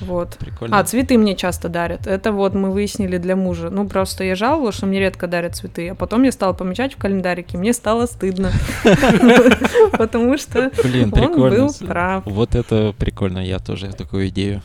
[0.00, 0.36] Вот.
[0.38, 0.78] Прикольно.
[0.78, 2.06] А, цветы мне часто дарят.
[2.06, 3.70] Это вот мы выяснили для мужа.
[3.70, 5.90] Ну, просто я жаловалась, что мне редко дарят цветы.
[5.90, 7.58] А потом я стала помечать в календарике.
[7.58, 8.50] Мне стало стыдно.
[9.92, 10.70] Потому что
[11.12, 12.24] он был прав.
[12.26, 14.62] Вот это прикольно, я тоже такую идею.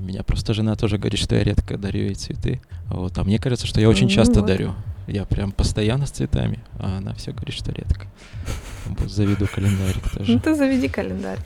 [0.00, 2.62] У меня просто жена тоже говорит, что я редко дарю ей цветы.
[2.86, 3.18] Вот.
[3.18, 4.46] А мне кажется, что я очень Ну часто вот.
[4.46, 4.74] дарю.
[5.06, 8.06] Я прям постоянно с цветами, а она все говорит, что редко.
[9.06, 10.38] Заведу календарик Ну, тоже.
[10.38, 11.44] ты заведи календарик.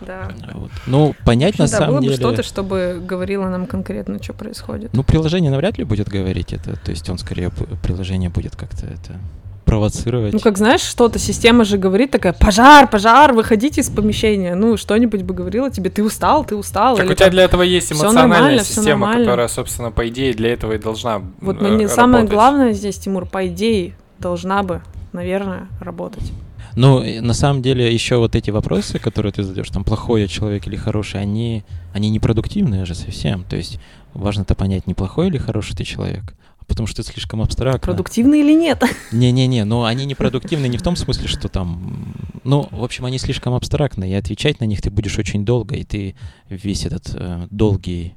[0.00, 0.28] Да.
[0.54, 0.70] Вот.
[0.86, 2.16] Ну, понять на да, было самом бы деле...
[2.16, 4.92] что-то, чтобы говорило нам конкретно, что происходит.
[4.92, 6.76] Ну, приложение навряд ли будет говорить это.
[6.76, 7.50] То есть он скорее,
[7.82, 9.20] приложение будет как-то это
[9.66, 10.32] провоцировать.
[10.32, 14.54] Ну, как знаешь, что-то система же говорит такая, пожар, пожар, выходите из помещения.
[14.54, 16.96] Ну, что-нибудь бы говорила тебе, ты устал, ты устал.
[16.96, 19.24] Так или у тебя для этого есть «Всё эмоциональная система, нормально».
[19.24, 22.32] которая, собственно, по идее, для этого и должна Вот э, мне самое работать.
[22.32, 24.80] главное здесь, Тимур, по идее, должна бы,
[25.12, 26.32] наверное, работать.
[26.76, 30.66] Ну, на самом деле, еще вот эти вопросы, которые ты задаешь, там, плохой я человек
[30.66, 33.44] или хороший, они, они непродуктивные же совсем.
[33.44, 33.80] То есть
[34.14, 36.34] важно-то понять, неплохой или хороший ты человек.
[36.66, 37.80] Потому что это слишком абстрактно.
[37.80, 38.82] Продуктивно или нет?
[39.12, 42.14] Не-не-не, но они непродуктивны не в том смысле, что там...
[42.44, 45.84] Ну, в общем, они слишком абстрактны, и отвечать на них ты будешь очень долго, и
[45.84, 46.16] ты
[46.48, 48.14] весь этот э, долгий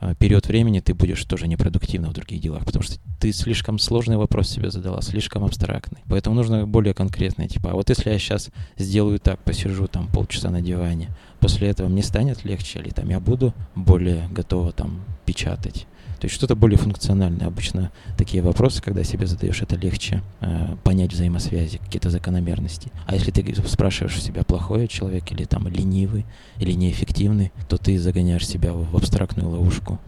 [0.00, 4.16] э, период времени ты будешь тоже непродуктивно в других делах, потому что ты слишком сложный
[4.16, 6.00] вопрос себе задала, слишком абстрактный.
[6.08, 10.50] Поэтому нужно более конкретное, типа, а вот если я сейчас сделаю так, посижу там полчаса
[10.50, 11.08] на диване,
[11.40, 15.86] после этого мне станет легче, или там я буду более готова там печатать.
[16.22, 17.48] То есть что-то более функциональное.
[17.48, 22.92] Обычно такие вопросы, когда себе задаешь, это легче э, понять взаимосвязи, какие-то закономерности.
[23.08, 26.24] А если ты спрашиваешь у себя, плохой человек или там ленивый,
[26.58, 29.98] или неэффективный, то ты загоняешь себя в, абстрактную ловушку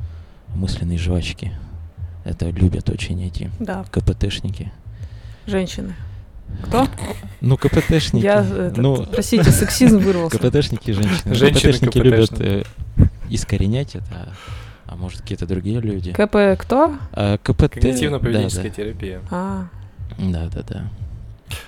[0.55, 1.51] мысленной жвачки.
[2.25, 4.71] Это любят очень эти Да, КПТшники.
[5.49, 5.97] женщины.
[6.63, 6.87] Кто?
[7.41, 8.23] Ну, КПТшники.
[8.23, 10.39] Я, это, ну, простите, сексизм вырвался.
[10.39, 11.35] КПТшники женщины.
[11.35, 12.65] Женщины КПТшники любят КПТшные.
[12.99, 14.33] э, искоренять это,
[14.87, 16.13] а может какие-то другие люди.
[16.13, 16.95] КП кто?
[17.13, 17.77] А, КПТ...
[17.77, 19.21] Когнитивно-поведенческая да, терапия.
[19.31, 19.67] А,
[20.19, 20.85] да, да, да.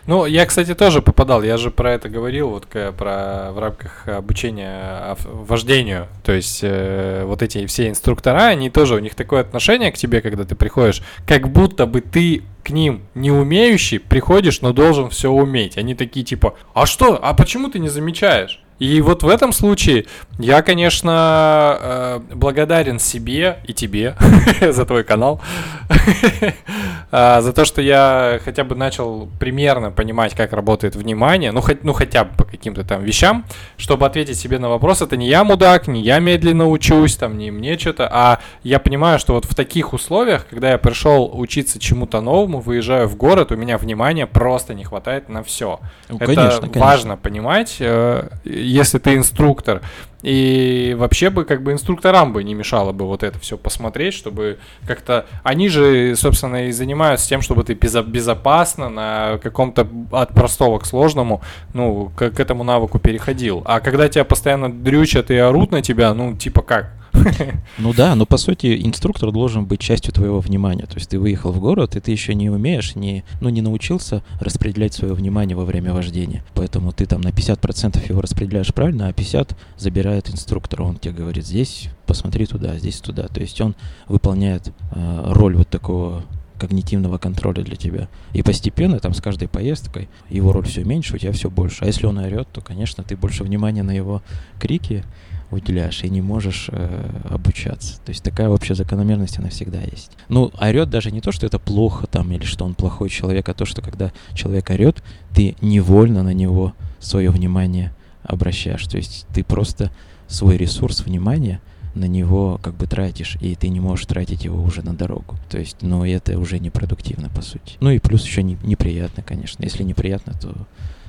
[0.06, 1.42] Ну, я, кстати, тоже попадал.
[1.42, 6.08] Я же про это говорил, вот к- про в рамках обучения ав- вождению.
[6.24, 10.20] То есть э, вот эти все инструктора, они тоже у них такое отношение к тебе,
[10.22, 15.30] когда ты приходишь, как будто бы ты к ним не умеющий приходишь, но должен все
[15.30, 15.76] уметь.
[15.76, 17.18] Они такие типа, а что?
[17.22, 18.60] А почему ты не замечаешь?
[18.78, 20.06] И вот в этом случае
[20.38, 24.16] я, конечно, э, благодарен себе и тебе
[24.60, 25.40] за твой канал,
[27.12, 31.84] А, за то, что я хотя бы начал примерно понимать, как работает внимание, ну, хоть,
[31.84, 33.44] ну хотя бы по каким-то там вещам,
[33.76, 37.50] чтобы ответить себе на вопрос, это не я мудак, не я медленно учусь, там, не
[37.50, 42.20] мне что-то, а я понимаю, что вот в таких условиях, когда я пришел учиться чему-то
[42.20, 45.78] новому, выезжаю в город, у меня внимания просто не хватает на все.
[46.08, 46.80] Ну, Это конечно, конечно.
[46.80, 48.28] важно понимать, э,
[48.66, 49.82] если ты инструктор.
[50.22, 54.58] И вообще бы как бы инструкторам бы не мешало бы вот это все посмотреть, чтобы
[54.86, 55.26] как-то...
[55.44, 60.86] Они же, собственно, и занимаются тем, чтобы ты безо- безопасно на каком-то от простого к
[60.86, 61.42] сложному,
[61.74, 63.62] ну, к, к этому навыку переходил.
[63.66, 66.92] А когда тебя постоянно дрючат и орут на тебя, ну, типа как?
[67.78, 70.86] Ну да, но по сути инструктор должен быть частью твоего внимания.
[70.86, 74.22] То есть ты выехал в город, и ты еще не умеешь, не, ну не научился
[74.40, 76.44] распределять свое внимание во время вождения.
[76.54, 80.82] Поэтому ты там на 50% его распределяешь правильно, а 50% забирает инструктор.
[80.82, 83.28] Он тебе говорит, здесь посмотри туда, здесь туда.
[83.28, 83.74] То есть он
[84.08, 86.24] выполняет э, роль вот такого
[86.58, 88.08] когнитивного контроля для тебя.
[88.32, 91.84] И постепенно, там, с каждой поездкой, его роль все меньше, у тебя все больше.
[91.84, 94.22] А если он орет, то, конечно, ты больше внимания на его
[94.58, 95.04] крики
[95.50, 98.00] уделяешь и не можешь э, обучаться.
[98.04, 100.12] То есть такая общая закономерность, она всегда есть.
[100.28, 103.54] Ну, орет даже не то, что это плохо там или что он плохой человек, а
[103.54, 105.02] то, что когда человек орет,
[105.34, 108.86] ты невольно на него свое внимание обращаешь.
[108.86, 109.90] То есть ты просто
[110.26, 111.60] свой ресурс внимания
[111.94, 115.36] на него как бы тратишь, и ты не можешь тратить его уже на дорогу.
[115.48, 117.76] То есть, ну, это уже непродуктивно, по сути.
[117.80, 119.64] Ну и плюс еще не, неприятно, конечно.
[119.64, 120.52] Если неприятно, то,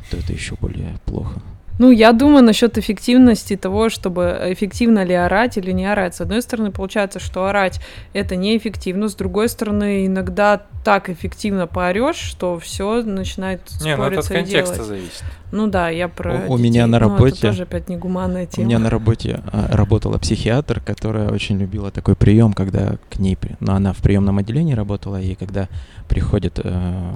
[0.09, 1.41] то это еще более плохо.
[1.79, 6.15] Ну, я думаю насчет эффективности того, чтобы эффективно ли орать или не орать.
[6.15, 7.79] С одной стороны, получается, что орать
[8.13, 14.19] это неэффективно, с другой стороны, иногда так эффективно поорешь, что все начинает Не, ну это
[14.19, 14.87] от спориться и контекста делать.
[14.89, 15.23] зависит.
[15.51, 16.33] Ну да, я про.
[16.47, 16.91] У- у меня детей.
[16.91, 18.65] на Ну, это работе- тоже опять негуманная У тема.
[18.67, 23.73] меня на работе а, работала психиатр, которая очень любила такой прием, когда к ней, ну,
[23.73, 25.67] она в приемном отделении работала, и когда
[26.09, 27.11] приходят э,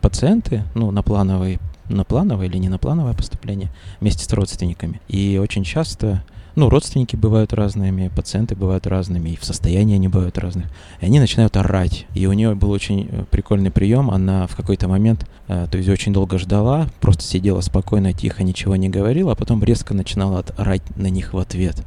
[0.00, 1.58] пациенты, ну, на плановый,
[1.88, 3.70] на плановое или не на плановое поступление
[4.00, 5.00] вместе с родственниками.
[5.08, 6.22] И очень часто,
[6.54, 10.66] ну, родственники бывают разными, пациенты бывают разными, и в состоянии они бывают разных.
[11.00, 12.06] И они начинают орать.
[12.14, 14.10] И у нее был очень э, прикольный прием.
[14.10, 18.76] Она в какой-то момент, э, то есть очень долго ждала, просто сидела спокойно, тихо, ничего
[18.76, 21.84] не говорила, а потом резко начинала орать на них в ответ.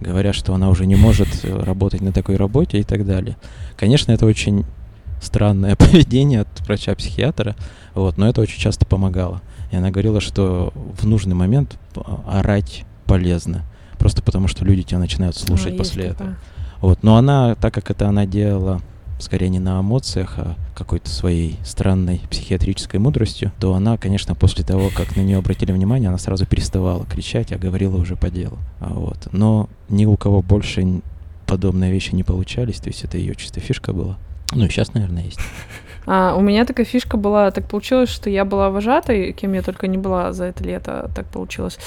[0.00, 3.36] говоря, что она уже не может э, работать на такой работе и так далее.
[3.76, 4.64] Конечно, это очень
[5.22, 7.56] странное поведение от врача-психиатра,
[7.94, 9.40] вот, но это очень часто помогало.
[9.70, 11.78] И она говорила, что в нужный момент
[12.26, 13.64] орать полезно,
[13.98, 16.36] просто потому что люди тебя начинают слушать а, после этого.
[16.80, 18.80] Вот, но она, так как это она делала
[19.22, 24.90] скорее не на эмоциях, а какой-то своей странной психиатрической мудростью, то она, конечно, после того,
[24.94, 28.58] как на нее обратили внимание, она сразу переставала кричать, а говорила уже по делу.
[28.80, 29.28] А вот.
[29.32, 31.02] Но ни у кого больше
[31.46, 34.18] подобные вещи не получались, то есть это ее чисто фишка была.
[34.54, 35.40] Ну сейчас, наверное, есть.
[36.06, 39.86] А, у меня такая фишка была, так получилось, что я была вожатой, кем я только
[39.86, 41.78] не была за это лето, так получилось,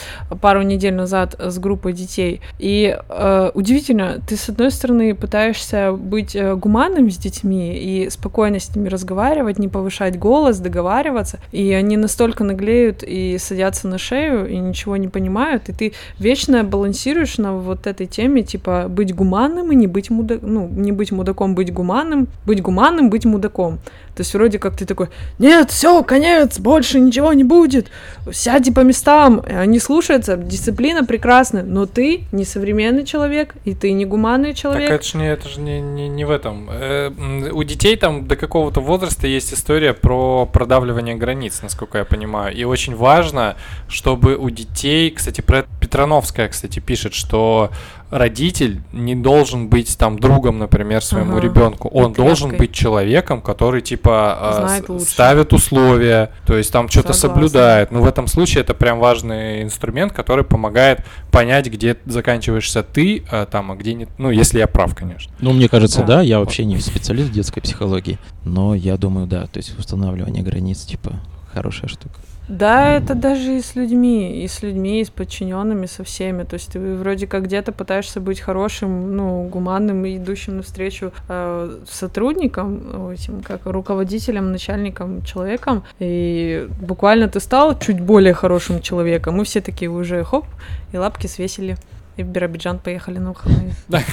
[0.41, 2.41] пару недель назад с группой детей.
[2.59, 8.59] И э, удивительно, ты с одной стороны пытаешься быть э, гуманным с детьми и спокойно
[8.59, 14.47] с ними разговаривать, не повышать голос, договариваться, и они настолько наглеют и садятся на шею
[14.47, 19.71] и ничего не понимают, и ты вечно балансируешь на вот этой теме, типа быть гуманным
[19.71, 23.79] и не быть мудаком, ну, не быть мудаком, быть гуманным, быть гуманным, быть мудаком.
[24.15, 25.09] То есть вроде как ты такой,
[25.39, 27.87] нет, все, конец, больше ничего не будет,
[28.31, 29.43] сядьте по местам.
[29.45, 34.89] Они слушаются, дисциплина прекрасная, но ты не современный человек, и ты не гуманный человек.
[34.89, 36.69] Так это же не, это же не, не, не в этом.
[36.71, 37.11] Э,
[37.51, 42.55] у детей там до какого-то возраста есть история про продавливание границ, насколько я понимаю.
[42.55, 43.55] И очень важно,
[43.89, 47.69] чтобы у детей, кстати, про Петрановская, кстати, пишет, что
[48.09, 51.41] родитель не должен быть там другом, например, своему ага.
[51.41, 51.87] ребенку.
[51.89, 52.25] Он Клякой.
[52.25, 57.91] должен быть человеком, который типа а, ставит условия, то есть там что-то соблюдает.
[57.91, 63.45] Но в этом случае это прям важный инструмент, который помогает понять, где заканчиваешься ты, а,
[63.45, 64.09] там, а где нет.
[64.17, 65.33] Ну, если я прав, конечно.
[65.39, 66.17] Ну, мне кажется, да.
[66.17, 70.43] да я вообще не специалист в детской психологии, но я думаю, да, то есть устанавливание
[70.43, 71.13] границ, типа,
[71.53, 72.19] хорошая штука.
[72.47, 76.43] Да, это даже и с людьми, и с людьми, и с подчиненными, со всеми.
[76.43, 81.79] То есть ты вроде как где-то пытаешься быть хорошим, ну, гуманным и идущим навстречу э,
[81.89, 85.83] сотрудникам, этим, как руководителем, начальником, человеком.
[85.99, 89.35] И буквально ты стал чуть более хорошим человеком.
[89.35, 90.45] Мы все такие уже хоп,
[90.91, 91.77] и лапки свесили.
[92.17, 93.73] И в Биробиджан поехали на выходные.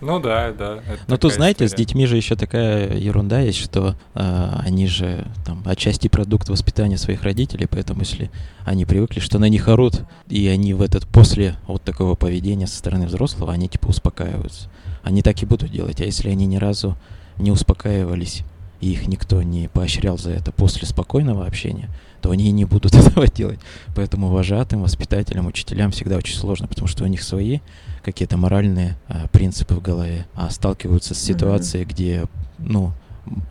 [0.00, 0.80] Ну да, да.
[1.08, 1.84] Но тут, знаете, история.
[1.84, 6.98] с детьми же еще такая ерунда есть, что э, они же там отчасти продукт воспитания
[6.98, 8.30] своих родителей, поэтому если
[8.64, 12.76] они привыкли, что на них орут, и они в этот после вот такого поведения со
[12.76, 14.68] стороны взрослого, они типа успокаиваются.
[15.02, 16.96] Они так и будут делать, а если они ни разу
[17.38, 18.42] не успокаивались,
[18.80, 21.88] и их никто не поощрял за это после спокойного общения,
[22.22, 23.60] то они и не будут этого делать.
[23.94, 27.58] Поэтому вожатым, воспитателям, учителям всегда очень сложно, потому что у них свои
[28.02, 31.88] какие-то моральные а, принципы в голове, а сталкиваются с ситуацией, mm-hmm.
[31.88, 32.24] где,
[32.58, 32.92] ну,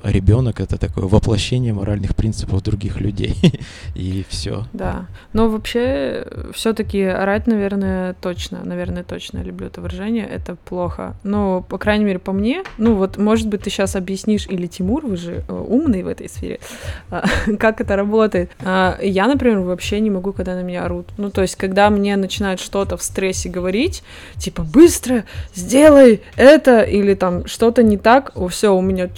[0.03, 3.35] ребенок это такое воплощение моральных принципов других людей.
[3.95, 4.65] и все.
[4.73, 5.07] Да.
[5.33, 11.15] Но вообще, все-таки орать, наверное, точно, наверное, точно люблю это выражение, это плохо.
[11.23, 15.05] Но, по крайней мере, по мне, ну вот, может быть, ты сейчас объяснишь, или Тимур,
[15.05, 16.59] вы же э, умный в этой сфере,
[17.09, 17.23] а,
[17.59, 18.51] как это работает.
[18.63, 21.07] А, я, например, вообще не могу, когда на меня орут.
[21.17, 24.03] Ну, то есть, когда мне начинают что-то в стрессе говорить,
[24.37, 25.23] типа, быстро
[25.55, 29.09] сделай это, или там что-то не так, все, у меня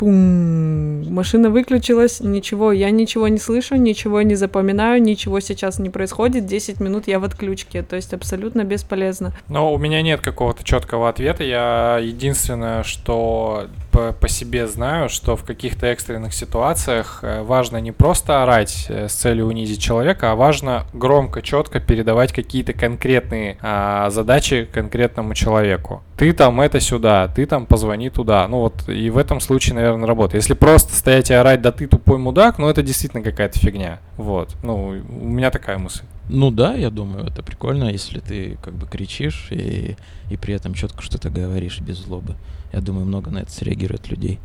[0.00, 6.46] пум, машина выключилась, ничего, я ничего не слышу, ничего не запоминаю, ничего сейчас не происходит,
[6.46, 9.34] 10 минут я в отключке, то есть абсолютно бесполезно.
[9.48, 15.36] Но у меня нет какого-то четкого ответа, я единственное, что по, по себе знаю, что
[15.36, 20.34] в каких-то экстренных ситуациях э, важно не просто орать э, с целью унизить человека, а
[20.34, 26.02] важно громко, четко передавать какие-то конкретные а, задачи конкретному человеку.
[26.16, 28.46] Ты там это сюда, ты там позвони туда.
[28.48, 30.42] Ну вот и в этом случае, наверное, работает.
[30.42, 33.98] Если просто стоять и орать, да ты тупой мудак, ну это действительно какая-то фигня.
[34.16, 34.56] Вот.
[34.62, 36.04] Ну, у меня такая мысль.
[36.32, 39.96] Ну да, я думаю, это прикольно, если ты как бы кричишь и,
[40.30, 42.36] и при этом четко что-то говоришь без злобы.
[42.72, 44.38] Я думаю, много на это среагирует людей.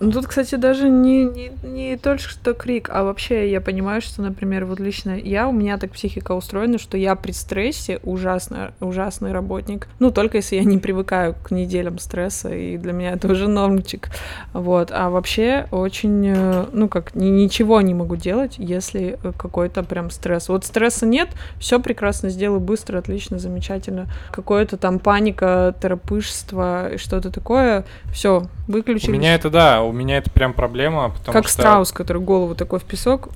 [0.00, 4.22] Ну тут, кстати, даже не, не, не только что крик, а вообще я понимаю, что,
[4.22, 9.30] например, вот лично я, у меня так психика устроена, что я при стрессе ужасно, ужасный
[9.30, 9.86] работник.
[10.00, 14.10] Ну, только если я не привыкаю к неделям стресса, и для меня это уже нормчик.
[14.52, 14.90] Вот.
[14.90, 20.48] А вообще очень, э, ну как, ничего не могу делать, если какой-то прям стресс.
[20.48, 20.64] Вот
[21.04, 21.28] стресса нет,
[21.58, 24.06] все прекрасно сделаю, быстро, отлично, замечательно.
[24.32, 29.10] Какое-то там паника, торопышство, что-то такое, все, выключили.
[29.10, 31.62] У меня это да, у меня это прям проблема, потому как что...
[31.62, 33.28] страус, который голову такой в песок.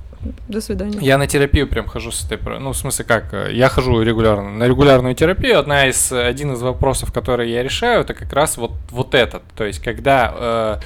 [0.49, 0.99] До свидания.
[0.99, 4.65] Я на терапию прям хожу с этой, ну в смысле как, я хожу регулярно на
[4.65, 5.57] регулярную терапию.
[5.57, 9.63] Одна из один из вопросов, которые я решаю, это как раз вот вот этот, то
[9.63, 10.79] есть когда э,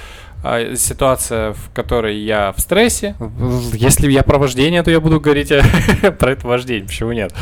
[0.74, 3.14] ситуация, в которой я в стрессе.
[3.72, 5.52] Если я про вождение, то я буду говорить
[6.18, 7.32] про это вождение, почему нет?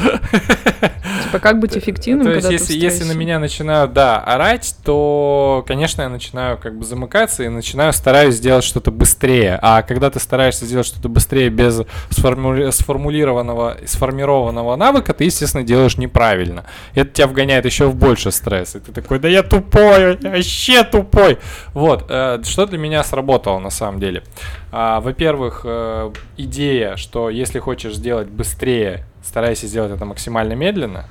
[1.24, 6.03] Типа, как быть эффективным, То есть, если, если на меня начинают, да, орать, то, конечно,
[6.03, 9.59] я начинаю как бы замыкаться и начинаю, стараюсь сделать что-то быстрее.
[9.62, 11.80] А когда ты стараешься сделать что-то быстрее без
[12.11, 16.64] сформули- сформулированного, сформированного навыка, ты, естественно, делаешь неправильно.
[16.94, 18.74] Это тебя вгоняет еще в больше стресс.
[18.74, 21.38] И ты такой, да я тупой, я вообще тупой.
[21.72, 24.22] Вот, э, что для меня сработало на самом деле?
[24.70, 31.07] А, во-первых, э, идея, что если хочешь сделать быстрее, старайся сделать это максимально медленно.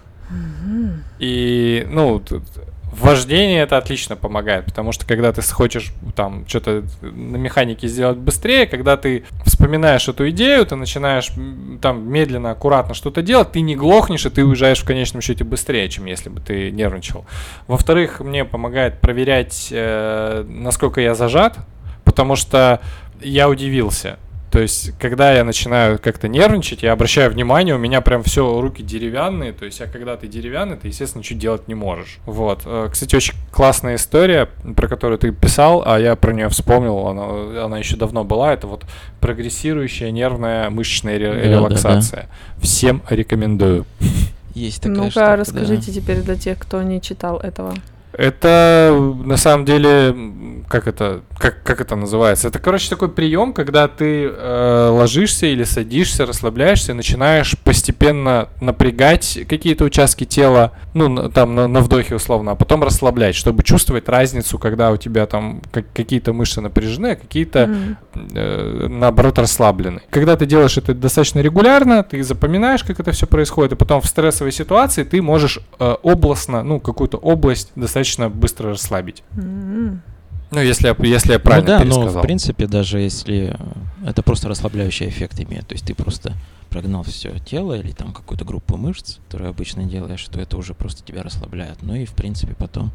[1.20, 2.22] И, ну,
[2.92, 8.66] вождение это отлично помогает, потому что когда ты хочешь там что-то на механике сделать быстрее,
[8.68, 11.32] когда ты вспоминаешь эту идею, ты начинаешь
[11.82, 15.90] там медленно, аккуратно что-то делать, ты не глохнешь, и ты уезжаешь в конечном счете быстрее,
[15.90, 17.26] чем если бы ты нервничал.
[17.68, 21.58] Во-вторых, мне помогает проверять, э, насколько я зажат,
[22.22, 22.80] потому что
[23.20, 24.20] я удивился.
[24.52, 28.84] То есть, когда я начинаю как-то нервничать, я обращаю внимание, у меня прям все руки
[28.84, 29.54] деревянные.
[29.54, 32.20] То есть, а когда ты деревянный, ты, естественно, ничего делать не можешь.
[32.28, 32.62] Вот.
[32.66, 37.66] Э, кстати, очень классная история, про которую ты писал, а я про нее вспомнил, она,
[37.66, 38.54] она еще давно была.
[38.54, 38.84] Это вот
[39.20, 42.22] прогрессирующая нервная мышечная ре- да, релаксация.
[42.22, 42.62] Да, да.
[42.62, 43.86] Всем рекомендую.
[44.54, 46.02] Есть такая Ну-ка, расскажите да.
[46.02, 47.74] теперь для тех, кто не читал этого.
[48.14, 48.94] Это
[49.24, 50.16] на самом деле,
[50.68, 52.50] как это, как, как это называется?
[52.50, 59.86] Это, короче, такой прием, когда ты э, ложишься или садишься, расслабляешься, начинаешь постепенно напрягать какие-то
[59.86, 64.92] участки тела, ну, там на, на вдохе условно, а потом расслаблять, чтобы чувствовать разницу, когда
[64.92, 67.96] у тебя там как, какие-то мышцы напряжены, а какие-то, mm.
[68.34, 70.02] э, наоборот, расслаблены.
[70.10, 74.06] Когда ты делаешь это достаточно регулярно, ты запоминаешь, как это все происходит, и потом в
[74.06, 79.24] стрессовой ситуации ты можешь э, областно, ну, какую-то область достаточно достаточно быстро расслабить.
[79.36, 79.98] Mm-hmm.
[80.52, 82.14] Ну, если я, если я правильно ну, да, пересказал.
[82.14, 83.56] но в принципе, даже если
[84.06, 86.34] это просто расслабляющий эффект имеет, то есть ты просто
[86.70, 91.04] прогнал все тело или там какую-то группу мышц, которую обычно делаешь, то это уже просто
[91.04, 91.78] тебя расслабляет.
[91.82, 92.92] Ну и, в принципе, потом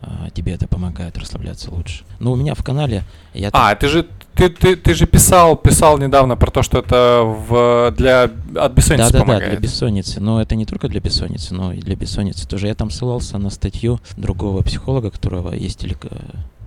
[0.00, 2.04] а, тебе это помогает расслабляться лучше.
[2.20, 3.02] Ну, у меня в канале...
[3.34, 3.80] Я а, так...
[3.80, 8.24] ты же ты, ты, ты же писал, писал недавно про то, что это в, для
[8.56, 9.42] от бессонницы да, помогает.
[9.42, 10.20] Да, да, для бессонницы.
[10.20, 12.66] Но это не только для бессонницы, но и для бессонницы тоже.
[12.66, 16.06] Я там ссылался на статью другого психолога, которого есть телег...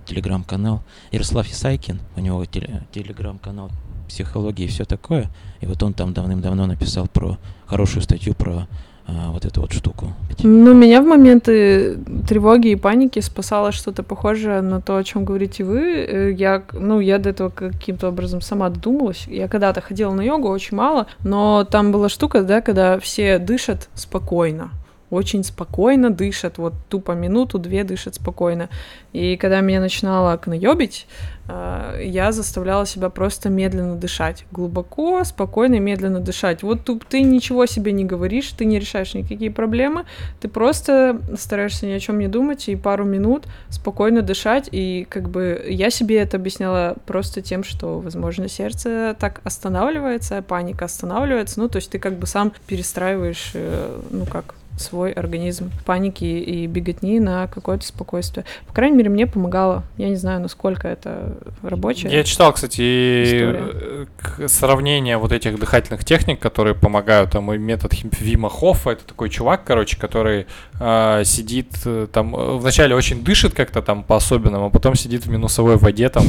[0.06, 0.82] телеграм-канал.
[1.12, 3.70] Ярослав Исайкин, у него телеграм-канал
[4.08, 5.30] психологии и все такое.
[5.60, 8.66] И вот он там давным-давно написал про хорошую статью про
[9.08, 10.12] а, вот эту вот штуку.
[10.42, 11.96] Ну, меня в моменты
[12.28, 15.80] тревоги и паники спасало что-то похожее на то, о чем говорите вы.
[15.80, 19.24] Э, я, ну, я до этого каким-то образом сама додумалась.
[19.26, 23.88] Я когда-то ходила на йогу, очень мало, но там была штука, да, когда все дышат
[23.94, 24.70] спокойно
[25.10, 28.68] очень спокойно дышат, вот тупо минуту-две дышат спокойно.
[29.12, 31.06] И когда меня начинало кноёбить,
[31.48, 34.44] э, я заставляла себя просто медленно дышать.
[34.52, 36.62] Глубоко, спокойно и медленно дышать.
[36.62, 40.04] Вот тут ты ничего себе не говоришь, ты не решаешь никакие проблемы,
[40.40, 44.68] ты просто стараешься ни о чем не думать и пару минут спокойно дышать.
[44.72, 50.84] И как бы я себе это объясняла просто тем, что, возможно, сердце так останавливается, паника
[50.84, 51.60] останавливается.
[51.60, 56.66] Ну, то есть ты как бы сам перестраиваешь, э, ну как, свой организм паники и
[56.66, 58.44] беготни на какое-то спокойствие.
[58.66, 59.84] По крайней мере, мне помогало.
[59.96, 62.12] Я не знаю, насколько это рабочее.
[62.12, 62.80] Я читал, кстати,
[63.24, 64.48] история.
[64.48, 67.32] сравнение вот этих дыхательных техник, которые помогают.
[67.32, 70.46] Там и метод Вима Хоффа, это такой чувак, короче, который
[70.80, 75.30] э, сидит э, там, э, вначале очень дышит как-то там по-особенному, а потом сидит в
[75.30, 76.24] минусовой воде там,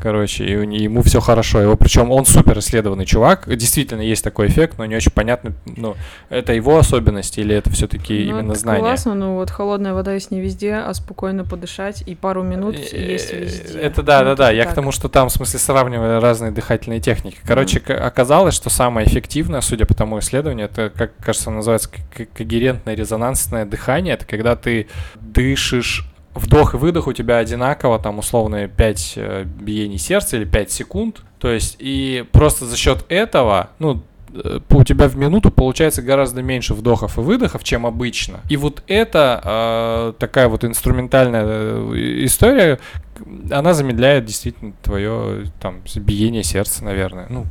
[0.00, 1.60] короче, и ему все хорошо.
[1.60, 3.48] Его, причем он супер исследованный чувак.
[3.56, 5.96] Действительно есть такой эффект, но не очень понятно, ну,
[6.28, 8.80] это его особенность или это все все-таки ну, именно знания.
[8.80, 13.12] Классно, ну вот холодная вода есть не везде, а спокойно подышать и пару минут э,
[13.12, 13.78] есть везде.
[13.78, 14.50] Это да, ну, да, да.
[14.50, 14.72] Я так.
[14.72, 17.38] к тому, что там, в смысле, сравнивали разные дыхательные техники.
[17.44, 17.94] Короче, mm.
[17.94, 21.90] оказалось, что самое эффективное, судя по тому исследованию, это, как кажется, называется
[22.34, 24.14] когерентное резонансное дыхание.
[24.14, 24.88] Это когда ты
[25.20, 30.70] дышишь вдох и выдох у тебя одинаково, там условно 5 э, биений сердца или 5
[30.70, 31.22] секунд.
[31.38, 34.02] То есть, и просто за счет этого, ну,
[34.70, 38.40] у тебя в минуту получается гораздо меньше вдохов и выдохов, чем обычно.
[38.48, 42.78] И вот эта э, такая вот инструментальная э, история,
[43.50, 47.26] она замедляет действительно твое там биение сердца, наверное.
[47.28, 47.46] Ну,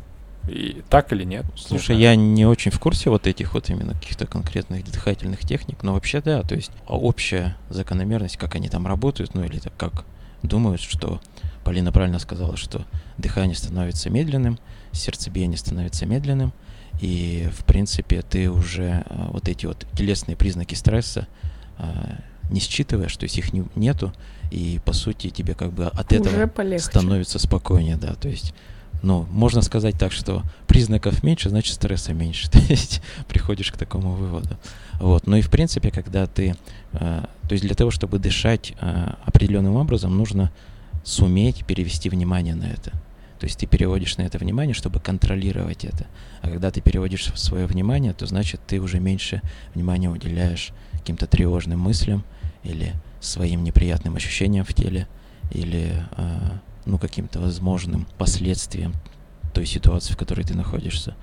[0.47, 1.45] и так или нет?
[1.55, 5.83] Слушай, не я не очень в курсе вот этих вот именно каких-то конкретных дыхательных техник,
[5.83, 10.05] но вообще да, то есть общая закономерность, как они там работают, ну или так как
[10.41, 11.21] думают, что
[11.63, 12.85] Полина правильно сказала, что
[13.17, 14.57] дыхание становится медленным,
[14.91, 16.53] сердцебиение становится медленным,
[17.01, 21.27] и, в принципе, ты уже а, вот эти вот телесные признаки стресса
[21.77, 22.19] а,
[22.49, 24.13] не считываешь, то есть их не, нету,
[24.51, 26.85] и, по сути, тебе как бы от уже этого полегче.
[26.85, 28.53] становится спокойнее, да, то есть
[29.01, 32.47] ну, можно сказать так, что признаков меньше, значит стресса меньше.
[32.51, 34.57] То есть приходишь к такому выводу.
[34.99, 35.25] Вот.
[35.25, 36.55] Ну и в принципе, когда ты,
[36.93, 40.51] э, то есть для того, чтобы дышать э, определенным образом, нужно
[41.03, 42.91] суметь перевести внимание на это.
[43.41, 46.05] То есть ты переводишь на это внимание, чтобы контролировать это.
[46.43, 49.41] А когда ты переводишь свое внимание, то значит ты уже меньше
[49.73, 52.23] внимания уделяешь каким-то тревожным мыслям
[52.61, 55.07] или своим неприятным ощущениям в теле,
[55.49, 56.39] или э,
[56.85, 58.93] ну, каким-то возможным последствиям
[59.55, 61.15] той ситуации, в которой ты находишься.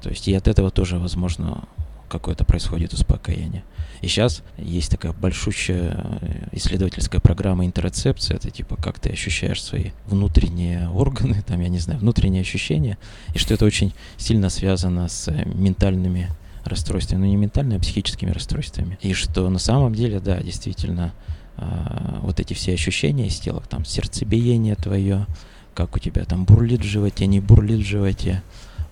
[0.00, 1.68] То есть и от этого тоже, возможно,
[2.08, 3.64] какое-то происходит успокоение.
[4.00, 9.90] И сейчас есть такая большущая э, исследовательская программа интерцепции, это типа как ты ощущаешь свои
[10.06, 12.98] внутренние органы, там, я не знаю, внутренние ощущения,
[13.34, 16.28] и что это очень сильно связано с э, ментальными
[16.66, 18.98] расстройствами, ну не ментальными, а психическими расстройствами.
[19.00, 21.12] И что на самом деле, да, действительно,
[21.56, 25.26] э, вот эти все ощущения из тела, там сердцебиение твое,
[25.74, 28.42] как у тебя там бурлит в животе, не бурлит в животе,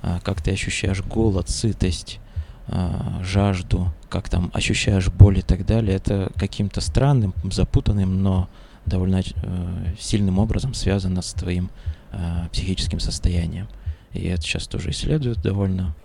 [0.03, 2.21] э, как ты ощущаешь голод, сытость,
[2.69, 8.49] э, жажду, как там ощущаешь боль и так далее, это каким-то странным, запутанным, но
[8.87, 9.23] довольно э,
[9.99, 11.69] сильным образом связано с твоим
[12.13, 13.67] э, психическим состоянием.
[14.13, 15.97] И это сейчас тоже исследуют довольно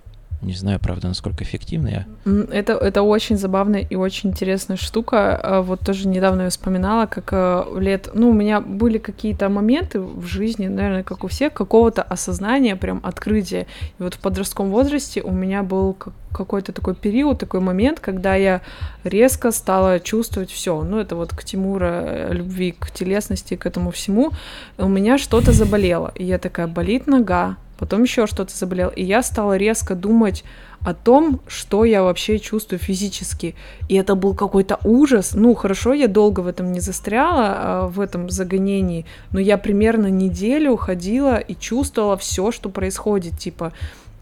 [0.42, 2.06] не знаю, правда, насколько эффективно я.
[2.52, 5.36] Это, это очень забавная и очень интересная штука.
[5.36, 8.10] А вот тоже недавно я вспоминала, как э, лет...
[8.14, 13.02] Ну, у меня были какие-то моменты в жизни, наверное, как у всех, какого-то осознания, прям
[13.04, 13.68] открытия.
[14.00, 15.94] И вот в подростковом возрасте у меня был
[16.32, 18.62] какой-то такой период, такой момент, когда я
[19.04, 20.82] резко стала чувствовать все.
[20.84, 24.32] Ну, это вот к Тимура э, любви, к телесности, к этому всему.
[24.78, 26.12] У меня что-то заболело.
[26.16, 28.90] И я такая, болит нога, потом еще что-то заболел.
[28.90, 30.44] И я стала резко думать
[30.86, 33.56] о том, что я вообще чувствую физически.
[33.90, 35.34] И это был какой-то ужас.
[35.34, 40.08] Ну, хорошо, я долго в этом не застряла, а, в этом загонении, но я примерно
[40.08, 43.38] неделю ходила и чувствовала все, что происходит.
[43.38, 43.74] Типа,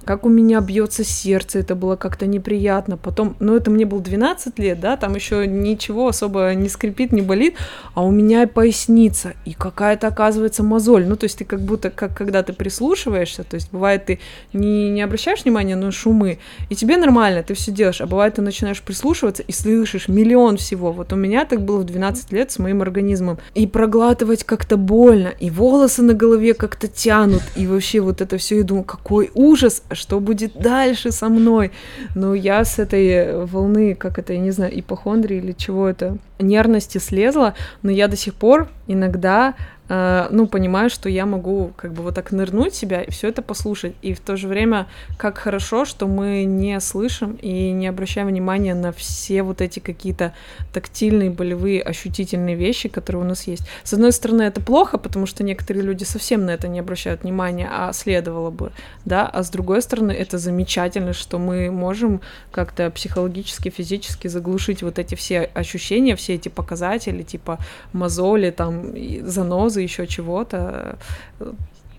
[0.07, 2.97] как у меня бьется сердце, это было как-то неприятно.
[2.97, 7.21] Потом, ну это мне было 12 лет, да, там еще ничего особо не скрипит, не
[7.21, 7.55] болит,
[7.93, 11.05] а у меня поясница и какая-то оказывается мозоль.
[11.05, 14.19] Ну то есть ты как будто, как когда ты прислушиваешься, то есть бывает ты
[14.53, 16.39] не, не обращаешь внимания на шумы,
[16.69, 20.91] и тебе нормально, ты все делаешь, а бывает ты начинаешь прислушиваться и слышишь миллион всего.
[20.91, 23.39] Вот у меня так было в 12 лет с моим организмом.
[23.53, 28.57] И проглатывать как-то больно, и волосы на голове как-то тянут, и вообще вот это все,
[28.57, 31.72] я думаю, какой ужас, что будет дальше со мной.
[32.15, 36.97] Но я с этой волны, как это, я не знаю, ипохондрии или чего это, нервности
[36.97, 39.55] слезла, но я до сих пор иногда
[39.89, 43.41] Э, ну, понимаю, что я могу как бы вот так нырнуть себя и все это
[43.41, 43.93] послушать.
[44.01, 44.88] И в то же время,
[45.18, 50.34] как хорошо, что мы не слышим и не обращаем внимания на все вот эти какие-то
[50.73, 53.64] тактильные, болевые, ощутительные вещи, которые у нас есть.
[53.84, 57.69] С одной стороны, это плохо, потому что некоторые люди совсем на это не обращают внимания,
[57.72, 58.72] а следовало бы,
[59.05, 64.99] да, а с другой стороны, это замечательно, что мы можем как-то психологически, физически заглушить вот
[64.99, 67.60] эти все ощущения, все эти показатели, типа
[67.94, 70.98] мозоли, там, занозы, еще чего-то,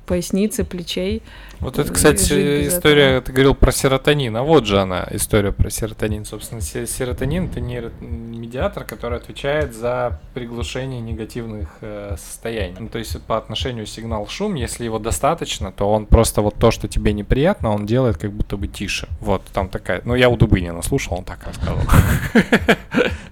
[0.09, 1.22] поясницы, плечей.
[1.60, 3.20] Вот это, кстати, история, этого.
[3.20, 6.24] ты говорил про серотонин, а вот же она, история про серотонин.
[6.24, 12.76] Собственно, серотонин— это медиатор, который отвечает за приглушение негативных э, состояний.
[12.78, 16.89] Ну, то есть по отношению сигнал-шум, если его достаточно, то он просто вот то, что
[16.89, 19.09] тебе неприятно, он делает как будто бы тише.
[19.20, 20.01] Вот, там такая...
[20.05, 21.82] Ну, я у Дубынина слушал, он так рассказывал.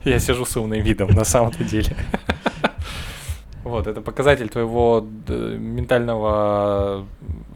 [0.04, 1.96] Я сижу с умным видом, на самом-то деле.
[3.66, 7.04] Вот, это показатель твоего ментального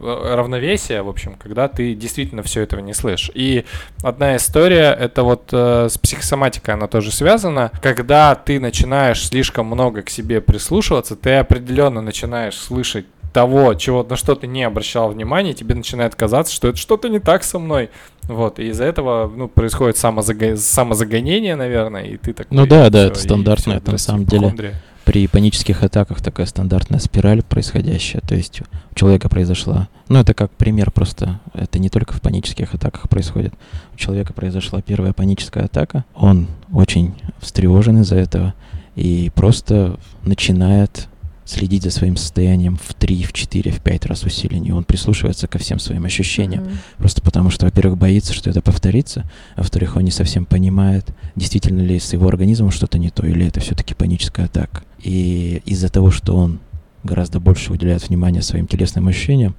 [0.01, 3.31] э, равновесия, в общем, когда ты действительно все этого не слышишь.
[3.33, 3.63] И
[4.03, 7.71] одна история, это вот э, с психосоматикой она тоже связана.
[7.81, 14.17] Когда ты начинаешь слишком много к себе прислушиваться, ты определенно начинаешь слышать того, чего, на
[14.17, 17.89] что ты не обращал внимания, тебе начинает казаться, что это что-то не так со мной.
[18.23, 20.57] Вот, и из-за этого, ну, происходит самозаго...
[20.57, 22.47] самозагонение, наверное, и ты так...
[22.49, 24.73] Ну да, да, это стандартно, это на самом деле
[25.05, 28.21] при панических атаках такая стандартная спираль происходящая.
[28.21, 32.73] То есть у человека произошла, ну это как пример просто, это не только в панических
[32.73, 33.53] атаках происходит.
[33.93, 38.53] У человека произошла первая паническая атака, он очень встревожен из-за этого
[38.95, 41.07] и просто начинает
[41.51, 44.73] следить за своим состоянием в 3, в 4, в 5 раз усиленнее.
[44.73, 46.63] Он прислушивается ко всем своим ощущениям.
[46.63, 46.77] Mm-hmm.
[46.97, 51.05] Просто потому что, во-первых, боится, что это повторится, а во-вторых, он не совсем понимает,
[51.35, 54.83] действительно ли с его организмом что-то не то, или это все-таки паническая атака.
[55.03, 56.59] И из-за того, что он
[57.03, 59.55] гораздо больше уделяет внимания своим телесным ощущениям,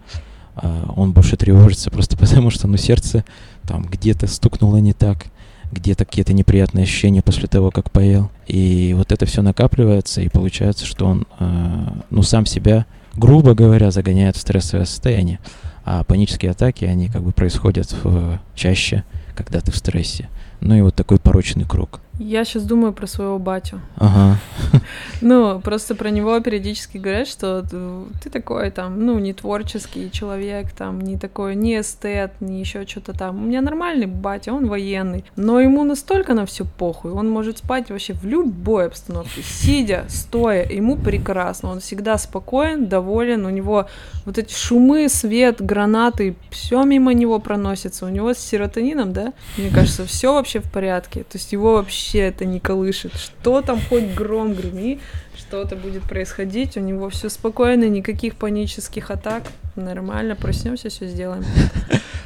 [0.54, 3.24] а, он больше тревожится просто потому, что ну, сердце
[3.62, 5.26] там где-то стукнуло не так,
[5.72, 8.30] где-то какие-то неприятные ощущения после того, как поел.
[8.46, 13.90] И вот это все накапливается, и получается, что он, э, ну, сам себя грубо говоря,
[13.90, 15.38] загоняет в стрессовое состояние.
[15.84, 19.04] А панические атаки, они как бы происходят в, чаще,
[19.34, 20.28] когда ты в стрессе.
[20.60, 22.00] Ну и вот такой порочный круг.
[22.18, 23.80] Я сейчас думаю про своего батю.
[23.96, 24.38] Ага.
[25.24, 27.64] Ну, просто про него периодически говорят, что
[28.20, 33.12] ты такой там, ну, не творческий человек, там, не такой, не эстет, не еще что-то
[33.12, 33.40] там.
[33.40, 37.90] У меня нормальный батя, он военный, но ему настолько на все похуй, он может спать
[37.90, 43.86] вообще в любой обстановке, сидя, стоя, ему прекрасно, он всегда спокоен, доволен, у него
[44.24, 49.70] вот эти шумы, свет, гранаты, все мимо него проносится, у него с серотонином, да, мне
[49.70, 53.12] кажется, все вообще в порядке, то есть его вообще вообще это не колышет.
[53.16, 54.98] Что там хоть гром греми,
[55.36, 59.44] что-то будет происходить, у него все спокойно, никаких панических атак,
[59.76, 61.44] нормально, проснемся, все сделаем.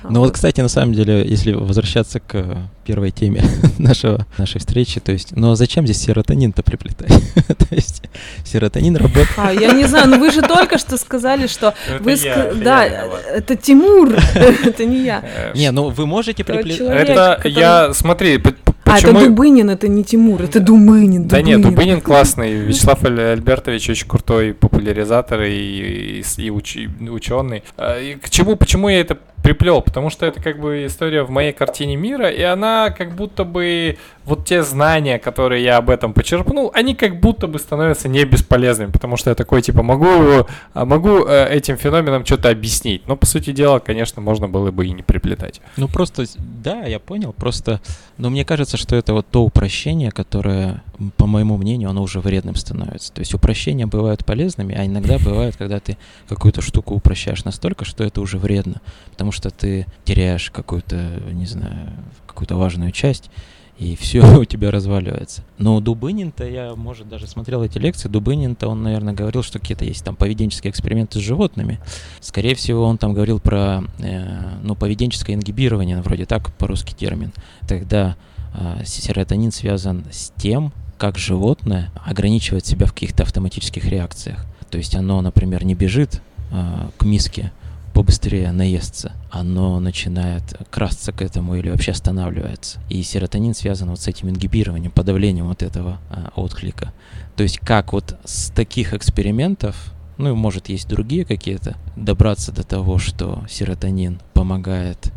[0.09, 3.43] Ну вот, кстати, на самом деле, если возвращаться к первой теме
[3.79, 7.09] нашего, нашей встречи, то есть, ну а зачем здесь серотонин-то приплетать?
[7.47, 8.05] то есть
[8.45, 9.29] серотонин работает...
[9.37, 12.17] А, я не знаю, ну вы же только что сказали, что вы...
[12.63, 15.25] Да, это Тимур, это не я.
[15.57, 16.81] Не, ну вы можете приплетать...
[16.83, 18.41] Это я, смотри.
[18.87, 21.27] А, это Дубынин, это не Тимур, это Думынин.
[21.27, 22.53] Да нет, Дубынин классный.
[22.53, 27.65] Вячеслав Альбертович очень крутой популяризатор и, и, и уч, ученый.
[27.77, 31.31] А, и к чему, почему я это приплел, потому что это как бы история в
[31.31, 36.13] моей картине мира, и она как будто бы вот те знания, которые я об этом
[36.13, 40.85] почерпнул, они как будто бы становятся не бесполезными, потому что я такой типа могу а,
[40.85, 44.91] могу э, этим феноменом что-то объяснить, но по сути дела, конечно, можно было бы и
[44.91, 45.61] не приплетать.
[45.77, 47.81] Ну просто, да, я понял, просто,
[48.19, 50.83] но мне кажется, что это вот то упрощение, которое,
[51.17, 53.13] по моему мнению, оно уже вредным становится.
[53.13, 55.97] То есть упрощения бывают полезными, а иногда бывает, когда ты
[56.29, 58.81] какую-то штуку упрощаешь настолько, что это уже вредно,
[59.13, 61.91] потому что ты теряешь какую-то, не знаю,
[62.27, 63.31] какую-то важную часть,
[63.79, 65.43] и все у тебя разваливается.
[65.59, 70.05] Но Дубынин-то, я, может, даже смотрел эти лекции, Дубынин-то, он, наверное, говорил, что какие-то есть
[70.05, 71.79] там поведенческие эксперименты с животными.
[72.21, 77.33] Скорее всего, он там говорил про, э, ну, поведенческое ингибирование, вроде так по-русски термин.
[77.69, 78.17] Тогда
[78.55, 84.47] э, серотонин связан с тем, как животное ограничивает себя в каких-то автоматических реакциях.
[84.71, 87.53] То есть оно, например, не бежит э, к миске,
[87.97, 92.79] побыстрее наестся, оно начинает красться к этому или вообще останавливается.
[92.91, 96.93] И серотонин связан вот с этим ингибированием, подавлением вот этого а, отклика.
[97.37, 102.65] То есть как вот с таких экспериментов, ну и может есть другие какие-то, добраться до
[102.65, 105.11] того, что серотонин помогает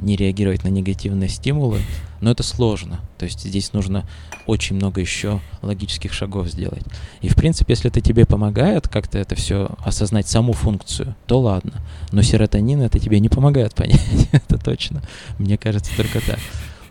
[0.00, 1.80] не реагировать на негативные стимулы,
[2.20, 3.00] но это сложно.
[3.18, 4.04] То есть здесь нужно
[4.46, 6.84] очень много еще логических шагов сделать.
[7.20, 11.82] И в принципе, если это тебе помогает как-то это все осознать саму функцию, то ладно.
[12.10, 15.02] Но серотонин это тебе не помогает понять, это точно.
[15.38, 16.38] Мне кажется, только так.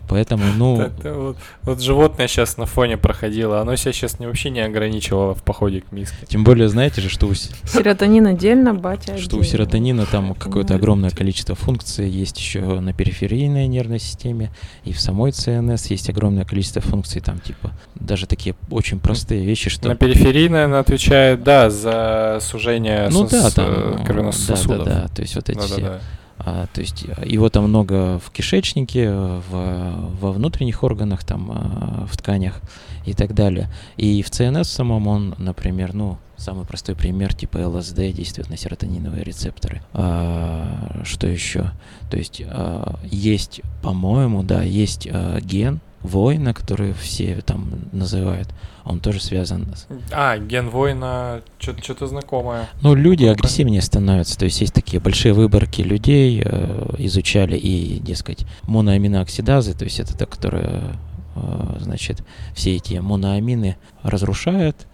[0.08, 0.80] Поэтому, ну...
[0.80, 5.34] Это вот, вот животное сейчас на фоне проходило, оно себя сейчас не, вообще не ограничивало
[5.34, 6.26] в походе к миске.
[6.26, 7.34] Тем более, знаете же, что у...
[7.34, 13.66] Серотонин отдельно, батя Что у серотонина там какое-то огромное количество функций, есть еще на периферийной
[13.66, 14.50] нервной системе,
[14.84, 19.70] и в самой ЦНС есть огромное количество функций, там типа даже такие очень простые вещи,
[19.70, 19.88] что...
[19.88, 24.84] На периферийной она отвечает, да, за сужение ну, да, там, кровеносных да, сосудов.
[24.86, 25.80] Да, да, то есть вот эти да, все...
[25.80, 26.00] Да, да
[26.38, 32.06] а, то есть э, его там много в кишечнике, в, во внутренних органах, там, а,
[32.06, 32.60] в тканях
[33.06, 33.70] и так далее.
[33.96, 39.24] И в ЦНС самом он, например, ну, самый простой пример, типа ЛСД действует на серотониновые
[39.24, 39.82] рецепторы.
[39.92, 41.70] А, что еще?
[42.10, 48.48] То есть а, есть, по-моему, да, есть а, ген, воина, который все там называют,
[48.84, 49.86] он тоже связан с...
[50.10, 52.68] А, ген воина, что-то знакомое.
[52.82, 58.44] Ну, люди агрессивнее становятся, то есть есть такие большие выборки людей, э, изучали и, дескать,
[58.64, 60.96] моноаминооксидазы, то есть это та, которая,
[61.36, 62.24] э, значит,
[62.54, 64.86] все эти моноамины разрушает,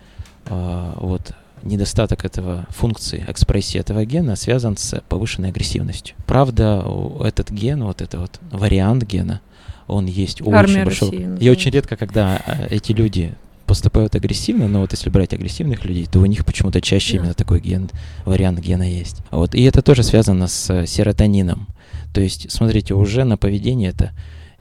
[0.47, 1.32] э, вот,
[1.62, 6.16] недостаток этого функции, экспрессии этого гена связан с повышенной агрессивностью.
[6.26, 6.85] Правда,
[7.20, 9.40] этот ген, вот это вот вариант гена,
[9.89, 11.36] он есть у очень большого...
[11.39, 13.35] И очень редко, когда э, эти люди
[13.66, 17.20] поступают агрессивно, но вот если брать агрессивных людей, то у них почему-то чаще yeah.
[17.20, 17.90] именно такой ген,
[18.24, 19.19] вариант гена есть.
[19.31, 19.55] Вот.
[19.55, 21.69] И это тоже связано с э, серотонином.
[22.15, 24.12] То есть, смотрите, уже на поведение это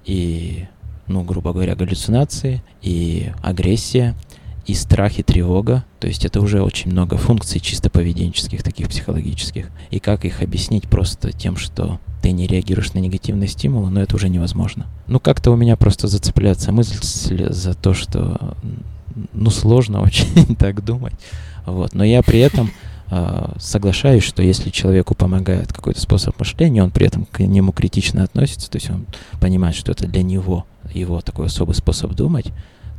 [0.06, 0.66] и,
[1.08, 4.16] ну, грубо говоря, галлюцинации, и агрессия,
[4.66, 5.86] и страх, и тревога.
[5.99, 9.70] То есть это уже очень много функций чисто поведенческих, таких психологических.
[9.90, 14.15] И как их объяснить просто тем, что ты не реагируешь на негативные стимулы, но это
[14.15, 14.88] уже невозможно.
[15.07, 16.98] Ну, как-то у меня просто зацепляется мысль
[17.49, 18.56] за то, что
[19.34, 21.14] ну, сложно очень так думать.
[21.65, 21.94] Вот.
[21.94, 22.72] Но я при этом
[23.10, 28.23] э, соглашаюсь, что если человеку помогает какой-то способ мышления, он при этом к нему критично
[28.23, 29.06] относится, то есть он
[29.39, 32.48] понимает, что это для него его такой особый способ думать,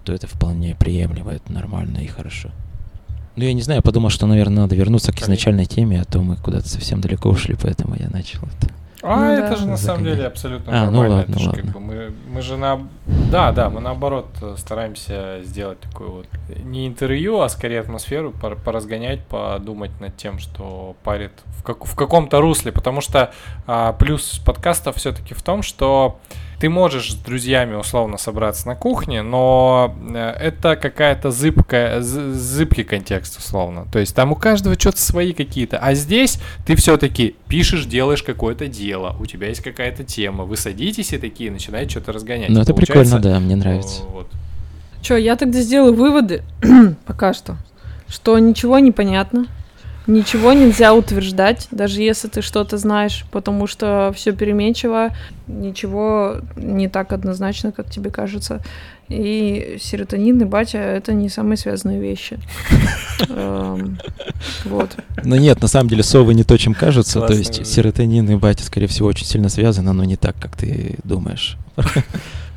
[0.05, 2.51] то это вполне приемлемо, это нормально и хорошо.
[3.36, 6.20] Ну, я не знаю, я подумал, что, наверное, надо вернуться к изначальной теме, а то
[6.20, 8.73] мы куда-то совсем далеко ушли, поэтому я начал это.
[9.03, 9.57] А ну, это да.
[9.57, 11.09] же на самом деле абсолютно а, ну нормально.
[11.09, 11.62] Ну ладно, это ладно.
[11.62, 12.89] Как бы мы, мы же на...
[13.07, 16.27] Да, да, мы наоборот э, стараемся сделать такую вот
[16.65, 21.85] не интервью, а скорее атмосферу, поразгонять, подумать над тем, что парит в, как...
[21.85, 22.73] в каком-то русле.
[22.73, 23.33] Потому что
[23.66, 26.19] а, плюс подкаста все-таки в том, что
[26.60, 33.39] ты можешь с друзьями условно собраться на кухне, но э, это какая-то зыбкая, зыбкий контекст
[33.39, 33.86] условно.
[33.93, 35.78] То есть там у каждого что-то свои какие-то.
[35.78, 41.12] А здесь ты все-таки пишешь, делаешь какое-то дело, у тебя есть какая-то тема, вы садитесь
[41.12, 42.51] и такие начинаете что-то разгонять.
[42.51, 44.02] Ну это прикольно, да, мне нравится.
[44.02, 44.28] Вот.
[45.01, 46.43] Че, я тогда сделаю выводы
[47.06, 47.56] пока что,
[48.09, 49.47] что ничего не понятно,
[50.09, 55.10] Ничего нельзя утверждать, даже если ты что-то знаешь, потому что все переменчиво,
[55.47, 58.62] ничего не так однозначно, как тебе кажется.
[59.09, 62.39] И серотонин и батя— это не самые связанные вещи.
[63.28, 63.98] Эм,
[64.64, 64.97] вот.
[65.24, 67.20] Но нет, на самом деле совы не то, чем кажутся.
[67.20, 70.97] То есть серотонин и батя, скорее всего, очень сильно связаны, но не так, как ты
[71.05, 71.59] думаешь.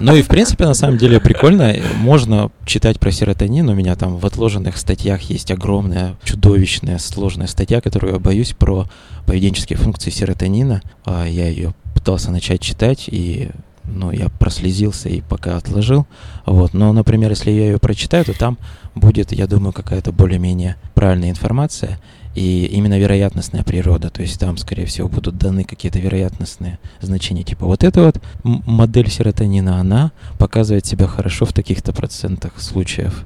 [0.00, 1.74] Ну и, в принципе, на самом деле прикольно.
[1.96, 3.68] Можно читать про серотонин.
[3.68, 8.86] У меня там в отложенных статьях есть огромная, чудовищная, сложная статья, которую я боюсь, про
[9.26, 10.82] поведенческие функции серотонина.
[11.04, 13.50] А я ее пытался начать читать, и
[13.84, 16.06] ну, я прослезился и пока отложил.
[16.46, 16.74] Вот.
[16.74, 18.58] Но, например, если я ее прочитаю, то там
[18.94, 21.98] будет, я думаю, какая-то более-менее правильная информация
[22.34, 27.66] и именно вероятностная природа, то есть там, скорее всего, будут даны какие-то вероятностные значения, типа
[27.66, 33.24] вот эта вот модель серотонина, она показывает себя хорошо в таких-то процентах случаев,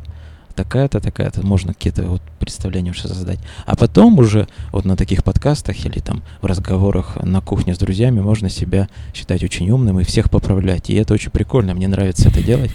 [0.54, 3.38] такая-то, такая-то, можно какие-то вот представления уже создать.
[3.64, 8.20] А потом уже вот на таких подкастах или там в разговорах на кухне с друзьями
[8.20, 10.90] можно себя считать очень умным и всех поправлять.
[10.90, 12.72] И это очень прикольно, мне нравится это делать.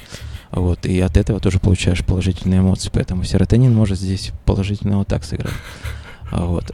[0.50, 5.24] Вот, и от этого тоже получаешь положительные эмоции, поэтому серотонин может здесь положительно вот так
[5.24, 5.52] сыграть.
[6.32, 6.72] Вот.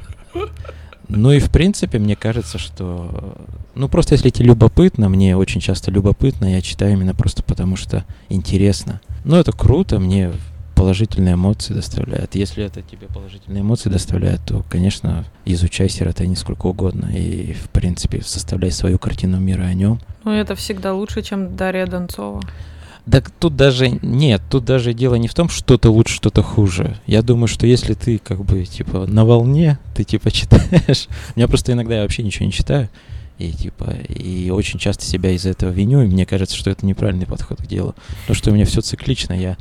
[1.07, 3.35] Ну и в принципе, мне кажется, что...
[3.75, 8.05] Ну просто если тебе любопытно, мне очень часто любопытно, я читаю именно просто потому, что
[8.29, 9.01] интересно.
[9.23, 10.31] Ну это круто, мне
[10.75, 12.35] положительные эмоции доставляет.
[12.35, 18.21] Если это тебе положительные эмоции доставляет, то, конечно, изучай серотонин сколько угодно и, в принципе,
[18.21, 19.99] составляй свою картину мира о нем.
[20.23, 22.41] Ну, это всегда лучше, чем Дарья Донцова.
[23.09, 26.97] Так тут даже нет, тут даже дело не в том, что-то лучше, что-то хуже.
[27.07, 31.07] Я думаю, что если ты как бы типа на волне, ты типа читаешь.
[31.35, 32.89] У меня просто иногда я вообще ничего не читаю.
[33.37, 37.25] И типа, и очень часто себя из-за этого виню, и мне кажется, что это неправильный
[37.25, 37.95] подход к делу.
[38.21, 39.55] Потому что у меня все циклично, я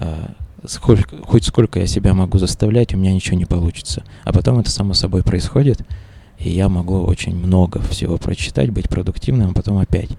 [0.00, 0.28] э,
[0.66, 4.04] сколько, хоть сколько я себя могу заставлять, у меня ничего не получится.
[4.24, 5.82] А потом это само собой происходит,
[6.38, 10.10] и я могу очень много всего прочитать, быть продуктивным, а потом опять.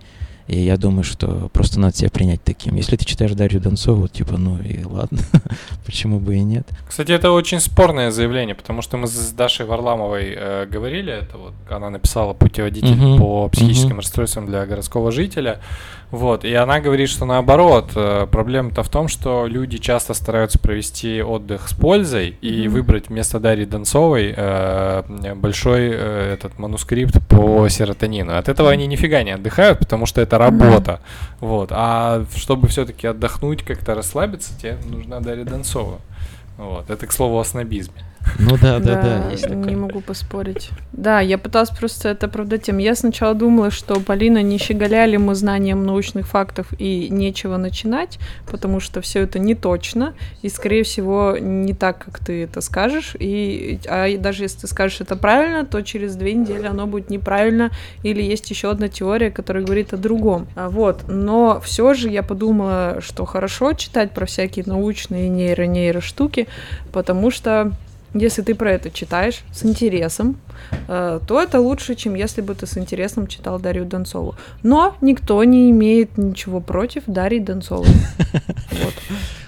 [0.48, 2.76] И я думаю, что просто надо себя принять таким.
[2.76, 5.20] Если ты читаешь Дарью Донцову, типа, ну и ладно,
[5.86, 6.68] почему бы и нет.
[6.88, 11.54] Кстати, это очень спорное заявление, потому что мы с Дашей Варламовой э, говорили, это вот
[11.70, 15.62] она написала путеводитель по психическим расстройствам для городского жителя.
[16.12, 21.22] Вот, и она говорит, что наоборот, э, проблема-то в том, что люди часто стараются провести
[21.22, 22.70] отдых с пользой и mm-hmm.
[22.70, 28.38] выбрать вместо Дарьи Донцовой э, большой э, этот манускрипт по серотонину.
[28.38, 31.00] От этого они нифига не отдыхают, потому что это работа.
[31.00, 31.36] Mm-hmm.
[31.40, 36.02] Вот, а чтобы все-таки отдохнуть, как-то расслабиться, тебе нужна Дарья Донцова.
[36.58, 38.04] Вот, это к слову о снобизме.
[38.40, 39.64] Ну да, да, да, есть такое.
[39.64, 40.70] Не могу поспорить.
[40.94, 42.78] Да, я пыталась просто это оправдать тем.
[42.78, 48.20] Я сначала думала, что Полина не щеголяли мы знанием научных фактов и нечего начинать,
[48.50, 53.16] потому что все это не точно и, скорее всего, не так, как ты это скажешь.
[53.20, 57.72] И а даже если ты скажешь это правильно, то через две недели оно будет неправильно
[58.04, 60.48] или есть еще одна теория, которая говорит о другом.
[60.56, 66.48] А вот, но все же я подумала, что хорошо читать про всякие научные нейро-нейро штуки,
[66.92, 67.72] потому что
[68.14, 70.38] если ты про это читаешь с интересом,
[70.88, 74.36] э, то это лучше, чем если бы ты с интересом читал Дарью Донцову.
[74.64, 77.88] Но никто не имеет ничего против Дарьи Донцовой.
[78.72, 78.94] Вот.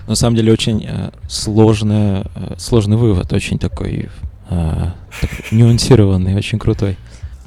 [0.07, 4.09] На самом деле очень э, сложный, э, сложный вывод, очень такой,
[4.49, 6.97] такой нюансированный, очень крутой.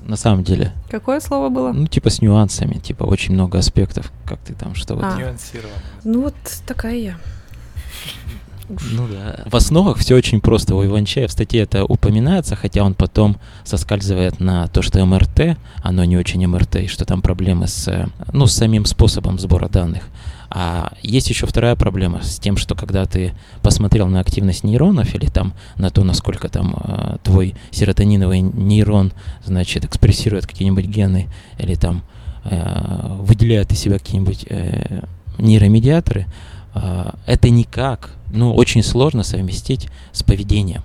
[0.06, 0.72] На самом деле.
[0.88, 1.72] Какое слово было?
[1.72, 4.96] Ну, типа с нюансами, типа очень много аспектов, как ты там что а.
[4.96, 5.18] вот.
[5.18, 5.76] Нюансированно.
[6.04, 6.34] Ну вот
[6.66, 7.18] такая я.
[8.68, 9.42] Ну да.
[9.46, 10.74] В основах все очень просто.
[10.74, 16.04] У Иванчая в статье это упоминается, хотя он потом соскальзывает на то, что МРТ, оно
[16.04, 20.04] не очень МРТ, и что там проблемы с, ну, с самим способом сбора данных.
[20.48, 25.26] А есть еще вторая проблема с тем, что когда ты посмотрел на активность нейронов или
[25.26, 29.12] там на то, насколько там э, твой серотониновый нейрон,
[29.44, 31.28] значит, экспрессирует какие-нибудь гены
[31.58, 32.02] или там
[32.44, 35.02] э, выделяет из себя какие-нибудь э,
[35.38, 36.26] нейромедиаторы,
[36.74, 40.82] э, это никак, ну, очень сложно совместить с поведением.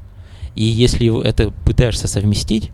[0.56, 2.72] И если это пытаешься совместить,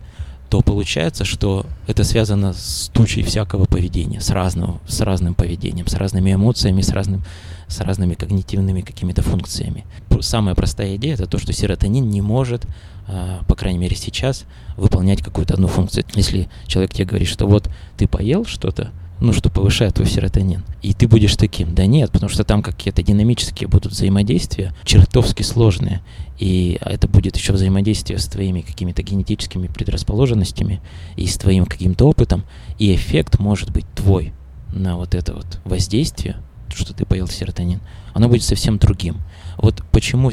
[0.48, 5.94] то получается, что это связано с тучей всякого поведения, с, разным, с разным поведением, с
[5.94, 7.22] разными эмоциями, с, разным,
[7.66, 9.84] с разными когнитивными какими-то функциями.
[10.20, 12.66] Самая простая идея это то, что серотонин не может,
[13.06, 14.44] а, по крайней мере сейчас,
[14.76, 16.04] выполнять какую-то одну функцию.
[16.14, 17.68] Если человек тебе говорит, что вот
[17.98, 18.90] ты поел что-то,
[19.20, 20.62] ну, что повышает твой серотонин.
[20.82, 21.74] И ты будешь таким.
[21.74, 26.02] Да нет, потому что там какие-то динамические будут взаимодействия, чертовски сложные.
[26.38, 30.80] И это будет еще взаимодействие с твоими какими-то генетическими предрасположенностями
[31.16, 32.44] и с твоим каким-то опытом.
[32.78, 34.32] И эффект может быть твой
[34.72, 36.36] на вот это вот воздействие,
[36.74, 37.80] что ты поел серотонин,
[38.14, 39.18] оно будет совсем другим.
[39.56, 40.30] Вот почему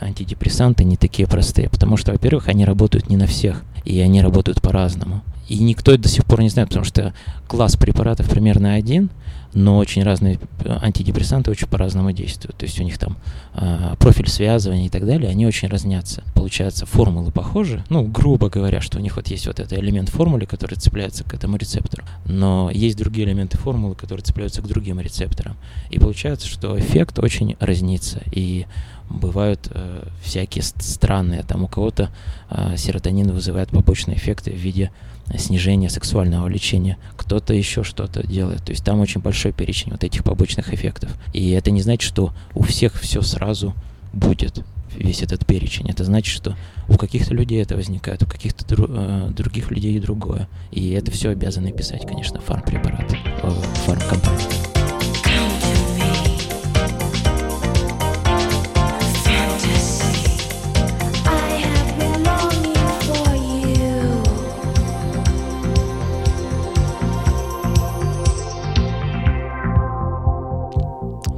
[0.00, 1.68] антидепрессанты не такие простые?
[1.68, 5.22] Потому что, во-первых, они работают не на всех, и они работают по-разному.
[5.48, 7.14] И никто это до сих пор не знает, потому что
[7.46, 9.10] класс препаратов примерно один,
[9.54, 12.56] но очень разные э, антидепрессанты очень по-разному действуют.
[12.56, 13.16] То есть у них там
[13.54, 16.24] э, профиль связывания и так далее, они очень разнятся.
[16.34, 20.46] Получается, формулы похожи, ну, грубо говоря, что у них вот есть вот этот элемент формулы,
[20.46, 25.56] который цепляется к этому рецептору, но есть другие элементы формулы, которые цепляются к другим рецепторам.
[25.90, 28.20] И получается, что эффект очень разнится.
[28.32, 28.66] И
[29.08, 31.42] бывают э, всякие странные.
[31.42, 32.10] Там у кого-то
[32.50, 34.90] э, серотонин вызывает побочные эффекты в виде
[35.38, 38.64] снижения сексуального влечения, кто-то еще что-то делает.
[38.64, 41.10] То есть там очень большой перечень вот этих побочных эффектов.
[41.32, 43.74] И это не значит, что у всех все сразу
[44.12, 44.64] будет,
[44.96, 45.88] весь этот перечень.
[45.90, 46.56] Это значит, что
[46.88, 50.48] у каких-то людей это возникает, у каких-то дру, э, других людей и другое.
[50.70, 53.50] И это все обязаны писать, конечно, фармпрепараты, э,
[53.84, 54.65] фармкомпании.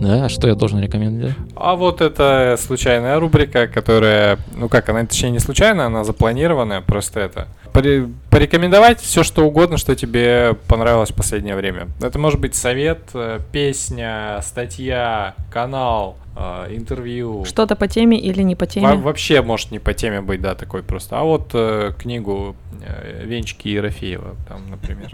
[0.00, 1.34] Да, а что я должен рекомендовать?
[1.56, 7.20] А вот это случайная рубрика, которая, ну как, она точнее не случайная, она запланированная, просто
[7.20, 7.48] это.
[7.72, 11.88] порекомендовать все, что угодно, что тебе понравилось в последнее время.
[12.00, 17.44] Это может быть совет, э, песня, статья, канал, э, интервью.
[17.44, 18.86] Что-то по теме или не по теме?
[18.86, 21.18] Во вообще может не по теме быть, да, такой просто.
[21.18, 25.10] А вот э, книгу э, Венчики Ерофеева, там, например.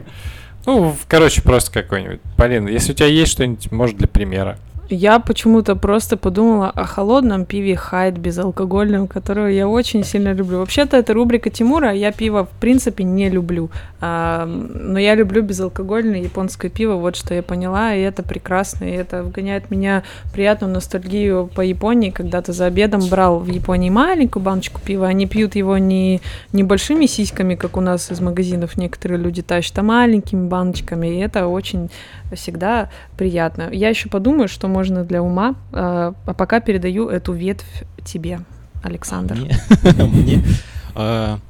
[0.67, 2.21] Ну, короче, просто какой-нибудь.
[2.37, 4.59] Полин, если у тебя есть что-нибудь, может, для примера.
[4.91, 10.59] Я почему-то просто подумала о холодном пиве Хайд безалкогольном, которого я очень сильно люблю.
[10.59, 13.71] Вообще-то это рубрика Тимура, я пиво в принципе не люблю.
[14.01, 18.91] А, но я люблю безалкогольное японское пиво, вот что я поняла, и это прекрасно, и
[18.91, 23.89] это вгоняет меня в приятную ностальгию по Японии, когда ты за обедом брал в Японии
[23.89, 26.21] маленькую баночку пива, они пьют его не
[26.53, 31.47] небольшими сиськами, как у нас из магазинов некоторые люди тащат, а маленькими баночками, и это
[31.47, 31.91] очень
[32.35, 33.69] всегда приятно.
[33.73, 38.41] Я еще подумаю, что можно для ума, а, а пока передаю эту ветвь тебе,
[38.83, 39.37] Александр.
[39.37, 40.45] Мне?
[40.97, 41.41] А,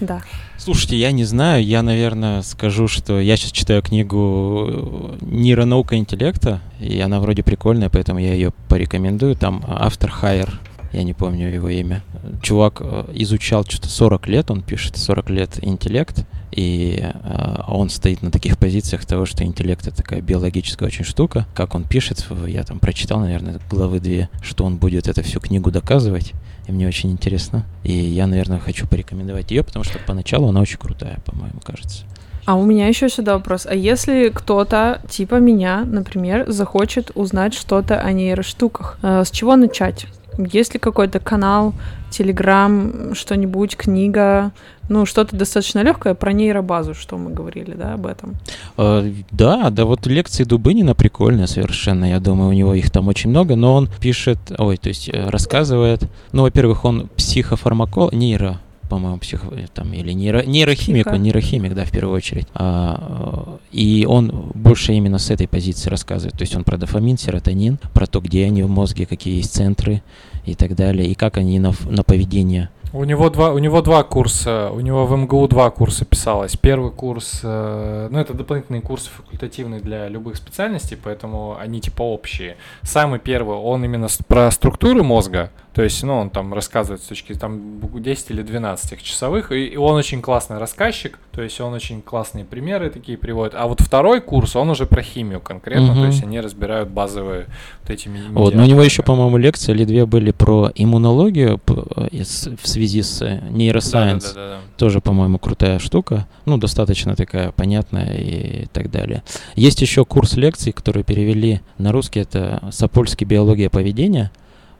[0.00, 0.22] да.
[0.58, 7.00] Слушайте, я не знаю, я, наверное, скажу, что я сейчас читаю книгу «Нейронаука интеллекта», и
[7.00, 9.34] она вроде прикольная, поэтому я ее порекомендую.
[9.34, 10.60] Там автор Хайер,
[10.92, 12.04] я не помню его имя.
[12.42, 18.22] Чувак э, изучал что-то 40 лет, он пишет 40 лет интеллект, и э, он стоит
[18.22, 21.46] на таких позициях того, что интеллект это такая биологическая очень штука.
[21.54, 25.70] Как он пишет, я там прочитал, наверное, главы две, что он будет эту всю книгу
[25.70, 26.32] доказывать.
[26.68, 27.64] И мне очень интересно.
[27.82, 32.04] И я, наверное, хочу порекомендовать ее, потому что поначалу она очень крутая, по-моему, кажется.
[32.44, 33.66] А у меня еще сюда вопрос.
[33.66, 40.06] А если кто-то, типа меня, например, захочет узнать что-то о нейроштуках, э, с чего начать?
[40.38, 41.74] Есть ли какой-то канал,
[42.10, 44.52] телеграм, что-нибудь, книга,
[44.88, 48.34] ну, что-то достаточно легкое про нейробазу, что мы говорили, да, об этом.
[48.76, 53.30] Э, да, да, вот лекции Дубынина прикольные совершенно, я думаю, у него их там очень
[53.30, 56.02] много, но он пишет, ой, то есть э, рассказывает,
[56.32, 58.60] ну, во-первых, он психофармакол, нейро,
[58.92, 62.46] по-моему, психо, там, или нейро, нейрохимик, он нейрохимик, да, в первую очередь.
[62.52, 66.36] А, и он больше именно с этой позиции рассказывает.
[66.36, 70.02] То есть он про дофамин, серотонин, про то, где они в мозге, какие есть центры
[70.44, 74.02] и так далее, и как они на, на поведение у него два, у него два
[74.02, 76.56] курса, у него в МГУ два курса писалось.
[76.56, 82.56] Первый курс, э, ну это дополнительные курсы факультативные для любых специальностей, поэтому они типа общие.
[82.82, 87.32] Самый первый, он именно про структуры мозга, то есть, ну, он там рассказывает с точки
[87.32, 92.02] там 10 или 12 часовых, и, и он очень классный рассказчик, то есть он очень
[92.02, 93.54] классные примеры такие приводит.
[93.56, 96.00] А вот второй курс, он уже про химию конкретно, угу.
[96.00, 97.46] то есть они разбирают базовые
[97.80, 102.68] вот эти Вот, но у него еще, по-моему, лекции или две были про иммунологию в
[102.68, 104.24] свете связи с нейросайенс.
[104.24, 104.60] Да, да, да, да.
[104.76, 106.26] Тоже, по-моему, крутая штука.
[106.46, 109.22] Ну, достаточно такая понятная и так далее.
[109.54, 112.20] Есть еще курс лекций, которые перевели на русский.
[112.20, 114.32] Это «Сапольский биология поведения».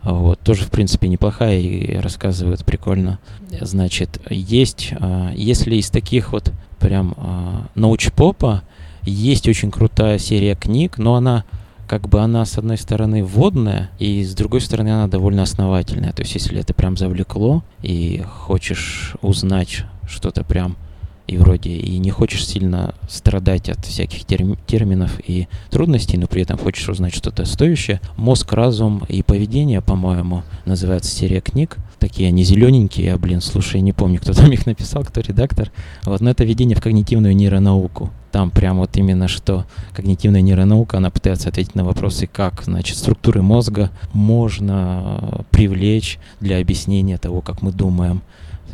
[0.02, 3.20] Вот, тоже, в принципе, неплохая и рассказывает прикольно.
[3.60, 8.64] Значит, есть, а, если из таких вот прям а, научпопа,
[9.04, 11.44] есть очень крутая серия книг, но она
[11.93, 16.14] как бы она с одной стороны вводная, и с другой стороны она довольно основательная.
[16.14, 20.78] То есть если это прям завлекло и хочешь узнать что-то прям
[21.27, 26.40] и вроде и не хочешь сильно страдать от всяких терм- терминов и трудностей, но при
[26.40, 28.01] этом хочешь узнать что-то стоящее.
[28.16, 31.77] Мозг, разум и поведение, по-моему, называется серия книг.
[31.98, 35.70] Такие они зелененькие, а, блин, слушай, не помню, кто там их написал, кто редактор.
[36.05, 38.10] Вот, но это введение в когнитивную нейронауку.
[38.32, 43.42] Там прям вот именно что когнитивная нейронаука, она пытается ответить на вопросы, как, значит, структуры
[43.42, 48.22] мозга можно привлечь для объяснения того, как мы думаем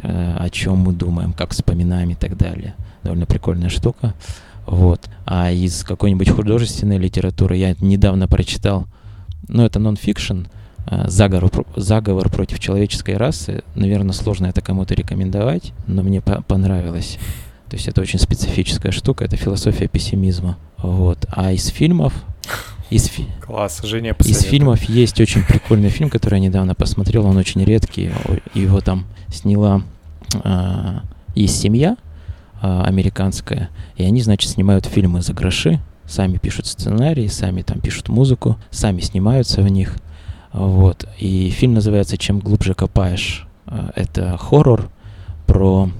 [0.01, 2.75] Э, о чем мы думаем, как вспоминаем и так далее.
[3.03, 4.15] Довольно прикольная штука.
[4.67, 5.09] Вот.
[5.27, 8.87] А из какой-нибудь художественной литературы я недавно прочитал,
[9.49, 10.45] ну, это нон-фикшн,
[10.87, 13.65] э, заговор, заговор против человеческой расы.
[13.75, 17.19] Наверное, сложно это кому-то рекомендовать, но мне по понравилось.
[17.69, 20.59] То есть это очень специфическая штука, это философия пессимизма.
[20.79, 21.27] Вот.
[21.31, 22.13] А из фильмов...
[22.91, 23.27] Из, фи...
[23.43, 28.11] Класс, Женя Из фильмов есть очень прикольный фильм, который я недавно посмотрел, он очень редкий.
[28.55, 29.83] Его там сняла
[30.43, 31.01] э,
[31.35, 31.99] есть семья
[32.63, 38.09] э, американская, и они, значит, снимают фильмы за гроши, сами пишут сценарии, сами там пишут
[38.09, 39.97] музыку, сами снимаются в них.
[40.53, 41.07] Вот.
[41.19, 43.47] И фильм называется «Чем глубже копаешь».
[43.95, 44.89] Это хоррор
[45.47, 45.91] про,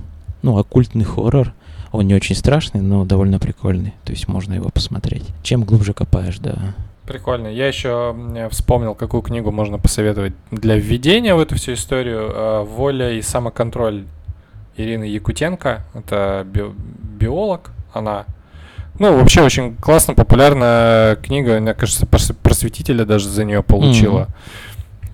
[0.41, 1.53] ну, оккультный хоррор.
[1.93, 3.95] Он не очень страшный, но довольно прикольный.
[4.05, 5.25] То есть можно его посмотреть.
[5.43, 6.75] Чем глубже копаешь, да.
[7.07, 7.49] Прикольно.
[7.49, 8.15] Я еще
[8.51, 12.31] вспомнил, какую книгу можно посоветовать для введения в эту всю историю.
[12.35, 14.05] А, «Воля и самоконтроль»
[14.77, 15.85] Ирины Якутенко.
[15.95, 16.75] Это би-
[17.19, 17.71] биолог.
[17.93, 18.27] Она
[18.99, 24.23] ну, вообще очень классно, популярная книга, мне кажется, просветителя даже за нее получила.
[24.23, 24.68] Mm-hmm.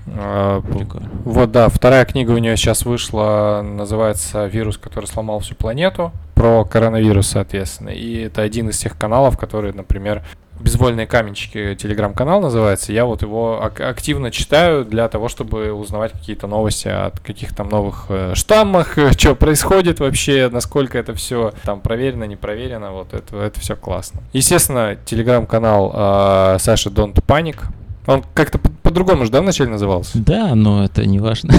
[0.04, 1.08] Прикольно.
[1.24, 6.64] Вот, да, вторая книга у нее сейчас вышла, называется «Вирус, который сломал всю планету», про
[6.64, 7.90] коронавирус, соответственно.
[7.90, 10.22] И это один из тех каналов, которые, например,
[10.60, 12.92] Безвольные каменчики телеграм-канал называется.
[12.92, 18.06] Я вот его ак- активно читаю для того, чтобы узнавать какие-то новости от каких-то новых
[18.08, 22.92] э, штаммах, что происходит вообще, насколько это все там проверено, не проверено.
[22.92, 24.20] Вот это, это все классно.
[24.32, 27.58] Естественно, телеграм-канал э, Саша Don't Panic.
[28.06, 30.18] Он как-то по-другому же, да, вначале назывался?
[30.18, 31.54] Да, но это не важно.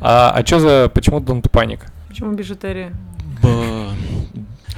[0.00, 0.90] А, а что за...
[0.94, 1.80] Почему Don't Panic?
[2.08, 2.92] Почему бижутерия?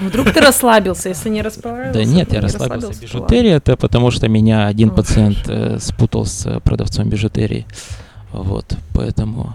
[0.01, 1.93] Вдруг ты расслабился, если не расслабился?
[1.93, 2.75] Да нет, я расслабился.
[2.75, 3.03] расслабился.
[3.03, 7.67] Бижутерия это потому, что меня один пациент э, спутал с э, продавцом бижутерии.
[8.33, 9.55] Вот, поэтому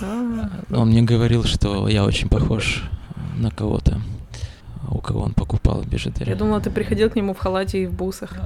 [0.00, 0.48] а.
[0.74, 2.84] он мне говорил, что я очень похож
[3.36, 4.00] на кого-то,
[4.88, 6.30] у кого он покупал бижутерию.
[6.30, 8.30] Я думала, ты приходил к нему в халате и в бусах.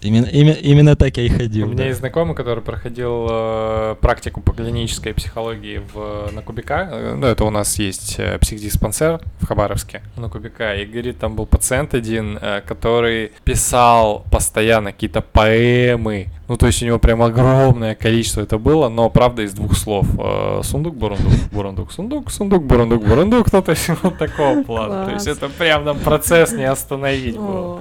[0.00, 1.66] Именно, именно, именно так я и ходил.
[1.66, 1.84] У меня да.
[1.86, 6.88] есть знакомый, который проходил э, практику по клинической психологии в, на Кубика.
[6.90, 10.74] Э, ну, это у нас есть э, психдиспансер в Хабаровске на Кубика.
[10.74, 16.28] И говорит, там был пациент один, э, который писал постоянно какие-то поэмы.
[16.48, 20.06] Ну, то есть у него прям огромное количество это было, но правда из двух слов.
[20.18, 23.52] Э, сундук, бурундук, бурундук, сундук, сундук, бурундук, бурундук.
[23.52, 25.06] Ну, то есть вот такого плана.
[25.06, 27.80] То есть это прям нам процесс не остановить был.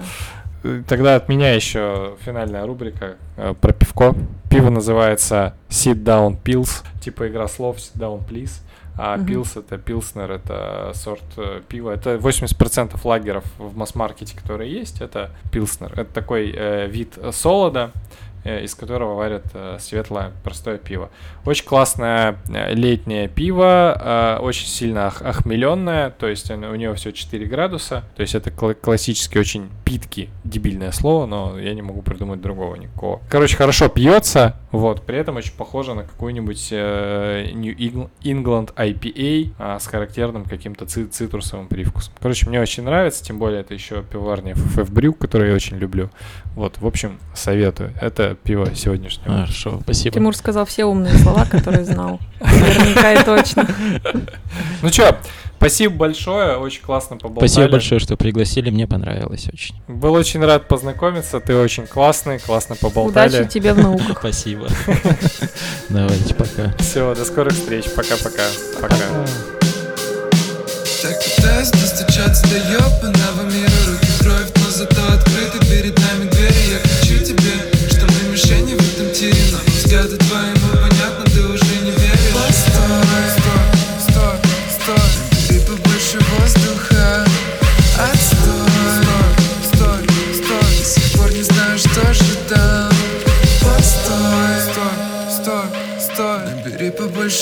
[0.87, 4.15] Тогда от меня еще финальная рубрика э, про пивко.
[4.49, 8.61] Пиво называется Sit Down Pills, типа игра слов Sit Down Please.
[8.97, 9.25] А uh-huh.
[9.25, 11.91] Pils это Пилснер, это сорт э, пива.
[11.91, 15.91] Это 80% лагеров в масс-маркете, которые есть, это Пилснер.
[15.91, 17.91] Это такой э, вид солода,
[18.45, 21.09] из которого варят э, светлое простое пиво.
[21.45, 28.03] Очень классное э, летнее пиво, очень сильно охмеленное, то есть у него все 4 градуса,
[28.15, 33.21] то есть это классический очень питкий, дебильное слово, но я не могу придумать другого никакого.
[33.29, 37.75] Короче, хорошо пьется, вот, при этом очень похоже на какую-нибудь New
[38.23, 42.13] England IPA с характерным каким-то цитрусовым привкусом.
[42.19, 46.09] Короче, мне очень нравится, тем более это еще пивоварня FF Brew, которую я очень люблю.
[46.55, 47.93] Вот, в общем, советую.
[47.99, 49.33] Это пиво сегодняшнего.
[49.35, 50.13] Хорошо, спасибо.
[50.13, 52.19] Тимур сказал все умные слова, которые знал.
[52.39, 53.67] Наверняка и точно.
[54.81, 55.17] Ну что,
[55.57, 57.47] спасибо большое, очень классно поболтали.
[57.47, 59.75] Спасибо большое, что пригласили, мне понравилось очень.
[59.87, 63.29] Был очень рад познакомиться, ты очень классный, классно поболтали.
[63.29, 64.17] Удачи тебе в науках.
[64.19, 64.67] Спасибо.
[65.89, 66.73] Давайте, пока.
[66.79, 68.43] Все, до скорых встреч, пока-пока.
[68.81, 68.95] Пока.
[71.01, 73.44] Так пытаюсь достучаться до ёбаного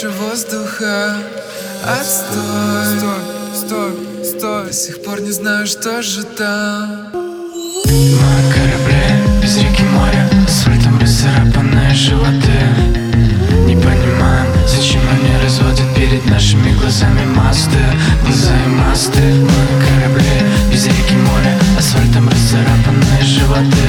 [0.03, 1.15] больше воздуха.
[1.83, 2.97] Отстой.
[2.97, 3.21] Стой,
[3.55, 4.65] стой, стой.
[4.67, 7.11] До сих пор не знаю, что же там.
[7.11, 12.59] На корабле без реки моря Асфальтом расцарапанные животы.
[13.65, 17.79] Не понимаем, зачем они разводят перед нашими глазами мосты.
[18.25, 19.21] Глаза и мосты.
[19.21, 23.87] На корабле без реки моря Асфальтом расцарапанные животы.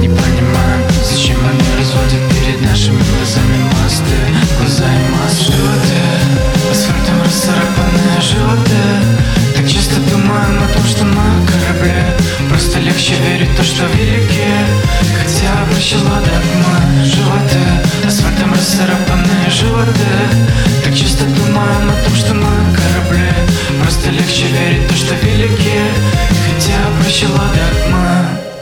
[0.00, 4.18] Не понимаем, зачем они разводят перед нашими глазами мосты
[4.58, 8.84] глазами мосты, масло Асфальтом расцарапанные жилоты
[9.56, 12.16] Так часто думаем о том, что на корабле
[12.48, 14.48] Просто легче верить в то, что велики.
[15.20, 20.12] Хотя прощала до дна животы Асфальтом расцарапанные животы
[20.84, 23.32] Так часто думаем о том, что на корабле
[23.82, 25.80] Просто легче верить в то, что велики.
[26.46, 28.57] Хотя прощала до дна